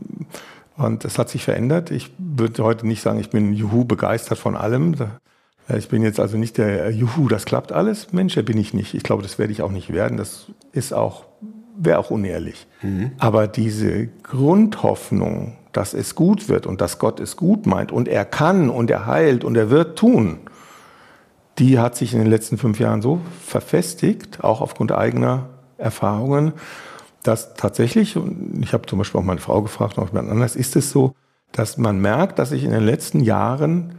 und 0.78 1.04
das 1.04 1.18
hat 1.18 1.28
sich 1.28 1.44
verändert. 1.44 1.90
Ich 1.90 2.12
würde 2.18 2.62
heute 2.62 2.86
nicht 2.86 3.02
sagen, 3.02 3.18
ich 3.18 3.30
bin 3.30 3.52
Juhu 3.52 3.84
begeistert 3.84 4.38
von 4.38 4.56
allem. 4.56 4.94
Ich 5.76 5.88
bin 5.88 6.02
jetzt 6.02 6.20
also 6.20 6.38
nicht 6.38 6.56
der 6.56 6.90
Juhu, 6.90 7.28
das 7.28 7.44
klappt 7.44 7.72
alles. 7.72 8.12
Mensch, 8.12 8.34
der 8.34 8.44
bin 8.44 8.56
ich 8.56 8.72
nicht. 8.72 8.94
Ich 8.94 9.02
glaube, 9.02 9.24
das 9.24 9.38
werde 9.38 9.52
ich 9.52 9.60
auch 9.60 9.72
nicht 9.72 9.92
werden. 9.92 10.16
Das 10.16 10.46
ist 10.72 10.94
auch, 10.94 11.24
wäre 11.76 11.98
auch 11.98 12.10
unehrlich. 12.10 12.66
Aber 13.18 13.48
diese 13.48 14.06
Grundhoffnung, 14.22 15.56
dass 15.72 15.94
es 15.94 16.14
gut 16.14 16.48
wird 16.48 16.64
und 16.64 16.80
dass 16.80 17.00
Gott 17.00 17.18
es 17.18 17.36
gut 17.36 17.66
meint 17.66 17.90
und 17.90 18.06
er 18.06 18.24
kann 18.24 18.70
und 18.70 18.88
er 18.88 19.06
heilt 19.06 19.44
und 19.44 19.56
er 19.56 19.70
wird 19.70 19.98
tun, 19.98 20.38
die 21.58 21.80
hat 21.80 21.96
sich 21.96 22.12
in 22.12 22.20
den 22.20 22.30
letzten 22.30 22.56
fünf 22.56 22.78
Jahren 22.78 23.02
so 23.02 23.20
verfestigt, 23.44 24.44
auch 24.44 24.60
aufgrund 24.60 24.92
eigener 24.92 25.48
Erfahrungen, 25.76 26.52
dass 27.22 27.54
tatsächlich, 27.54 28.16
und 28.16 28.60
ich 28.62 28.72
habe 28.72 28.86
zum 28.86 28.98
Beispiel 28.98 29.20
auch 29.20 29.24
meine 29.24 29.40
Frau 29.40 29.62
gefragt, 29.62 29.98
auch 29.98 30.08
jemand 30.08 30.30
anders, 30.30 30.56
ist 30.56 30.76
es 30.76 30.90
so, 30.90 31.14
dass 31.52 31.78
man 31.78 32.00
merkt, 32.00 32.38
dass 32.38 32.52
ich 32.52 32.64
in 32.64 32.70
den 32.70 32.84
letzten 32.84 33.20
Jahren 33.20 33.98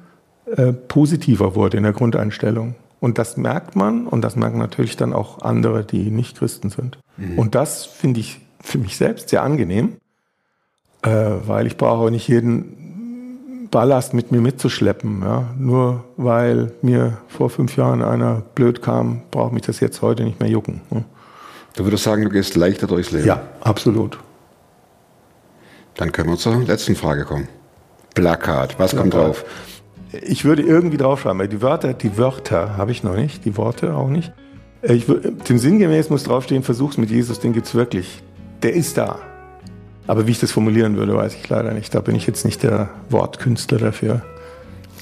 äh, 0.56 0.74
positiver 0.74 1.56
wurde 1.56 1.78
in 1.78 1.84
der 1.84 1.94
Grundeinstellung. 1.94 2.76
Und 3.00 3.18
das 3.18 3.38
merkt 3.38 3.76
man 3.76 4.08
und 4.08 4.22
das 4.22 4.36
merken 4.36 4.58
natürlich 4.58 4.98
dann 4.98 5.14
auch 5.14 5.42
andere, 5.42 5.84
die 5.84 6.12
nicht 6.12 6.38
Christen 6.38 6.70
sind. 6.70 7.00
Und 7.38 7.56
das 7.56 7.86
finde 7.86 8.20
ich 8.20 8.42
für 8.62 8.78
mich 8.78 8.98
selbst 8.98 9.30
sehr 9.30 9.42
angenehm, 9.42 9.98
äh, 11.02 11.10
weil 11.10 11.68
ich 11.68 11.78
brauche 11.78 12.12
nicht 12.12 12.28
jeden 12.28 13.68
Ballast 13.72 14.14
mit 14.14 14.32
mir 14.32 14.42
mitzuschleppen. 14.42 15.22
Ja? 15.22 15.50
Nur 15.58 16.04
weil 16.18 16.74
mir 16.82 17.18
vor 17.28 17.50
fünf 17.50 17.78
Jahren 17.78 18.02
einer 18.02 18.42
blöd 18.56 18.82
kam, 18.82 19.22
braucht 19.32 19.54
mich 19.54 19.64
das 19.64 19.80
jetzt 19.80 20.02
heute 20.02 20.24
nicht 20.24 20.40
mehr 20.40 20.50
jucken. 20.50 20.82
Ne? 20.90 21.06
Du 21.80 21.86
würdest 21.86 22.04
sagen, 22.04 22.24
du 22.24 22.30
gehst 22.30 22.58
leichter 22.58 22.88
durchs 22.88 23.12
Leben. 23.12 23.26
Ja, 23.26 23.42
absolut. 23.62 24.20
Dann 25.96 26.12
können 26.12 26.30
wir 26.30 26.36
zur 26.36 26.62
letzten 26.62 26.94
Frage 26.94 27.24
kommen. 27.24 27.48
Plakat, 28.16 28.78
was 28.78 28.94
kommt 28.98 29.12
Plakat. 29.12 29.30
drauf? 29.30 29.46
Ich 30.12 30.44
würde 30.44 30.62
irgendwie 30.62 30.98
draufschreiben, 30.98 31.40
weil 31.40 31.48
die 31.48 31.62
Wörter, 31.62 31.94
die 31.94 32.18
Wörter 32.18 32.76
habe 32.76 32.92
ich 32.92 33.04
noch 33.04 33.16
nicht, 33.16 33.46
die 33.46 33.56
Worte 33.56 33.96
auch 33.96 34.10
nicht. 34.10 34.34
Äh, 34.82 34.96
Ich, 34.96 35.06
dem 35.06 35.58
sinngemäß 35.58 36.10
muss 36.10 36.26
draufstehen, 36.26 36.64
versuch's 36.64 36.98
mit 36.98 37.12
Jesus, 37.12 37.40
den 37.40 37.54
gibt's 37.54 37.74
wirklich. 37.74 38.24
Der 38.62 38.74
ist 38.74 38.98
da. 38.98 39.20
Aber 40.06 40.28
wie 40.28 40.32
ich 40.32 40.40
das 40.42 40.52
formulieren 40.52 40.98
würde, 40.98 41.16
weiß 41.16 41.34
ich 41.34 41.48
leider 41.48 41.72
nicht. 41.72 41.96
Da 41.96 42.02
bin 42.02 42.14
ich 42.14 42.28
jetzt 42.28 42.44
nicht 42.44 42.62
der 42.62 42.90
Wortkünstler 43.10 43.78
dafür. 43.78 44.22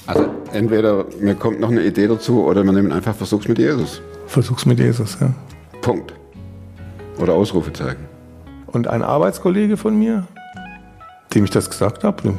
Also 0.06 0.26
entweder 0.52 1.06
mir 1.18 1.34
kommt 1.34 1.58
noch 1.58 1.70
eine 1.72 1.82
Idee 1.82 2.06
dazu 2.06 2.44
oder 2.44 2.62
wir 2.62 2.70
nehmen 2.70 2.92
einfach 2.92 3.16
Versuch's 3.16 3.48
mit 3.48 3.58
Jesus. 3.58 4.00
Versuch's 4.28 4.64
mit 4.64 4.78
Jesus, 4.78 5.18
ja. 5.20 5.34
Punkt. 5.80 6.14
Oder 7.18 7.34
Ausrufezeichen. 7.34 8.06
Und 8.66 8.88
ein 8.88 9.02
Arbeitskollege 9.02 9.76
von 9.76 9.98
mir, 9.98 10.26
dem 11.34 11.44
ich 11.44 11.50
das 11.50 11.70
gesagt 11.70 12.04
habe, 12.04 12.34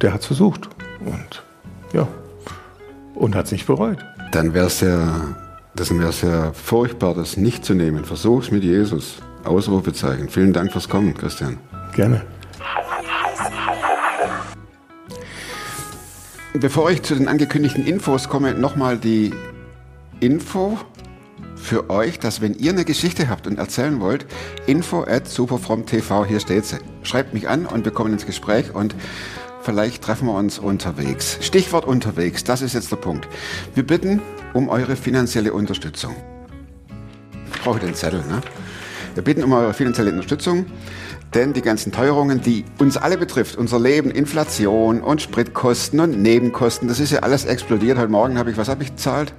der 0.00 0.14
hat's 0.14 0.26
versucht. 0.26 0.68
Und 1.00 1.42
ja. 1.92 2.06
Und 3.14 3.34
hat's 3.34 3.52
nicht 3.52 3.66
bereut. 3.66 3.98
Dann 4.32 4.54
wäre 4.54 4.66
es 4.66 4.80
ja, 4.80 5.34
das 5.74 5.90
wäre 5.90 6.12
ja 6.22 6.52
furchtbar, 6.52 7.14
das 7.14 7.36
nicht 7.36 7.64
zu 7.64 7.74
nehmen. 7.74 8.04
Versuch's 8.04 8.50
mit 8.50 8.64
Jesus. 8.64 9.20
Ausrufezeichen. 9.44 10.28
Vielen 10.28 10.52
Dank 10.52 10.72
fürs 10.72 10.88
Kommen, 10.88 11.14
Christian. 11.14 11.58
Gerne. 11.94 12.22
Bevor 16.52 16.90
ich 16.90 17.02
zu 17.02 17.14
den 17.14 17.28
angekündigten 17.28 17.86
Infos 17.86 18.28
komme, 18.28 18.54
nochmal 18.54 18.98
die 18.98 19.32
Info 20.20 20.78
für 21.60 21.90
euch, 21.90 22.18
dass 22.18 22.40
wenn 22.40 22.54
ihr 22.54 22.72
eine 22.72 22.84
Geschichte 22.84 23.28
habt 23.28 23.46
und 23.46 23.58
erzählen 23.58 24.00
wollt, 24.00 24.26
info 24.66 25.02
at 25.02 25.28
superfromtv, 25.28 26.24
hier 26.26 26.40
steht 26.40 26.64
sie. 26.64 26.78
Schreibt 27.02 27.34
mich 27.34 27.48
an 27.48 27.66
und 27.66 27.84
wir 27.84 27.92
kommen 27.92 28.12
ins 28.12 28.26
Gespräch 28.26 28.74
und 28.74 28.94
vielleicht 29.62 30.02
treffen 30.02 30.26
wir 30.26 30.34
uns 30.34 30.58
unterwegs. 30.58 31.38
Stichwort 31.40 31.84
unterwegs, 31.84 32.44
das 32.44 32.62
ist 32.62 32.74
jetzt 32.74 32.90
der 32.90 32.96
Punkt. 32.96 33.28
Wir 33.74 33.86
bitten 33.86 34.20
um 34.54 34.68
eure 34.68 34.96
finanzielle 34.96 35.52
Unterstützung. 35.52 36.16
Ich 37.54 37.60
brauche 37.60 37.78
den 37.78 37.94
Zettel, 37.94 38.20
ne? 38.26 38.40
Wir 39.14 39.24
bitten 39.24 39.42
um 39.42 39.52
eure 39.52 39.74
finanzielle 39.74 40.12
Unterstützung, 40.12 40.66
denn 41.34 41.52
die 41.52 41.62
ganzen 41.62 41.92
Teuerungen, 41.92 42.40
die 42.40 42.64
uns 42.78 42.96
alle 42.96 43.18
betrifft, 43.18 43.56
unser 43.56 43.78
Leben, 43.80 44.10
Inflation 44.10 45.00
und 45.00 45.20
Spritkosten 45.20 46.00
und 46.00 46.22
Nebenkosten, 46.22 46.88
das 46.88 47.00
ist 47.00 47.10
ja 47.10 47.20
alles 47.20 47.44
explodiert. 47.44 47.98
Heute 47.98 48.10
Morgen 48.10 48.38
habe 48.38 48.50
ich, 48.50 48.56
was 48.56 48.68
habe 48.68 48.84
ich 48.84 48.90
gezahlt? 48.90 49.34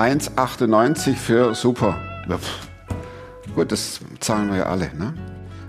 1,98 0.00 1.14
für 1.14 1.54
Super. 1.54 1.98
Gut, 3.54 3.70
das 3.70 4.00
zahlen 4.20 4.50
wir 4.50 4.56
ja 4.56 4.66
alle. 4.66 4.90
Ne? 4.96 5.12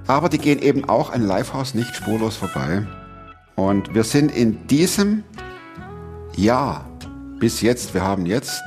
Aber 0.07 0.29
die 0.29 0.38
gehen 0.38 0.59
eben 0.59 0.88
auch 0.88 1.11
an 1.11 1.27
Lifehouse 1.27 1.73
nicht 1.73 1.93
spurlos 1.95 2.38
vorbei. 2.38 2.88
Und 3.55 3.93
wir 3.93 4.05
sind 4.05 4.32
in 4.32 4.65
diesem 4.67 5.25
Jahr 6.38 6.86
bis 7.39 7.59
jetzt, 7.59 7.93
wir 7.93 8.03
haben 8.03 8.25
jetzt 8.25 8.63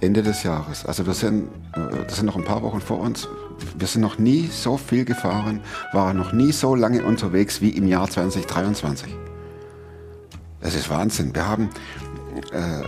Ende 0.00 0.24
des 0.24 0.42
Jahres. 0.42 0.84
Also 0.84 1.06
wir 1.06 1.14
sind, 1.14 1.48
äh, 1.74 2.04
das 2.04 2.16
sind 2.16 2.26
noch 2.26 2.36
ein 2.36 2.44
paar 2.44 2.62
Wochen 2.62 2.80
vor 2.80 2.98
uns. 2.98 3.28
Wir 3.76 3.86
sind 3.86 4.02
noch 4.02 4.18
nie 4.18 4.48
so 4.48 4.76
viel 4.76 5.04
gefahren, 5.04 5.60
waren 5.92 6.16
noch 6.16 6.32
nie 6.32 6.50
so 6.50 6.74
lange 6.74 7.04
unterwegs 7.04 7.60
wie 7.60 7.70
im 7.70 7.86
Jahr 7.86 8.10
2023. 8.10 9.14
Das 10.60 10.74
ist 10.74 10.90
Wahnsinn. 10.90 11.32
Wir 11.36 11.46
haben 11.46 11.70
äh, 12.52 12.82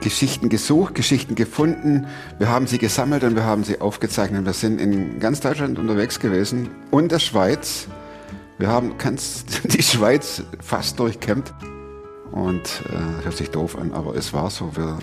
Geschichten 0.00 0.48
gesucht, 0.48 0.94
Geschichten 0.94 1.34
gefunden. 1.34 2.06
Wir 2.38 2.48
haben 2.48 2.66
sie 2.66 2.78
gesammelt 2.78 3.24
und 3.24 3.34
wir 3.34 3.44
haben 3.44 3.64
sie 3.64 3.80
aufgezeichnet. 3.80 4.44
Wir 4.44 4.52
sind 4.52 4.80
in 4.80 5.18
ganz 5.18 5.40
Deutschland 5.40 5.78
unterwegs 5.78 6.20
gewesen 6.20 6.70
und 6.90 7.10
der 7.10 7.18
Schweiz. 7.18 7.88
Wir 8.58 8.68
haben 8.68 8.98
ganz 8.98 9.44
die 9.64 9.82
Schweiz 9.82 10.42
fast 10.60 10.98
durchkämmt. 10.98 11.52
Und 12.30 12.82
äh, 12.90 13.24
hört 13.24 13.36
sich 13.36 13.50
doof 13.50 13.76
an, 13.78 13.92
aber 13.92 14.14
es 14.14 14.34
war 14.34 14.50
so. 14.50 14.76
Wir, 14.76 14.98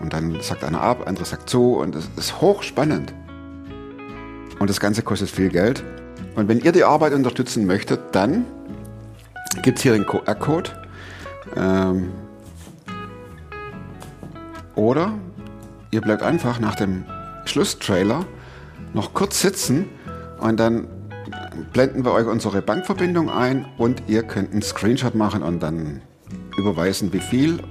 und 0.00 0.12
dann 0.12 0.38
sagt 0.42 0.62
einer 0.62 0.80
ab, 0.80 1.04
andere 1.06 1.24
sagt 1.24 1.48
zu 1.48 1.76
und 1.76 1.94
es 1.96 2.08
ist 2.16 2.40
hochspannend. 2.40 3.14
Und 4.58 4.70
das 4.70 4.78
Ganze 4.78 5.02
kostet 5.02 5.30
viel 5.30 5.48
Geld. 5.48 5.82
Und 6.34 6.48
wenn 6.48 6.60
ihr 6.60 6.72
die 6.72 6.84
Arbeit 6.84 7.14
unterstützen 7.14 7.66
möchtet, 7.66 8.00
dann 8.12 8.44
gibt 9.62 9.78
es 9.78 9.82
hier 9.82 9.92
den 9.92 10.04
QR-Code. 10.04 10.70
Ähm, 11.56 12.12
oder 14.76 15.14
ihr 15.90 16.00
bleibt 16.00 16.22
einfach 16.22 16.60
nach 16.60 16.76
dem 16.76 17.04
Schlusstrailer 17.46 18.24
noch 18.94 19.14
kurz 19.14 19.40
sitzen 19.40 19.88
und 20.38 20.58
dann 20.58 20.86
blenden 21.72 22.04
wir 22.04 22.12
euch 22.12 22.26
unsere 22.26 22.62
Bankverbindung 22.62 23.30
ein 23.30 23.66
und 23.78 24.02
ihr 24.06 24.22
könnt 24.22 24.52
einen 24.52 24.62
Screenshot 24.62 25.14
machen 25.14 25.42
und 25.42 25.60
dann 25.60 26.02
überweisen, 26.56 27.12
wie 27.12 27.20
viel 27.20 27.62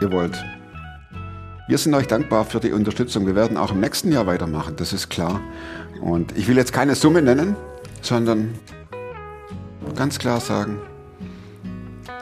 ihr 0.00 0.12
wollt. 0.12 0.44
Wir 1.68 1.78
sind 1.78 1.94
euch 1.94 2.06
dankbar 2.06 2.44
für 2.44 2.60
die 2.60 2.72
Unterstützung. 2.72 3.26
Wir 3.26 3.34
werden 3.34 3.56
auch 3.56 3.72
im 3.72 3.80
nächsten 3.80 4.10
Jahr 4.10 4.26
weitermachen, 4.26 4.76
das 4.76 4.92
ist 4.92 5.10
klar. 5.10 5.40
Und 6.00 6.36
ich 6.36 6.48
will 6.48 6.56
jetzt 6.56 6.72
keine 6.72 6.94
Summe 6.94 7.20
nennen, 7.20 7.56
sondern 8.00 8.54
ganz 9.94 10.18
klar 10.18 10.40
sagen, 10.40 10.78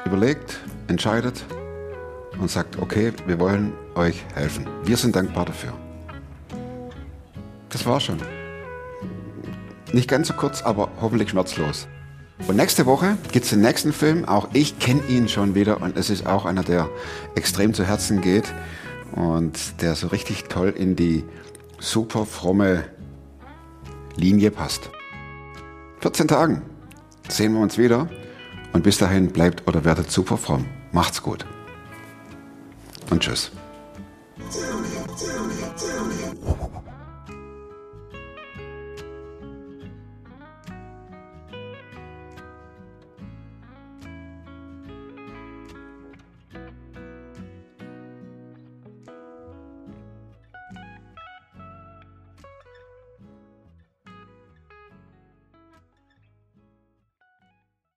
überlegt, 0.04 0.58
entscheidet 0.88 1.44
und 2.38 2.50
sagt, 2.50 2.78
okay, 2.78 3.12
wir 3.26 3.38
wollen 3.38 3.72
euch 3.94 4.24
helfen. 4.34 4.66
Wir 4.84 4.96
sind 4.96 5.16
dankbar 5.16 5.46
dafür. 5.46 5.72
Das 7.70 7.86
war 7.86 8.00
schon. 8.00 8.18
Nicht 9.92 10.08
ganz 10.08 10.28
so 10.28 10.34
kurz, 10.34 10.62
aber 10.62 10.90
hoffentlich 11.00 11.30
schmerzlos. 11.30 11.88
Und 12.48 12.56
nächste 12.56 12.84
Woche 12.86 13.16
gibt 13.32 13.44
es 13.44 13.50
den 13.50 13.62
nächsten 13.62 13.92
Film. 13.92 14.24
Auch 14.26 14.48
ich 14.52 14.78
kenne 14.78 15.02
ihn 15.08 15.28
schon 15.28 15.54
wieder 15.54 15.80
und 15.80 15.96
es 15.96 16.10
ist 16.10 16.26
auch 16.26 16.44
einer, 16.44 16.62
der 16.62 16.88
extrem 17.34 17.72
zu 17.72 17.84
Herzen 17.84 18.20
geht 18.20 18.52
und 19.12 19.80
der 19.80 19.94
so 19.94 20.08
richtig 20.08 20.44
toll 20.44 20.74
in 20.76 20.96
die 20.96 21.24
super 21.78 22.26
fromme 22.26 22.84
Linie 24.16 24.50
passt. 24.50 24.90
14 26.00 26.28
Tagen 26.28 26.62
sehen 27.28 27.54
wir 27.54 27.60
uns 27.60 27.78
wieder 27.78 28.08
und 28.72 28.82
bis 28.82 28.98
dahin 28.98 29.28
bleibt 29.28 29.66
oder 29.66 29.84
werdet 29.84 30.10
super 30.10 30.36
fromm. 30.36 30.66
Macht's 30.92 31.22
gut 31.22 31.46
und 33.10 33.22
tschüss. 33.22 33.50